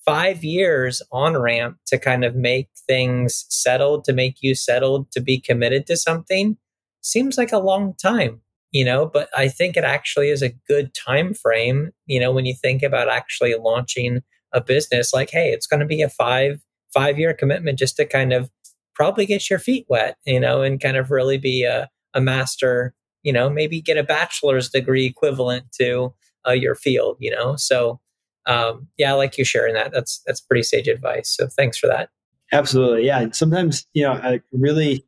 Five 0.05 0.43
years 0.43 1.01
on 1.11 1.37
ramp 1.37 1.77
to 1.87 1.97
kind 1.97 2.25
of 2.25 2.35
make 2.35 2.69
things 2.87 3.45
settled, 3.49 4.03
to 4.05 4.13
make 4.13 4.37
you 4.41 4.55
settled, 4.55 5.11
to 5.11 5.21
be 5.21 5.39
committed 5.39 5.85
to 5.87 5.95
something 5.95 6.57
seems 7.01 7.37
like 7.37 7.51
a 7.51 7.59
long 7.59 7.93
time, 8.01 8.41
you 8.71 8.83
know, 8.83 9.05
but 9.05 9.29
I 9.35 9.47
think 9.47 9.77
it 9.77 9.83
actually 9.83 10.29
is 10.29 10.41
a 10.41 10.53
good 10.67 10.93
time 10.93 11.33
frame, 11.33 11.91
you 12.05 12.19
know, 12.19 12.31
when 12.31 12.45
you 12.45 12.55
think 12.55 12.83
about 12.83 13.09
actually 13.09 13.55
launching 13.55 14.21
a 14.53 14.61
business 14.61 15.13
like, 15.13 15.29
hey, 15.29 15.51
it's 15.51 15.67
going 15.67 15.79
to 15.79 15.85
be 15.85 16.01
a 16.01 16.09
five, 16.09 16.61
five 16.93 17.17
year 17.17 17.33
commitment 17.33 17.79
just 17.79 17.95
to 17.97 18.05
kind 18.05 18.33
of 18.33 18.49
probably 18.95 19.25
get 19.25 19.49
your 19.49 19.59
feet 19.59 19.85
wet, 19.89 20.17
you 20.25 20.39
know, 20.39 20.61
and 20.61 20.81
kind 20.81 20.97
of 20.97 21.11
really 21.11 21.37
be 21.37 21.63
a, 21.63 21.89
a 22.13 22.21
master, 22.21 22.93
you 23.23 23.33
know, 23.33 23.49
maybe 23.49 23.81
get 23.81 23.97
a 23.97 24.03
bachelor's 24.03 24.69
degree 24.69 25.05
equivalent 25.05 25.71
to 25.73 26.13
uh, 26.47 26.51
your 26.51 26.75
field, 26.75 27.17
you 27.19 27.31
know. 27.31 27.55
So 27.55 27.99
um, 28.45 28.87
yeah, 28.97 29.11
I 29.11 29.15
like 29.15 29.37
you 29.37 29.45
sharing 29.45 29.73
that. 29.75 29.91
That's 29.91 30.21
that's 30.25 30.41
pretty 30.41 30.63
sage 30.63 30.87
advice. 30.87 31.35
So 31.35 31.47
thanks 31.47 31.77
for 31.77 31.87
that. 31.87 32.09
Absolutely, 32.51 33.05
yeah. 33.05 33.27
Sometimes 33.31 33.85
you 33.93 34.03
know, 34.03 34.13
I 34.13 34.41
really, 34.51 35.05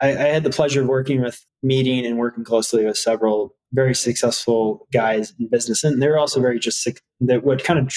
I, 0.00 0.10
I 0.10 0.28
had 0.28 0.44
the 0.44 0.50
pleasure 0.50 0.82
of 0.82 0.88
working 0.88 1.20
with, 1.20 1.44
meeting 1.62 2.04
and 2.04 2.18
working 2.18 2.44
closely 2.44 2.84
with 2.84 2.98
several 2.98 3.54
very 3.72 3.94
successful 3.94 4.86
guys 4.92 5.32
in 5.38 5.48
business, 5.48 5.84
and 5.84 6.00
they're 6.02 6.18
also 6.18 6.40
very 6.40 6.58
just 6.58 6.88
that. 7.20 7.44
What 7.44 7.64
kind 7.64 7.78
of 7.78 7.92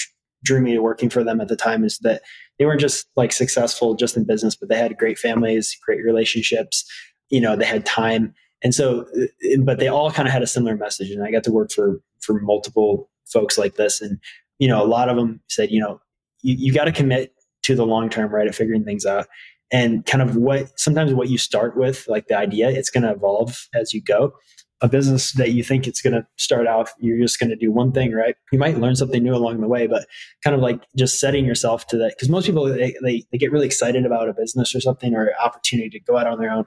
drew 0.46 0.60
me 0.60 0.72
to 0.74 0.80
working 0.80 1.10
for 1.10 1.24
them 1.24 1.40
at 1.40 1.48
the 1.48 1.56
time 1.56 1.84
is 1.84 1.98
that 1.98 2.22
they 2.58 2.64
weren't 2.64 2.80
just 2.80 3.06
like 3.16 3.32
successful 3.32 3.94
just 3.94 4.16
in 4.16 4.24
business, 4.24 4.56
but 4.56 4.68
they 4.68 4.78
had 4.78 4.96
great 4.96 5.18
families, 5.18 5.76
great 5.84 6.04
relationships. 6.04 6.84
You 7.28 7.40
know, 7.40 7.56
they 7.56 7.66
had 7.66 7.84
time, 7.84 8.32
and 8.62 8.74
so, 8.74 9.06
uh, 9.18 9.24
uh, 9.24 9.62
but 9.64 9.78
they 9.78 9.88
all 9.88 10.10
kind 10.10 10.28
of 10.28 10.32
had 10.32 10.42
a 10.42 10.46
similar 10.46 10.76
message. 10.76 11.10
And 11.10 11.24
I 11.24 11.30
got 11.30 11.44
to 11.44 11.52
work 11.52 11.72
for 11.72 12.00
for 12.20 12.40
multiple 12.40 13.10
folks 13.26 13.58
like 13.58 13.74
this, 13.74 14.00
and 14.00 14.18
you 14.58 14.68
know, 14.68 14.82
a 14.82 14.86
lot 14.86 15.08
of 15.08 15.16
them 15.16 15.40
said, 15.48 15.70
you 15.70 15.80
know, 15.80 16.00
you, 16.42 16.54
you 16.58 16.72
got 16.72 16.84
to 16.84 16.92
commit 16.92 17.34
to 17.64 17.74
the 17.74 17.84
long 17.84 18.08
term, 18.08 18.32
right, 18.32 18.46
of 18.46 18.54
figuring 18.54 18.84
things 18.84 19.04
out. 19.04 19.26
And 19.72 20.06
kind 20.06 20.22
of 20.22 20.36
what 20.36 20.78
sometimes 20.78 21.12
what 21.12 21.28
you 21.28 21.38
start 21.38 21.76
with, 21.76 22.06
like 22.06 22.28
the 22.28 22.38
idea, 22.38 22.70
it's 22.70 22.88
going 22.88 23.02
to 23.02 23.10
evolve 23.10 23.66
as 23.74 23.92
you 23.92 24.00
go. 24.00 24.32
A 24.82 24.88
business 24.88 25.32
that 25.32 25.52
you 25.52 25.62
think 25.64 25.86
it's 25.86 26.02
going 26.02 26.12
to 26.12 26.26
start 26.36 26.66
out, 26.66 26.90
you're 26.98 27.18
just 27.18 27.40
going 27.40 27.48
to 27.50 27.56
do 27.56 27.72
one 27.72 27.92
thing, 27.92 28.12
right? 28.12 28.36
You 28.52 28.58
might 28.58 28.78
learn 28.78 28.94
something 28.94 29.22
new 29.22 29.34
along 29.34 29.60
the 29.60 29.68
way, 29.68 29.86
but 29.86 30.06
kind 30.44 30.54
of 30.54 30.60
like 30.60 30.82
just 30.96 31.18
setting 31.18 31.46
yourself 31.46 31.86
to 31.88 31.96
that. 31.98 32.10
Because 32.10 32.28
most 32.28 32.44
people, 32.44 32.64
they, 32.66 32.94
they, 33.02 33.24
they 33.32 33.38
get 33.38 33.50
really 33.50 33.66
excited 33.66 34.04
about 34.04 34.28
a 34.28 34.34
business 34.34 34.74
or 34.74 34.80
something 34.80 35.14
or 35.14 35.32
opportunity 35.42 35.88
to 35.90 36.00
go 36.00 36.18
out 36.18 36.26
on 36.26 36.38
their 36.38 36.50
own 36.50 36.66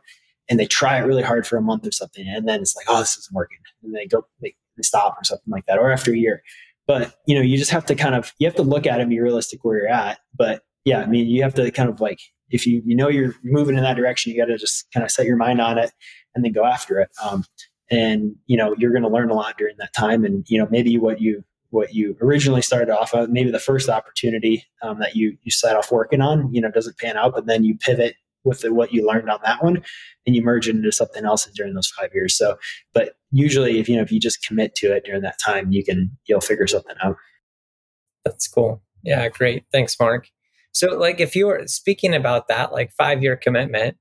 and 0.50 0.60
they 0.60 0.66
try 0.66 0.98
it 0.98 1.02
really 1.06 1.22
hard 1.22 1.46
for 1.46 1.58
a 1.58 1.62
month 1.62 1.86
or 1.86 1.92
something. 1.92 2.28
And 2.28 2.48
then 2.48 2.62
it's 2.62 2.76
like, 2.76 2.88
oh, 2.90 3.00
this 3.00 3.16
isn't 3.18 3.36
working. 3.36 3.60
And 3.84 3.96
they 3.96 4.08
go, 4.08 4.26
they, 4.42 4.56
they 4.76 4.84
stop 4.84 5.16
or 5.20 5.24
something 5.24 5.52
like 5.52 5.68
that. 5.68 5.78
Or 5.78 5.92
after 5.92 6.12
a 6.12 6.18
year, 6.18 6.42
but 6.90 7.20
you 7.28 7.36
know, 7.36 7.42
you 7.42 7.56
just 7.56 7.70
have 7.70 7.86
to 7.86 7.94
kind 7.94 8.16
of 8.16 8.34
you 8.40 8.48
have 8.48 8.56
to 8.56 8.64
look 8.64 8.88
at 8.88 8.98
it 8.98 9.02
and 9.02 9.12
be 9.12 9.20
realistic 9.20 9.64
where 9.64 9.78
you're 9.78 9.88
at. 9.88 10.18
But 10.36 10.64
yeah, 10.86 11.02
I 11.02 11.06
mean, 11.06 11.28
you 11.28 11.44
have 11.44 11.54
to 11.54 11.70
kind 11.70 11.88
of 11.88 12.02
like 12.02 12.20
if 12.50 12.66
you 12.66 12.82
you 12.84 12.96
know 12.96 13.10
you're 13.10 13.36
moving 13.44 13.78
in 13.78 13.84
that 13.84 13.96
direction, 13.96 14.32
you 14.32 14.42
got 14.42 14.48
to 14.48 14.58
just 14.58 14.88
kind 14.92 15.04
of 15.04 15.12
set 15.12 15.28
your 15.28 15.38
mind 15.38 15.62
on 15.62 15.78
it 15.78 15.92
and 16.34 16.44
then 16.44 16.52
go 16.52 16.66
after 16.66 17.00
it. 17.00 17.10
Um, 17.24 17.46
and 17.92 18.36
you 18.46 18.58
know, 18.58 18.76
you're 18.78 18.92
going 18.92 19.04
to 19.04 19.10
learn 19.10 19.30
a 19.30 19.36
lot 19.36 19.58
during 19.58 19.76
that 19.78 19.94
time. 19.94 20.24
And 20.26 20.46
you 20.50 20.60
know, 20.60 20.68
maybe 20.70 20.98
what 20.98 21.22
you 21.22 21.44
what 21.72 21.94
you 21.94 22.18
originally 22.22 22.62
started 22.62 22.90
off 22.90 23.14
of, 23.14 23.30
maybe 23.30 23.52
the 23.52 23.60
first 23.60 23.90
opportunity 23.90 24.66
um, 24.82 25.00
that 25.00 25.16
you 25.16 25.38
you 25.44 25.52
set 25.52 25.76
off 25.76 25.92
working 25.92 26.22
on, 26.22 26.54
you 26.54 26.62
know, 26.62 26.72
doesn't 26.72 26.98
pan 26.98 27.18
out, 27.18 27.34
but 27.34 27.46
then 27.46 27.64
you 27.64 27.78
pivot 27.78 28.16
with 28.44 28.62
the, 28.62 28.74
what 28.74 28.94
you 28.94 29.06
learned 29.06 29.30
on 29.30 29.40
that 29.44 29.64
one 29.64 29.84
and 30.26 30.36
you 30.36 30.42
merge 30.42 30.68
it 30.68 30.76
into 30.76 30.92
something 30.92 31.26
else 31.26 31.46
during 31.56 31.74
those 31.74 31.90
five 31.90 32.10
years. 32.14 32.38
So 32.38 32.58
but 32.94 33.14
usually 33.32 33.80
if 33.80 33.90
you 33.90 33.96
know 33.96 34.02
if 34.02 34.12
you 34.12 34.20
just 34.20 34.46
commit 34.46 34.76
to 34.76 34.96
it 34.96 35.04
during 35.06 35.22
that 35.22 35.40
time 35.44 35.72
you 35.72 35.84
can 35.84 36.18
you'll 36.26 36.42
figure 36.42 36.68
something 36.68 36.96
out. 37.04 37.18
That's 38.26 38.48
cool. 38.48 38.82
Yeah 39.04 39.28
great. 39.30 39.66
Thanks 39.72 40.00
mark. 40.00 40.30
So 40.72 40.98
like 40.98 41.20
if 41.20 41.36
you 41.36 41.48
were 41.48 41.64
speaking 41.68 42.14
about 42.14 42.48
that 42.48 42.72
like 42.72 42.92
five 42.94 43.22
year 43.22 43.36
commitment 43.36 43.98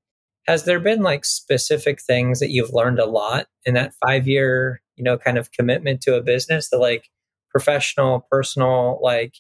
has 0.49 0.65
there 0.65 0.81
been 0.81 1.03
like 1.03 1.25
specific 1.25 2.03
things 2.03 2.41
that 2.41 2.51
you've 2.51 2.73
learned 2.73 2.99
a 2.99 3.07
lot 3.07 3.47
in 3.65 3.75
that 3.75 3.95
five 4.05 4.27
year 4.27 4.83
you 4.97 5.05
know 5.05 5.17
kind 5.17 5.39
of 5.39 5.53
commitment 5.53 6.01
to 6.01 6.17
a 6.17 6.23
business 6.23 6.71
that 6.71 6.79
like 6.79 7.09
professional 7.51 8.27
personal 8.31 8.99
like 9.01 9.35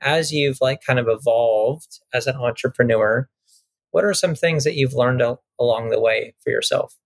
as 0.00 0.32
you've 0.32 0.58
like 0.60 0.80
kind 0.84 0.98
of 0.98 1.06
evolved 1.08 2.00
as 2.12 2.26
an 2.26 2.34
entrepreneur 2.36 3.28
what 3.94 4.04
are 4.04 4.12
some 4.12 4.34
things 4.34 4.64
that 4.64 4.74
you've 4.74 4.92
learned 4.92 5.22
along 5.60 5.90
the 5.90 6.00
way 6.00 6.34
for 6.42 6.50
yourself? 6.50 6.96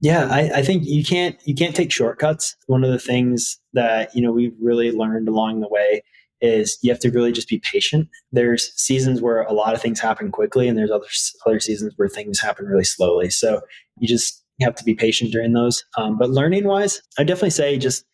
Yeah, 0.00 0.28
I, 0.30 0.58
I, 0.58 0.62
think 0.62 0.84
you 0.86 1.02
can't 1.02 1.36
you 1.44 1.54
can't 1.54 1.74
take 1.74 1.90
shortcuts. 1.90 2.56
One 2.68 2.84
of 2.84 2.92
the 2.92 2.98
things 2.98 3.58
that 3.72 4.14
you 4.14 4.22
know 4.22 4.30
we've 4.30 4.54
really 4.62 4.92
learned 4.92 5.28
along 5.28 5.60
the 5.60 5.68
way 5.68 6.04
is 6.44 6.78
you 6.82 6.90
have 6.90 7.00
to 7.00 7.10
really 7.10 7.32
just 7.32 7.48
be 7.48 7.60
patient. 7.72 8.08
There's 8.32 8.72
seasons 8.80 9.20
where 9.20 9.42
a 9.42 9.52
lot 9.52 9.74
of 9.74 9.80
things 9.80 9.98
happen 9.98 10.30
quickly, 10.30 10.68
and 10.68 10.76
there's 10.76 10.90
other 10.90 11.06
other 11.46 11.60
seasons 11.60 11.94
where 11.96 12.08
things 12.08 12.40
happen 12.40 12.66
really 12.66 12.84
slowly. 12.84 13.30
So 13.30 13.62
you 13.98 14.06
just 14.06 14.44
have 14.60 14.74
to 14.76 14.84
be 14.84 14.94
patient 14.94 15.32
during 15.32 15.52
those. 15.52 15.84
Um, 15.96 16.18
but 16.18 16.30
learning 16.30 16.64
wise, 16.64 17.00
I 17.18 17.24
definitely 17.24 17.50
say 17.50 17.78
just 17.78 18.04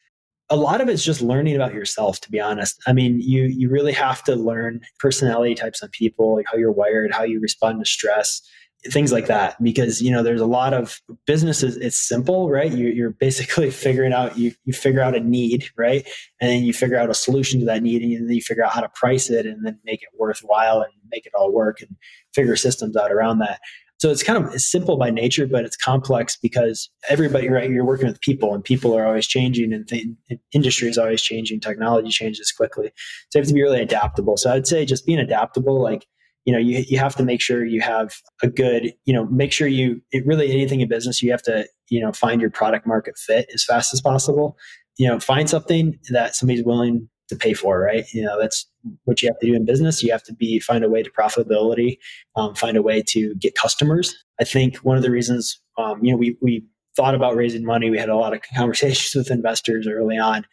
a 0.51 0.57
lot 0.57 0.81
of 0.81 0.89
it's 0.89 1.05
just 1.05 1.23
learning 1.23 1.55
about 1.55 1.73
yourself 1.73 2.21
to 2.21 2.31
be 2.31 2.41
honest 2.41 2.77
i 2.87 2.93
mean 2.93 3.21
you 3.21 3.45
you 3.45 3.71
really 3.71 3.93
have 3.93 4.23
to 4.25 4.35
learn 4.35 4.81
personality 4.99 5.55
types 5.55 5.81
on 5.81 5.89
people 5.91 6.35
like 6.35 6.47
how 6.51 6.59
you're 6.59 6.73
wired 6.73 7.13
how 7.13 7.23
you 7.23 7.39
respond 7.41 7.79
to 7.79 7.89
stress 7.89 8.43
things 8.87 9.13
like 9.13 9.27
that 9.27 9.63
because 9.63 10.01
you 10.01 10.11
know 10.11 10.23
there's 10.23 10.41
a 10.41 10.47
lot 10.47 10.73
of 10.73 11.01
businesses 11.27 11.77
it's 11.77 11.97
simple 11.97 12.49
right 12.49 12.73
you, 12.73 12.89
you're 12.89 13.11
basically 13.11 13.71
figuring 13.87 14.13
out 14.13 14.39
you, 14.39 14.53
you 14.65 14.73
figure 14.73 15.03
out 15.03 15.15
a 15.15 15.21
need 15.21 15.69
right 15.77 16.09
and 16.41 16.51
then 16.51 16.63
you 16.63 16.73
figure 16.73 16.99
out 16.99 17.11
a 17.11 17.15
solution 17.15 17.61
to 17.61 17.67
that 17.67 17.83
need 17.83 18.03
and 18.03 18.29
then 18.29 18.35
you 18.35 18.41
figure 18.41 18.65
out 18.65 18.73
how 18.73 18.81
to 18.81 18.89
price 18.91 19.29
it 19.29 19.45
and 19.45 19.67
then 19.67 19.79
make 19.85 20.03
it 20.03 20.09
worthwhile 20.19 20.81
and 20.81 20.93
make 21.11 21.27
it 21.27 21.33
all 21.35 21.53
work 21.53 21.81
and 21.83 21.95
figure 22.35 22.57
systems 22.57 22.97
out 22.97 23.13
around 23.13 23.39
that 23.39 23.61
so 24.01 24.11
it's 24.11 24.23
kind 24.23 24.43
of 24.43 24.59
simple 24.59 24.97
by 24.97 25.11
nature, 25.11 25.47
but 25.47 25.67
it's 25.67 25.77
complex 25.77 26.35
because 26.35 26.89
everybody, 27.11 27.51
right? 27.51 27.69
You're 27.69 27.85
working 27.85 28.07
with 28.07 28.19
people, 28.23 28.55
and 28.55 28.65
people 28.65 28.97
are 28.97 29.07
always 29.07 29.27
changing, 29.27 29.75
and, 29.75 29.87
th- 29.87 30.07
industry 30.55 30.89
is 30.89 30.97
always 30.97 31.21
changing. 31.21 31.61
Technology 31.61 32.09
changes 32.09 32.51
quickly, 32.51 32.93
so 33.29 33.39
you 33.39 33.43
have 33.43 33.49
to 33.49 33.53
be 33.53 33.63
really 33.63 33.83
adaptable. 33.83 34.39
So 34.39 34.51
I'd 34.51 34.67
say 34.67 34.87
just 34.87 35.05
being 35.05 35.19
adaptable, 35.19 35.83
like 35.83 36.07
you 36.45 36.53
know, 36.53 36.59
you 36.59 36.85
you 36.89 36.99
have 36.99 37.15
to 37.17 37.23
make 37.23 37.41
sure 37.41 37.65
you 37.65 37.81
have 37.81 38.15
a 38.43 38.49
good, 38.49 38.93
you 39.05 39.13
know, 39.13 39.27
make 39.27 39.53
sure 39.53 39.69
you 39.69 40.01
it 40.13 40.27
really 40.27 40.51
anything 40.51 40.81
in 40.81 40.89
business, 40.89 41.23
you 41.23 41.31
have 41.31 41.43
to 41.43 41.67
you 41.89 42.01
know 42.01 42.13
find 42.13 42.41
your 42.41 42.51
product 42.51 42.87
market 42.87 43.19
fit 43.19 43.47
as 43.55 43.65
fast 43.65 43.93
as 43.93 44.01
possible. 44.01 44.57
You 44.97 45.09
know, 45.09 45.21
find 45.21 45.49
something 45.49 45.99
that 46.11 46.35
somebody's 46.35 46.65
willing 46.65 47.09
to 47.29 47.37
pay 47.37 47.55
for, 47.55 47.81
right? 47.81 48.05
You 48.13 48.23
know, 48.23 48.39
that's 48.39 48.67
what 49.05 49.23
you 49.23 49.29
have 49.29 49.39
to 49.41 49.47
do 49.47 49.55
in 49.55 49.65
business. 49.65 50.03
You 50.03 50.13
have 50.13 50.23
to 50.25 50.35
be 50.35 50.61
find 50.61 50.85
a 50.85 50.91
way 50.91 51.03
to 51.03 51.11
profitability, 51.11 51.99
um, 52.37 52.55
find 52.55 52.77
a 52.77 52.83
way 52.83 53.03
to 53.09 53.35
get 53.37 53.55
customers. 53.55 54.15
I 54.41 54.45
think 54.45 54.77
one 54.79 54.97
of 54.97 55.03
the 55.03 55.11
reasons, 55.11 55.61
um, 55.79 56.05
you 56.05 56.11
know, 56.13 56.19
we 56.19 56.37
we 56.43 56.67
thought 56.97 57.15
about 57.15 57.37
raising 57.37 57.65
money. 57.65 57.91
We 57.91 57.99
had 57.99 58.09
a 58.09 58.17
lot 58.17 58.35
of 58.35 58.43
conversations 58.57 59.15
with 59.15 59.31
investors 59.31 59.87
early 59.87 60.19
on, 60.19 60.47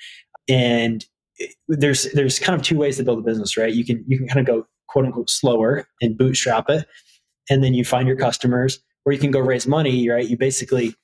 and 0.48 1.06
there's 1.68 2.12
there's 2.14 2.40
kind 2.40 2.60
of 2.60 2.66
two 2.66 2.78
ways 2.78 2.98
to 2.98 3.04
build 3.04 3.20
a 3.20 3.24
business, 3.24 3.58
right? 3.58 3.74
You 3.74 3.86
can 3.86 4.04
you 4.08 4.18
can 4.18 4.28
kind 4.28 4.40
of 4.40 4.46
go 4.46 4.68
quote 4.88 5.06
unquote 5.06 5.30
slower 5.30 5.88
and 6.02 6.18
bootstrap 6.18 6.70
it, 6.70 6.86
and 7.50 7.64
then 7.64 7.74
you 7.74 7.86
find 7.86 8.08
your 8.08 8.18
customers, 8.18 8.80
or 9.06 9.14
you 9.14 9.20
can 9.20 9.32
go 9.32 9.40
raise 9.40 9.68
money, 9.68 10.10
right? 10.10 10.28
You 10.28 10.38
basically 10.38 10.96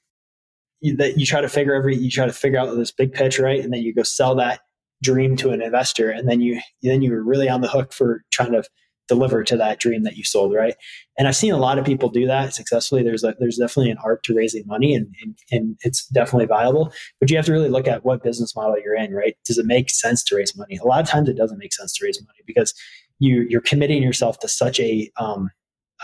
you, 0.82 0.96
that 0.98 1.18
you 1.18 1.26
try 1.26 1.42
to 1.42 1.50
figure 1.50 1.74
every 1.74 1.96
you 1.96 2.12
try 2.12 2.26
to 2.26 2.34
figure 2.34 2.60
out 2.60 2.76
this 2.76 2.92
big 2.92 3.14
pitch, 3.14 3.40
right, 3.40 3.64
and 3.64 3.74
then 3.74 3.82
you 3.82 3.94
go 3.94 4.04
sell 4.04 4.36
that 4.36 4.62
dream 5.04 5.36
to 5.36 5.52
an 5.52 5.62
investor. 5.62 6.10
And 6.10 6.28
then 6.28 6.42
you 6.42 6.60
then 6.82 7.04
you 7.04 7.12
were 7.12 7.24
really 7.24 7.50
on 7.50 7.62
the 7.62 7.68
hook 7.68 7.94
for 7.94 8.24
trying 8.32 8.54
to 8.54 8.64
deliver 9.10 9.44
to 9.44 9.58
that 9.58 9.82
dream 9.82 10.04
that 10.04 10.16
you 10.16 10.24
sold 10.24 10.54
right? 10.54 10.76
And 11.20 11.28
i've 11.28 11.36
seen 11.36 11.52
a 11.52 11.58
lot 11.58 11.78
of 11.78 11.84
people 11.84 12.08
do 12.08 12.26
that 12.26 12.54
successfully. 12.54 13.04
There's 13.04 13.24
a, 13.24 13.36
there's 13.38 13.58
definitely 13.58 13.92
an 13.92 13.98
art 14.04 14.24
to 14.24 14.34
raising 14.34 14.66
money 14.66 14.96
and, 14.96 15.08
and, 15.22 15.38
and 15.52 15.78
it's 15.82 16.08
definitely 16.08 16.46
viable. 16.46 16.94
But 17.20 17.30
you 17.30 17.36
have 17.36 17.46
to 17.48 17.52
really 17.52 17.68
look 17.68 17.88
at 17.88 18.06
what 18.06 18.24
business 18.24 18.56
model 18.56 18.78
you're 18.84 18.96
in 18.96 19.14
right? 19.14 19.36
Does 19.46 19.58
it 19.58 19.66
make 19.66 19.90
sense 19.90 20.24
to 20.26 20.38
raise 20.38 20.56
money? 20.56 20.78
A 20.78 20.88
lot 20.88 21.02
of 21.02 21.10
times 21.10 21.28
it 21.28 21.36
doesn't 21.36 21.58
make 21.58 21.74
sense 21.74 21.94
to 21.98 22.06
raise 22.06 22.20
money 22.22 22.40
because 22.48 22.74
you 23.24 23.46
you're 23.50 23.62
committing 23.62 24.04
yourself 24.04 24.40
to 24.40 24.48
such 24.48 24.80
a 24.80 25.10
um, 25.18 25.50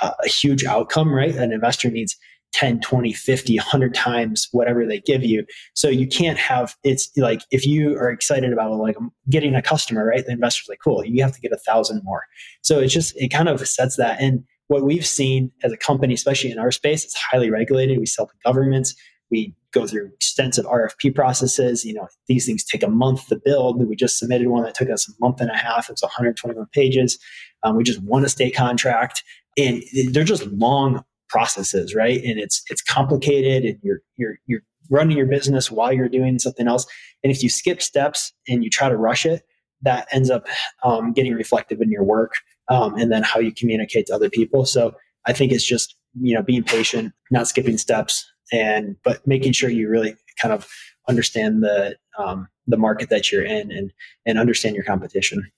a 0.01 0.27
huge 0.27 0.63
outcome 0.63 1.13
right? 1.13 1.35
An 1.35 1.51
investor 1.51 1.89
needs 1.91 2.15
10 2.53 2.79
20 2.79 3.13
50 3.13 3.57
100 3.57 3.93
times 3.93 4.47
whatever 4.51 4.85
they 4.85 4.99
give 5.01 5.23
you. 5.23 5.45
So 5.75 5.89
you 5.89 6.07
can't 6.07 6.37
have 6.37 6.75
it's 6.83 7.11
like 7.17 7.41
if 7.51 7.67
you 7.67 7.95
are 7.97 8.09
excited 8.09 8.53
about 8.53 8.71
like 8.73 8.95
getting 9.29 9.53
a 9.53 9.61
customer 9.61 10.05
right? 10.05 10.25
The 10.25 10.31
investor's 10.31 10.69
like 10.69 10.79
cool 10.83 11.03
you 11.05 11.21
have 11.21 11.33
to 11.33 11.41
get 11.41 11.51
a 11.51 11.57
thousand 11.57 12.01
more. 12.03 12.23
So 12.61 12.79
it's 12.79 12.93
just 12.93 13.15
it 13.17 13.29
kind 13.29 13.49
of 13.49 13.67
sets 13.67 13.97
that. 13.97 14.19
And 14.21 14.43
what 14.67 14.83
we've 14.83 15.05
seen 15.05 15.51
as 15.63 15.71
a 15.73 15.77
company 15.77 16.13
especially 16.13 16.51
in 16.51 16.59
our 16.59 16.71
space 16.71 17.03
it's 17.03 17.15
highly 17.15 17.51
regulated. 17.51 17.99
We 17.99 18.05
sell 18.05 18.27
to 18.27 18.33
governments 18.45 18.95
we 19.31 19.55
go 19.71 19.85
through 19.85 20.09
extensive 20.15 20.65
rfp 20.65 21.13
processes 21.13 21.85
you 21.85 21.93
know 21.93 22.07
these 22.27 22.45
things 22.45 22.63
take 22.63 22.83
a 22.83 22.89
month 22.89 23.27
to 23.27 23.39
build 23.43 23.83
we 23.87 23.95
just 23.95 24.17
submitted 24.17 24.47
one 24.47 24.63
that 24.63 24.73
took 24.73 24.89
us 24.89 25.07
a 25.07 25.11
month 25.19 25.39
and 25.41 25.51
a 25.51 25.57
half 25.57 25.89
it 25.89 25.93
was 25.93 26.01
121 26.01 26.65
pages 26.73 27.19
um, 27.63 27.75
we 27.75 27.83
just 27.83 28.01
won 28.01 28.25
a 28.25 28.29
state 28.29 28.55
contract 28.55 29.23
and 29.57 29.83
they're 30.13 30.23
just 30.23 30.45
long 30.47 31.03
processes, 31.29 31.95
right? 31.95 32.21
And 32.23 32.39
it's 32.39 32.63
it's 32.69 32.81
complicated, 32.81 33.63
and 33.63 33.79
you're 33.81 34.01
you're 34.17 34.39
you're 34.47 34.61
running 34.89 35.17
your 35.17 35.27
business 35.27 35.71
while 35.71 35.93
you're 35.93 36.09
doing 36.09 36.39
something 36.39 36.67
else. 36.67 36.85
And 37.23 37.31
if 37.31 37.41
you 37.43 37.49
skip 37.49 37.81
steps 37.81 38.33
and 38.47 38.63
you 38.63 38.69
try 38.69 38.89
to 38.89 38.97
rush 38.97 39.25
it, 39.25 39.43
that 39.83 40.07
ends 40.11 40.29
up 40.29 40.47
um, 40.83 41.13
getting 41.13 41.33
reflective 41.33 41.79
in 41.79 41.91
your 41.91 42.03
work 42.03 42.33
um, 42.69 42.95
and 42.95 43.11
then 43.11 43.23
how 43.23 43.39
you 43.39 43.53
communicate 43.53 44.07
to 44.07 44.15
other 44.15 44.29
people. 44.29 44.65
So 44.65 44.95
I 45.25 45.33
think 45.33 45.51
it's 45.51 45.65
just 45.65 45.95
you 46.19 46.35
know 46.35 46.41
being 46.41 46.63
patient, 46.63 47.13
not 47.31 47.47
skipping 47.47 47.77
steps, 47.77 48.29
and 48.51 48.95
but 49.03 49.25
making 49.27 49.53
sure 49.53 49.69
you 49.69 49.89
really 49.89 50.15
kind 50.41 50.53
of 50.53 50.67
understand 51.07 51.63
the 51.63 51.97
um, 52.17 52.47
the 52.67 52.77
market 52.77 53.09
that 53.09 53.31
you're 53.31 53.43
in 53.43 53.71
and 53.71 53.91
and 54.25 54.39
understand 54.39 54.75
your 54.75 54.85
competition. 54.85 55.49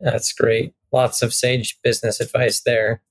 That's 0.00 0.32
great. 0.32 0.74
Lots 0.92 1.22
of 1.22 1.32
sage 1.32 1.78
business 1.82 2.20
advice 2.20 2.62
there. 2.62 3.02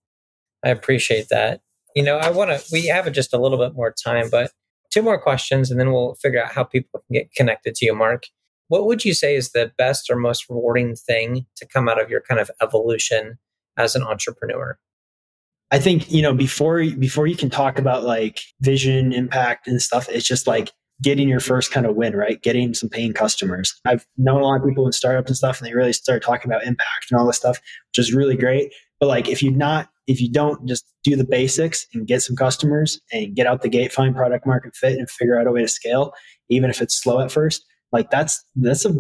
I 0.63 0.69
appreciate 0.69 1.27
that. 1.29 1.61
You 1.95 2.03
know, 2.03 2.17
I 2.17 2.29
want 2.29 2.49
to, 2.49 2.65
we 2.71 2.87
have 2.87 3.11
just 3.11 3.33
a 3.33 3.37
little 3.37 3.57
bit 3.57 3.75
more 3.75 3.91
time, 3.91 4.29
but 4.29 4.51
two 4.91 5.01
more 5.01 5.19
questions 5.19 5.69
and 5.69 5.79
then 5.79 5.91
we'll 5.91 6.15
figure 6.15 6.43
out 6.43 6.51
how 6.51 6.63
people 6.63 7.01
can 7.01 7.13
get 7.13 7.33
connected 7.33 7.75
to 7.75 7.85
you, 7.85 7.95
Mark. 7.95 8.25
what 8.67 8.85
would 8.85 9.03
you 9.03 9.13
say 9.13 9.35
is 9.35 9.51
the 9.51 9.71
best 9.77 10.09
or 10.09 10.15
most 10.15 10.49
rewarding 10.49 10.95
thing 10.95 11.45
to 11.57 11.65
come 11.65 11.89
out 11.89 12.01
of 12.01 12.09
your 12.09 12.21
kind 12.21 12.39
of 12.39 12.49
evolution 12.61 13.37
as 13.77 13.95
an 13.95 14.03
entrepreneur? 14.03 14.77
I 15.73 15.79
think, 15.79 16.11
you 16.11 16.21
know, 16.21 16.35
before 16.35 16.85
before 16.99 17.25
you 17.25 17.35
can 17.35 17.49
talk 17.49 17.79
about 17.79 18.03
like 18.03 18.41
vision, 18.61 19.11
impact 19.11 19.67
and 19.67 19.81
stuff, 19.81 20.07
it's 20.07 20.27
just 20.27 20.45
like 20.45 20.71
getting 21.01 21.27
your 21.27 21.39
first 21.39 21.71
kind 21.71 21.87
of 21.87 21.95
win, 21.95 22.15
right? 22.15 22.39
Getting 22.43 22.75
some 22.75 22.89
paying 22.89 23.11
customers. 23.11 23.73
I've 23.83 24.05
known 24.15 24.41
a 24.41 24.45
lot 24.45 24.61
of 24.61 24.67
people 24.67 24.85
in 24.85 24.91
startups 24.91 25.31
and 25.31 25.35
stuff, 25.35 25.59
and 25.59 25.67
they 25.67 25.73
really 25.73 25.91
start 25.91 26.21
talking 26.21 26.51
about 26.51 26.63
impact 26.63 27.07
and 27.09 27.19
all 27.19 27.25
this 27.25 27.37
stuff, 27.37 27.59
which 27.89 27.97
is 27.97 28.13
really 28.13 28.37
great. 28.37 28.71
But 28.99 29.07
like, 29.07 29.27
if 29.27 29.41
you 29.41 29.49
not, 29.49 29.89
if 30.05 30.21
you 30.21 30.31
don't 30.31 30.63
just 30.67 30.85
do 31.03 31.15
the 31.15 31.25
basics 31.25 31.87
and 31.95 32.05
get 32.05 32.21
some 32.21 32.35
customers 32.35 33.01
and 33.11 33.35
get 33.35 33.47
out 33.47 33.63
the 33.63 33.67
gate, 33.67 33.91
find 33.91 34.15
product 34.15 34.45
market 34.45 34.75
fit, 34.75 34.99
and 34.99 35.09
figure 35.09 35.39
out 35.39 35.47
a 35.47 35.51
way 35.51 35.63
to 35.63 35.67
scale, 35.67 36.13
even 36.49 36.69
if 36.69 36.83
it's 36.83 37.01
slow 37.01 37.19
at 37.19 37.31
first, 37.31 37.65
like 37.91 38.11
that's 38.11 38.45
that's 38.57 38.85
a 38.85 38.93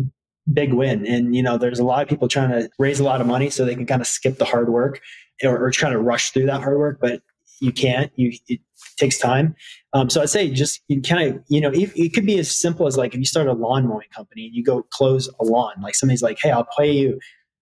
big 0.51 0.73
win. 0.73 1.05
And 1.05 1.35
you 1.35 1.43
know, 1.43 1.59
there's 1.59 1.79
a 1.79 1.85
lot 1.85 2.01
of 2.01 2.09
people 2.09 2.27
trying 2.27 2.49
to 2.49 2.67
raise 2.79 2.99
a 2.99 3.03
lot 3.03 3.21
of 3.21 3.27
money 3.27 3.51
so 3.51 3.63
they 3.63 3.75
can 3.75 3.85
kind 3.85 4.01
of 4.01 4.07
skip 4.07 4.39
the 4.39 4.45
hard 4.45 4.69
work 4.69 4.99
or, 5.43 5.63
or 5.63 5.71
trying 5.71 5.93
to 5.93 5.99
rush 5.99 6.31
through 6.31 6.45
that 6.47 6.61
hard 6.61 6.77
work, 6.77 6.99
but 7.01 7.21
you 7.59 7.71
can't. 7.71 8.11
You 8.15 8.37
it 8.47 8.59
takes 8.97 9.17
time. 9.17 9.55
Um, 9.93 10.09
so 10.09 10.21
I'd 10.21 10.29
say 10.29 10.49
just 10.49 10.81
kind 11.05 11.29
of 11.29 11.43
you 11.47 11.61
know 11.61 11.69
it, 11.69 11.91
it, 11.95 12.13
could 12.13 12.25
be 12.25 12.37
as 12.39 12.51
simple 12.51 12.87
as 12.87 12.97
like 12.97 13.13
if 13.13 13.19
you 13.19 13.25
start 13.25 13.47
a 13.47 13.53
lawn 13.53 13.87
mowing 13.87 14.07
company 14.13 14.45
and 14.45 14.55
you 14.55 14.63
go 14.63 14.83
close 14.91 15.29
a 15.39 15.43
lawn, 15.43 15.73
like 15.81 15.95
somebody's 15.95 16.21
like, 16.21 16.39
hey, 16.41 16.51
I'll 16.51 16.67
pay 16.77 16.91
you 16.91 17.19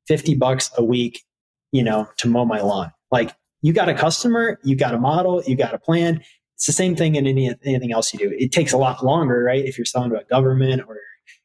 fifty 0.07 0.33
bucks 0.33 0.71
a 0.77 0.83
week, 0.83 1.23
you 1.71 1.83
know, 1.83 2.07
to 2.17 2.27
mow 2.27 2.45
my 2.45 2.61
lawn. 2.61 2.91
Like 3.11 3.35
you 3.61 3.73
got 3.73 3.89
a 3.89 3.93
customer, 3.93 4.59
you 4.63 4.75
got 4.75 4.93
a 4.93 4.99
model, 4.99 5.43
you 5.45 5.55
got 5.55 5.73
a 5.73 5.79
plan. 5.79 6.21
It's 6.55 6.65
the 6.67 6.73
same 6.73 6.95
thing 6.95 7.15
in 7.15 7.25
any, 7.25 7.51
anything 7.63 7.91
else 7.91 8.13
you 8.13 8.19
do. 8.19 8.35
It 8.37 8.51
takes 8.51 8.71
a 8.71 8.77
lot 8.77 9.03
longer, 9.03 9.43
right? 9.43 9.65
If 9.65 9.79
you're 9.79 9.85
selling 9.85 10.11
to 10.11 10.19
a 10.19 10.23
government 10.25 10.83
or 10.87 10.99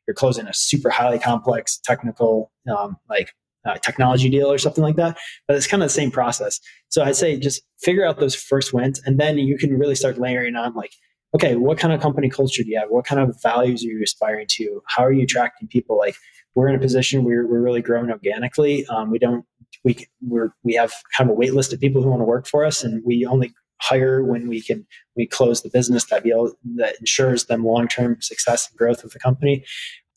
you're 0.07 0.14
closing 0.14 0.47
a 0.47 0.55
super 0.55 0.91
highly 0.91 1.18
complex 1.18 1.78
technical 1.78 2.53
um, 2.70 2.97
like 3.09 3.34
uh, 3.67 3.77
technology 3.79 4.29
deal 4.29 4.51
or 4.51 4.59
something 4.59 4.85
like 4.85 4.97
that. 4.97 5.19
But 5.47 5.57
it's 5.57 5.67
kind 5.67 5.83
of 5.83 5.89
the 5.89 5.95
same 5.95 6.11
process. 6.11 6.61
So 6.89 7.03
I'd 7.03 7.17
say 7.17 7.39
just 7.39 7.62
figure 7.81 8.07
out 8.07 8.21
those 8.21 8.35
first 8.35 8.73
wins, 8.73 9.01
and 9.05 9.19
then 9.19 9.39
you 9.39 9.59
can 9.59 9.79
really 9.79 9.95
start 9.95 10.19
layering 10.19 10.57
on 10.57 10.75
like, 10.75 10.93
okay, 11.35 11.57
what 11.57 11.79
kind 11.79 11.93
of 11.93 12.01
company 12.01 12.29
culture 12.29 12.62
do 12.62 12.71
you 12.71 12.79
have? 12.79 12.89
What 12.89 13.05
kind 13.05 13.21
of 13.21 13.37
values 13.43 13.85
are 13.85 13.89
you 13.89 14.03
aspiring 14.03 14.47
to? 14.51 14.83
How 14.87 15.05
are 15.05 15.12
you 15.12 15.25
attracting 15.25 15.69
people? 15.69 15.99
Like 15.99 16.17
we're 16.55 16.69
in 16.69 16.75
a 16.75 16.81
position 16.81 17.25
where 17.25 17.47
we're 17.47 17.61
really 17.61 17.83
growing 17.83 18.11
organically. 18.11 18.87
Um, 18.87 19.11
we 19.11 19.19
don't 19.19 19.45
we 19.85 20.07
we're, 20.23 20.51
we 20.64 20.75
have 20.75 20.93
kind 21.17 21.29
of 21.31 21.37
a 21.37 21.39
wait 21.39 21.55
list 21.55 21.73
of 21.73 21.81
people 21.81 22.03
who 22.03 22.11
want 22.11 22.21
to 22.21 22.25
work 22.25 22.47
for 22.47 22.64
us, 22.64 22.83
and 22.83 23.03
we 23.05 23.27
only 23.27 23.53
hire 23.83 24.25
when 24.25 24.49
we 24.49 24.62
can 24.62 24.87
we 25.17 25.27
close 25.27 25.62
the 25.62 25.69
business 25.69 26.07
that 26.07 26.25
deal 26.25 26.53
that 26.77 26.99
ensures 26.99 27.45
them 27.45 27.64
long 27.64 27.87
term 27.87 28.17
success 28.21 28.69
and 28.71 28.79
growth 28.79 29.05
of 29.05 29.11
the 29.11 29.19
company 29.19 29.64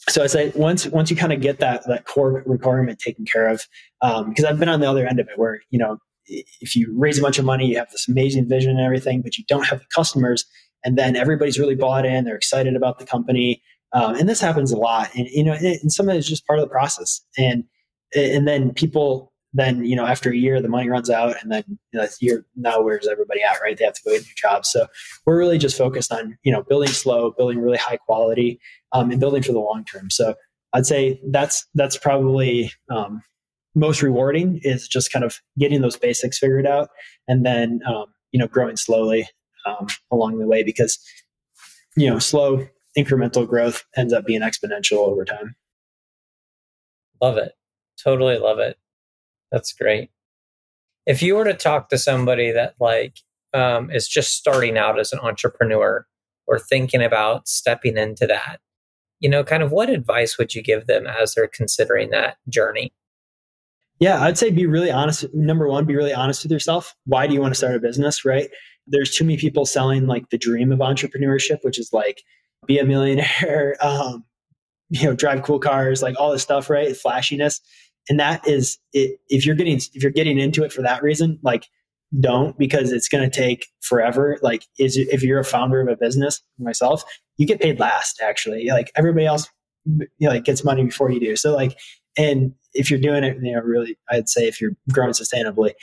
so 0.08 0.24
I 0.24 0.28
say 0.28 0.52
once 0.56 0.88
once 0.88 1.10
you 1.10 1.16
kind 1.16 1.34
of 1.34 1.42
get 1.42 1.60
that 1.60 1.84
that 1.88 2.06
core 2.06 2.44
requirement 2.46 3.00
taken 3.00 3.26
care 3.26 3.50
of, 3.50 3.62
because 4.02 4.46
um, 4.46 4.48
I've 4.48 4.60
been 4.60 4.70
on 4.70 4.80
the 4.80 4.90
other 4.90 5.06
end 5.06 5.20
of 5.20 5.28
it 5.28 5.38
where 5.38 5.62
you 5.70 5.80
know 5.80 5.98
if 6.26 6.76
you 6.76 6.94
raise 6.96 7.18
a 7.18 7.22
bunch 7.22 7.40
of 7.40 7.46
money, 7.46 7.66
you 7.66 7.78
have 7.78 7.90
this 7.92 8.08
amazing 8.08 8.48
vision 8.48 8.72
and 8.72 8.82
everything, 8.82 9.22
but 9.22 9.38
you 9.38 9.44
don't 9.48 9.66
have 9.66 9.80
the 9.80 9.86
customers, 9.94 10.46
and 10.86 10.98
then 10.98 11.16
everybody's 11.16 11.60
really 11.60 11.76
bought 11.76 12.06
in, 12.06 12.24
they're 12.24 12.36
excited 12.36 12.76
about 12.76 13.00
the 13.00 13.06
company, 13.06 13.62
um, 13.94 14.16
and 14.16 14.30
this 14.30 14.40
happens 14.40 14.72
a 14.72 14.78
lot, 14.78 15.10
and 15.16 15.28
you 15.30 15.44
know, 15.44 15.54
and 15.54 15.92
some 15.92 16.08
of 16.08 16.16
it 16.16 16.20
is 16.20 16.28
just 16.28 16.46
part 16.46 16.60
of 16.60 16.66
the 16.66 16.72
process, 16.72 17.22
and 17.38 17.64
and 18.16 18.48
then 18.48 18.74
people 18.74 19.29
then 19.54 19.84
you 19.84 19.96
know 19.96 20.06
after 20.06 20.32
a 20.32 20.36
year 20.36 20.62
the 20.62 20.68
money 20.68 20.90
runs 20.90 21.10
out 21.10 21.36
and 21.42 21.52
then 21.52 21.64
you 21.68 22.00
know, 22.00 22.08
you're 22.20 22.46
now 22.56 22.82
where's 22.82 23.08
everybody 23.08 23.42
at 23.42 23.60
right? 23.62 23.78
They 23.78 23.86
have 23.86 23.96
to 23.96 24.02
go 24.06 24.12
get 24.12 24.22
new 24.22 24.34
jobs 24.36 24.70
so 24.70 24.88
we're 25.26 25.38
really 25.38 25.58
just 25.58 25.78
focused 25.78 26.12
on 26.12 26.38
you 26.44 26.52
know 26.52 26.64
building 26.64 26.90
slow 26.90 27.32
building 27.32 27.60
really 27.60 27.78
high 27.78 27.98
quality 27.98 28.60
um, 28.92 29.12
and 29.12 29.20
building 29.20 29.44
for 29.44 29.52
the 29.52 29.60
long 29.60 29.84
term. 29.86 30.10
So 30.10 30.36
i'd 30.74 30.86
say 30.86 31.20
that's 31.32 31.66
that's 31.74 31.98
probably 31.98 32.72
um, 32.92 33.22
most 33.74 34.04
rewarding 34.04 34.60
is 34.64 34.88
just 34.88 35.12
kind 35.12 35.26
of 35.26 35.40
getting 35.58 35.82
those 35.82 35.98
basics 35.98 36.38
figured 36.38 36.68
out 36.68 36.90
and 37.28 37.46
then 37.46 37.80
um, 37.88 38.06
you 38.32 38.40
know 38.40 38.48
growing 38.48 38.78
slowly 38.78 39.28
um, 39.66 39.88
along 40.12 40.38
the 40.38 40.48
way 40.48 40.64
because 40.64 41.00
you 41.96 42.08
know 42.08 42.20
slow 42.20 42.68
incremental 42.98 43.48
growth 43.48 43.84
ends 43.96 44.14
up 44.14 44.26
being 44.26 44.42
exponential 44.42 44.98
over 44.98 45.24
time. 45.24 45.56
Love 47.22 47.38
it. 47.38 47.54
Totally 48.04 48.38
love 48.38 48.60
it 48.60 48.78
that's 49.52 49.74
great. 49.74 50.10
If 51.06 51.22
you 51.24 51.36
were 51.36 51.46
to 51.46 51.54
talk 51.54 51.90
to 51.90 51.98
somebody 51.98 52.52
that 52.52 52.76
like 52.80 53.18
um, 53.54 53.90
is 53.92 54.08
just 54.08 54.36
starting 54.36 54.78
out 54.78 55.00
as 55.00 55.12
an 55.12 55.20
entrepreneur 55.20 56.06
or 56.48 56.60
thinking 56.60 57.04
about 57.04 57.48
stepping 57.48 57.98
into 57.98 58.28
that, 58.28 58.60
you 59.20 59.30
know, 59.30 59.44
kind 59.44 59.64
of 59.64 59.72
what 59.72 59.90
advice 59.90 60.38
would 60.38 60.56
you 60.56 60.62
give 60.62 60.88
them 60.88 61.08
as 61.08 61.34
they're 61.34 61.48
considering 61.48 62.10
that 62.12 62.38
journey? 62.48 62.94
Yeah, 64.00 64.22
I'd 64.22 64.38
say 64.38 64.50
be 64.50 64.66
really 64.66 64.92
honest. 64.92 65.26
Number 65.34 65.68
one, 65.68 65.86
be 65.86 65.96
really 65.96 66.14
honest 66.14 66.44
with 66.44 66.52
yourself. 66.52 66.96
Why 67.06 67.28
do 67.28 67.34
you 67.34 67.42
want 67.42 67.54
to 67.54 67.58
start 67.58 67.76
a 67.76 67.80
business, 67.80 68.24
right? 68.24 68.50
There's 68.88 69.14
too 69.14 69.26
many 69.26 69.38
people 69.38 69.66
selling 69.66 70.08
like 70.08 70.30
the 70.30 70.38
dream 70.38 70.72
of 70.72 70.80
entrepreneurship, 70.80 71.60
which 71.64 71.78
is 71.78 71.92
like 71.92 72.24
be 72.66 72.80
a 72.80 72.86
millionaire, 72.86 73.76
um, 73.82 74.24
you 74.90 75.04
know, 75.04 75.14
drive 75.14 75.44
cool 75.44 75.60
cars, 75.60 76.02
like 76.02 76.16
all 76.18 76.32
this 76.32 76.42
stuff, 76.42 76.70
right? 76.70 76.96
Flashiness 76.96 77.62
and 78.10 78.20
that 78.20 78.46
is 78.48 78.78
it, 78.94 79.20
if 79.30 79.46
you're 79.46 79.56
getting 79.56 79.78
if 79.78 80.04
you're 80.04 80.12
getting 80.12 80.40
into 80.40 80.64
it 80.64 80.74
for 80.74 80.82
that 80.82 81.02
reason 81.02 81.40
like 81.44 81.68
don't 82.20 82.58
because 82.58 82.92
it's 82.92 83.08
going 83.08 83.24
to 83.24 83.36
take 83.36 83.68
forever. 83.82 84.40
Like 84.42 84.66
is 84.80 84.98
if 84.98 85.22
you're 85.22 85.40
a 85.40 85.46
founder 85.46 85.80
of 85.80 85.88
a 85.88 85.96
business 85.96 86.42
myself 86.58 87.04
you 87.38 87.46
get 87.46 87.62
paid 87.62 87.80
last 87.80 88.20
actually. 88.22 88.68
Like 88.70 88.92
everybody 88.96 89.26
else 89.26 89.48
you 89.86 90.08
know, 90.20 90.30
like 90.30 90.44
gets 90.44 90.64
money 90.64 90.84
before 90.84 91.12
you 91.12 91.20
do. 91.20 91.36
So 91.36 91.56
like 91.56 91.78
and 92.18 92.54
if 92.74 92.90
you're 92.90 93.00
doing 93.00 93.24
it 93.24 93.38
you 93.42 93.54
know 93.54 93.62
really 93.62 93.98
i'd 94.12 94.30
say 94.30 94.48
if 94.48 94.60
you're 94.60 94.74
growing 94.92 95.14
sustainably. 95.14 95.74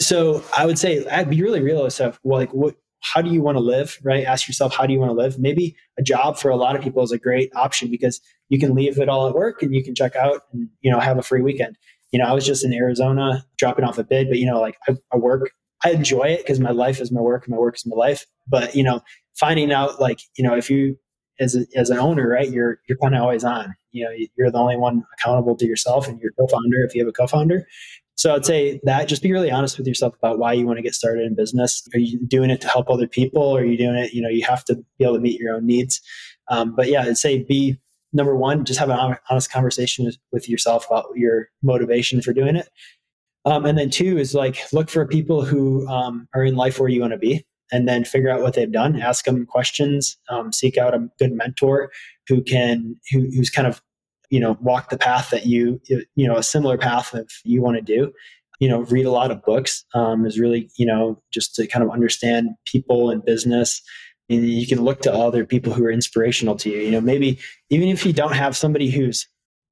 So 0.00 0.42
i 0.56 0.66
would 0.66 0.78
say 0.78 1.06
i'd 1.06 1.30
be 1.30 1.42
really 1.42 1.60
real 1.60 1.88
stuff 1.90 2.18
well, 2.22 2.40
like 2.40 2.52
what 2.52 2.74
how 3.00 3.22
do 3.22 3.30
you 3.30 3.42
want 3.42 3.56
to 3.56 3.60
live 3.60 3.98
right? 4.02 4.24
Ask 4.24 4.48
yourself 4.48 4.74
how 4.74 4.86
do 4.86 4.92
you 4.92 4.98
want 4.98 5.10
to 5.10 5.16
live? 5.16 5.38
Maybe 5.38 5.76
a 5.98 6.02
job 6.02 6.38
for 6.38 6.50
a 6.50 6.56
lot 6.56 6.76
of 6.76 6.82
people 6.82 7.02
is 7.02 7.12
a 7.12 7.18
great 7.18 7.50
option 7.54 7.90
because 7.90 8.20
you 8.48 8.58
can 8.58 8.74
leave 8.74 8.98
it 8.98 9.08
all 9.08 9.26
at 9.26 9.34
work 9.34 9.62
and 9.62 9.74
you 9.74 9.82
can 9.82 9.94
check 9.94 10.16
out 10.16 10.42
and 10.52 10.68
you 10.80 10.90
know 10.90 11.00
have 11.00 11.18
a 11.18 11.22
free 11.22 11.42
weekend. 11.42 11.76
You 12.12 12.20
know 12.20 12.26
i 12.26 12.32
was 12.32 12.46
just 12.46 12.64
in 12.64 12.72
arizona 12.72 13.44
dropping 13.58 13.84
off 13.84 13.98
a 13.98 14.04
bid 14.04 14.28
but 14.28 14.38
you 14.38 14.46
know 14.46 14.60
like 14.60 14.76
i, 14.88 14.96
I 15.12 15.16
work 15.16 15.50
i 15.84 15.90
enjoy 15.90 16.24
it 16.24 16.38
because 16.38 16.60
my 16.60 16.70
life 16.70 17.00
is 17.00 17.12
my 17.12 17.20
work 17.20 17.46
and 17.46 17.54
my 17.54 17.58
work 17.58 17.76
is 17.76 17.86
my 17.86 17.96
life. 17.96 18.24
But 18.46 18.74
you 18.74 18.82
know 18.82 19.00
finding 19.38 19.72
out 19.72 20.00
like 20.00 20.20
you 20.36 20.44
know 20.44 20.54
if 20.56 20.70
you 20.70 20.96
as, 21.38 21.54
a, 21.54 21.66
as 21.74 21.90
an 21.90 21.98
owner 21.98 22.28
right 22.28 22.50
you're 22.50 22.78
you're 22.88 22.98
kind 22.98 23.14
of 23.14 23.22
always 23.22 23.44
on. 23.44 23.74
You 23.92 24.04
know 24.04 24.10
you're 24.36 24.50
the 24.50 24.58
only 24.58 24.76
one 24.76 25.04
accountable 25.18 25.56
to 25.56 25.66
yourself 25.66 26.08
and 26.08 26.20
your 26.20 26.32
co-founder 26.38 26.84
if 26.86 26.94
you 26.94 27.02
have 27.02 27.08
a 27.08 27.12
co-founder 27.12 27.66
so 28.16 28.34
I'd 28.34 28.46
say 28.46 28.80
that 28.84 29.08
just 29.08 29.22
be 29.22 29.32
really 29.32 29.50
honest 29.50 29.76
with 29.76 29.86
yourself 29.86 30.14
about 30.16 30.38
why 30.38 30.54
you 30.54 30.66
want 30.66 30.78
to 30.78 30.82
get 30.82 30.94
started 30.94 31.26
in 31.26 31.36
business. 31.36 31.86
Are 31.94 31.98
you 31.98 32.18
doing 32.26 32.48
it 32.48 32.62
to 32.62 32.68
help 32.68 32.88
other 32.88 33.06
people? 33.06 33.54
Are 33.54 33.64
you 33.64 33.76
doing 33.76 33.96
it, 33.96 34.14
you 34.14 34.22
know, 34.22 34.30
you 34.30 34.44
have 34.46 34.64
to 34.64 34.76
be 34.98 35.04
able 35.04 35.14
to 35.14 35.20
meet 35.20 35.38
your 35.38 35.54
own 35.54 35.66
needs. 35.66 36.00
Um, 36.48 36.74
but 36.74 36.88
yeah, 36.88 37.02
I'd 37.02 37.18
say 37.18 37.42
be 37.42 37.78
number 38.14 38.34
one, 38.34 38.64
just 38.64 38.80
have 38.80 38.88
an 38.88 39.16
honest 39.28 39.52
conversation 39.52 40.10
with 40.32 40.48
yourself 40.48 40.86
about 40.86 41.06
your 41.14 41.50
motivation 41.62 42.22
for 42.22 42.32
doing 42.32 42.56
it. 42.56 42.70
Um, 43.44 43.66
and 43.66 43.78
then 43.78 43.90
two 43.90 44.18
is 44.18 44.34
like 44.34 44.72
look 44.72 44.88
for 44.88 45.06
people 45.06 45.44
who 45.44 45.86
um, 45.86 46.26
are 46.34 46.42
in 46.42 46.56
life 46.56 46.80
where 46.80 46.88
you 46.88 47.02
want 47.02 47.12
to 47.12 47.18
be 47.18 47.46
and 47.70 47.86
then 47.86 48.04
figure 48.04 48.30
out 48.30 48.40
what 48.40 48.54
they've 48.54 48.70
done 48.70 49.00
ask 49.00 49.24
them 49.24 49.44
questions 49.46 50.16
um, 50.28 50.52
seek 50.52 50.78
out 50.78 50.94
a 50.94 51.08
good 51.18 51.32
mentor 51.32 51.90
who 52.28 52.42
can 52.42 52.96
who, 53.12 53.20
who's 53.34 53.50
kind 53.50 53.68
of 53.68 53.80
you 54.30 54.40
know 54.40 54.56
walk 54.60 54.90
the 54.90 54.98
path 54.98 55.30
that 55.30 55.46
you 55.46 55.80
you 55.88 56.26
know 56.26 56.36
a 56.36 56.42
similar 56.42 56.78
path 56.78 57.10
that 57.12 57.26
you 57.44 57.62
want 57.62 57.76
to 57.76 57.82
do. 57.82 58.12
You 58.60 58.68
know 58.68 58.80
read 58.80 59.06
a 59.06 59.10
lot 59.10 59.30
of 59.30 59.42
books 59.42 59.84
um, 59.94 60.26
is 60.26 60.38
really 60.38 60.70
you 60.76 60.86
know 60.86 61.22
just 61.32 61.54
to 61.56 61.66
kind 61.66 61.84
of 61.84 61.90
understand 61.90 62.50
people 62.64 63.10
and 63.10 63.24
business. 63.24 63.80
And 64.28 64.48
you 64.48 64.66
can 64.66 64.82
look 64.82 65.02
to 65.02 65.12
other 65.12 65.44
people 65.44 65.72
who 65.72 65.84
are 65.84 65.90
inspirational 65.90 66.56
to 66.56 66.70
you. 66.70 66.78
You 66.78 66.90
know 66.90 67.00
maybe 67.00 67.38
even 67.70 67.88
if 67.88 68.04
you 68.04 68.12
don't 68.12 68.34
have 68.34 68.56
somebody 68.56 68.90
who's 68.90 69.26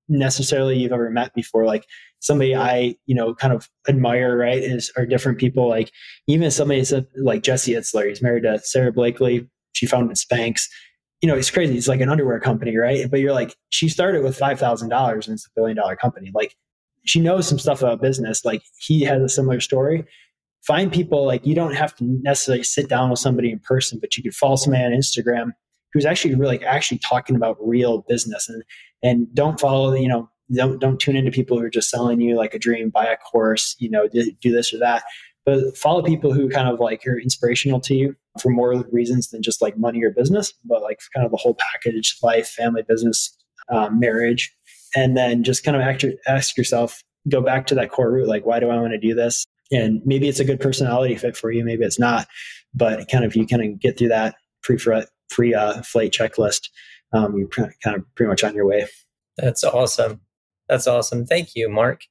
necessarily 0.09 0.77
you've 0.77 0.93
ever 0.93 1.09
met 1.09 1.33
before 1.35 1.65
like 1.65 1.87
somebody 2.21 2.55
i 2.55 2.95
you 3.07 3.15
know 3.15 3.35
kind 3.35 3.55
of 3.55 3.71
admire 3.89 4.37
right 4.37 4.63
is 4.63 4.93
are 4.97 5.07
different 5.07 5.39
people. 5.39 5.69
Like 5.69 5.91
even 6.27 6.51
somebody 6.51 6.85
like 7.17 7.43
jesse 7.43 7.73
itzler 7.73 8.09
he's 8.09 8.23
married 8.23 8.45
to 8.45 8.59
sara 8.61 8.93
blakely. 8.93 9.49
She 9.73 9.87
founded 9.87 10.17
spanx 10.17 10.69
you 11.25 11.29
know, 11.29 11.37
it's 11.37 11.51
crazy. 11.51 11.75
It's 11.75 11.89
like 11.89 12.03
an 12.03 12.11
underwear 12.11 12.39
company, 12.39 12.77
right? 12.77 13.11
But 13.11 13.21
you're 13.21 13.33
like, 13.33 13.57
she 13.71 13.89
started 13.89 14.23
with 14.23 14.37
five 14.37 14.61
thousand 14.61 14.91
dollars 14.91 15.27
and 15.27 15.33
it's 15.33 15.47
a 15.47 15.51
billion 15.57 15.75
dollar 15.75 15.97
company. 15.97 16.31
Like, 16.35 16.55
she 17.07 17.19
knows 17.19 17.49
some 17.49 17.59
stuff 17.59 17.81
about 17.81 18.03
business. 18.03 18.45
Like, 18.45 18.63
he 18.77 19.01
has 19.05 19.23
a 19.23 19.29
similar 19.31 19.61
story. 19.61 20.05
Find 20.67 20.93
people 20.93 21.25
like 21.25 21.47
you 21.47 21.55
don't 21.55 21.73
have 21.73 21.97
to 21.97 22.05
necessarily 22.05 22.63
sit 22.63 22.91
down 22.91 23.09
with 23.09 23.21
somebody 23.21 23.51
in 23.51 23.59
person, 23.59 23.99
but 23.99 24.19
you 24.19 24.23
could 24.23 24.35
follow 24.35 24.57
somebody 24.57 24.85
on 24.85 24.93
Instagram 24.93 25.53
who's 25.95 26.05
actually 26.05 26.35
really 26.35 26.63
actually 26.63 26.99
talking 26.99 27.37
about 27.37 27.57
real 27.59 28.05
business 28.07 28.47
and 28.47 28.63
and 29.03 29.35
don't 29.35 29.59
follow 29.59 29.95
you 29.95 30.09
know 30.09 30.29
don't 30.53 30.79
don't 30.79 31.01
tune 31.01 31.17
into 31.17 31.31
people 31.31 31.59
who 31.59 31.65
are 31.65 31.71
just 31.71 31.89
selling 31.89 32.21
you 32.21 32.37
like 32.37 32.53
a 32.53 32.59
dream 32.59 32.91
buy 32.91 33.07
a 33.07 33.17
course 33.17 33.77
you 33.79 33.89
know 33.89 34.09
do, 34.09 34.31
do 34.43 34.53
this 34.53 34.75
or 34.75 34.79
that 34.79 35.05
but 35.45 35.77
follow 35.77 36.03
people 36.03 36.33
who 36.33 36.49
kind 36.49 36.69
of 36.69 36.81
like 36.81 37.07
are 37.07 37.19
inspirational 37.19 37.81
to 37.81 37.95
you 37.95 38.17
for 38.41 38.51
more 38.51 38.85
reasons 38.91 39.29
than 39.31 39.43
just 39.43 39.61
like 39.61 39.77
money 39.79 40.03
or 40.03 40.11
business, 40.11 40.53
but 40.65 40.83
like 40.83 41.01
kind 41.15 41.25
of 41.25 41.31
the 41.31 41.37
whole 41.37 41.57
package 41.73 42.17
life, 42.23 42.49
family, 42.49 42.83
business, 42.87 43.37
um, 43.69 43.99
marriage, 44.01 44.55
and 44.95 45.17
then 45.17 45.43
just 45.43 45.65
kind 45.65 45.77
of 45.77 45.83
act, 45.83 46.05
ask 46.27 46.57
yourself, 46.57 47.03
go 47.29 47.41
back 47.41 47.67
to 47.67 47.75
that 47.75 47.91
core 47.91 48.11
root, 48.11 48.29
like 48.29 48.47
why 48.47 48.61
do 48.61 48.71
I 48.71 48.77
want 48.77 48.93
to 48.93 48.99
do 48.99 49.15
this? 49.15 49.45
And 49.71 50.01
maybe 50.05 50.29
it's 50.29 50.41
a 50.41 50.45
good 50.45 50.61
personality 50.61 51.17
fit 51.17 51.37
for 51.37 51.51
you, 51.51 51.65
maybe 51.65 51.85
it's 51.85 51.99
not, 51.99 52.27
but 52.75 53.09
kind 53.09 53.25
of 53.25 53.35
you 53.37 53.47
kind 53.47 53.63
of 53.63 53.81
get 53.81 53.99
through 53.99 54.09
that 54.09 54.37
pre 54.63 54.79
pre 55.31 55.55
uh, 55.55 55.83
flight 55.83 56.13
checklist, 56.13 56.69
um, 57.13 57.37
you're 57.37 57.49
kind 57.49 57.97
of 57.97 58.15
pretty 58.15 58.29
much 58.29 58.45
on 58.45 58.55
your 58.55 58.67
way. 58.67 58.87
That's 59.37 59.65
awesome. 59.65 60.21
That's 60.69 60.87
awesome. 60.87 61.27
Thank 61.27 61.55
you, 61.55 61.69
Mark. 61.69 62.03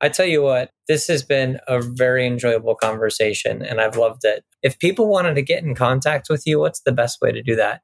I 0.00 0.08
tell 0.10 0.26
you 0.26 0.42
what, 0.42 0.70
this 0.88 1.06
has 1.08 1.22
been 1.22 1.58
a 1.66 1.80
very 1.80 2.26
enjoyable 2.26 2.74
conversation 2.74 3.62
and 3.62 3.80
I've 3.80 3.96
loved 3.96 4.24
it. 4.24 4.44
If 4.62 4.78
people 4.78 5.08
wanted 5.08 5.34
to 5.36 5.42
get 5.42 5.64
in 5.64 5.74
contact 5.74 6.28
with 6.28 6.46
you, 6.46 6.60
what's 6.60 6.80
the 6.80 6.92
best 6.92 7.20
way 7.22 7.32
to 7.32 7.42
do 7.42 7.56
that? 7.56 7.80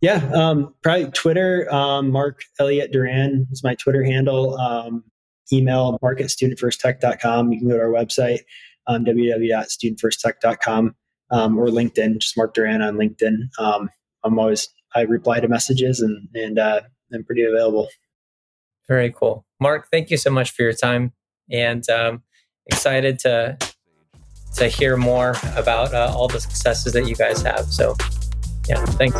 Yeah, 0.00 0.30
um, 0.34 0.74
probably 0.82 1.10
Twitter. 1.10 1.72
Um, 1.72 2.10
Mark 2.10 2.42
Elliott 2.58 2.92
Duran 2.92 3.46
is 3.50 3.64
my 3.64 3.74
Twitter 3.74 4.04
handle. 4.04 4.56
Um, 4.58 5.04
email 5.52 5.98
mark 6.02 6.20
at 6.20 6.26
studentfirsttech.com. 6.26 7.52
You 7.52 7.58
can 7.58 7.68
go 7.68 7.76
to 7.76 7.82
our 7.82 7.88
website, 7.88 8.40
um, 8.86 9.04
www.studentfirsttech.com, 9.04 10.94
um, 11.30 11.58
or 11.58 11.66
LinkedIn, 11.66 12.18
just 12.18 12.36
Mark 12.36 12.54
Duran 12.54 12.82
on 12.82 12.94
LinkedIn. 12.94 13.36
Um, 13.58 13.90
I'm 14.22 14.38
always, 14.38 14.68
I 14.94 15.02
reply 15.02 15.40
to 15.40 15.48
messages 15.48 16.00
and, 16.00 16.28
and 16.34 16.58
uh, 16.58 16.82
I'm 17.12 17.24
pretty 17.24 17.42
available. 17.42 17.88
Very 18.86 19.12
cool. 19.12 19.44
Mark, 19.60 19.88
thank 19.90 20.10
you 20.10 20.16
so 20.16 20.30
much 20.30 20.52
for 20.52 20.62
your 20.62 20.72
time 20.72 21.12
and 21.50 21.88
um, 21.90 22.22
excited 22.66 23.18
to 23.20 23.58
to 24.54 24.68
hear 24.68 24.96
more 24.96 25.34
about 25.56 25.94
uh, 25.94 26.12
all 26.14 26.28
the 26.28 26.40
successes 26.40 26.92
that 26.92 27.06
you 27.06 27.14
guys 27.14 27.40
have. 27.42 27.66
So, 27.66 27.94
yeah, 28.68 28.84
thanks. 28.84 29.16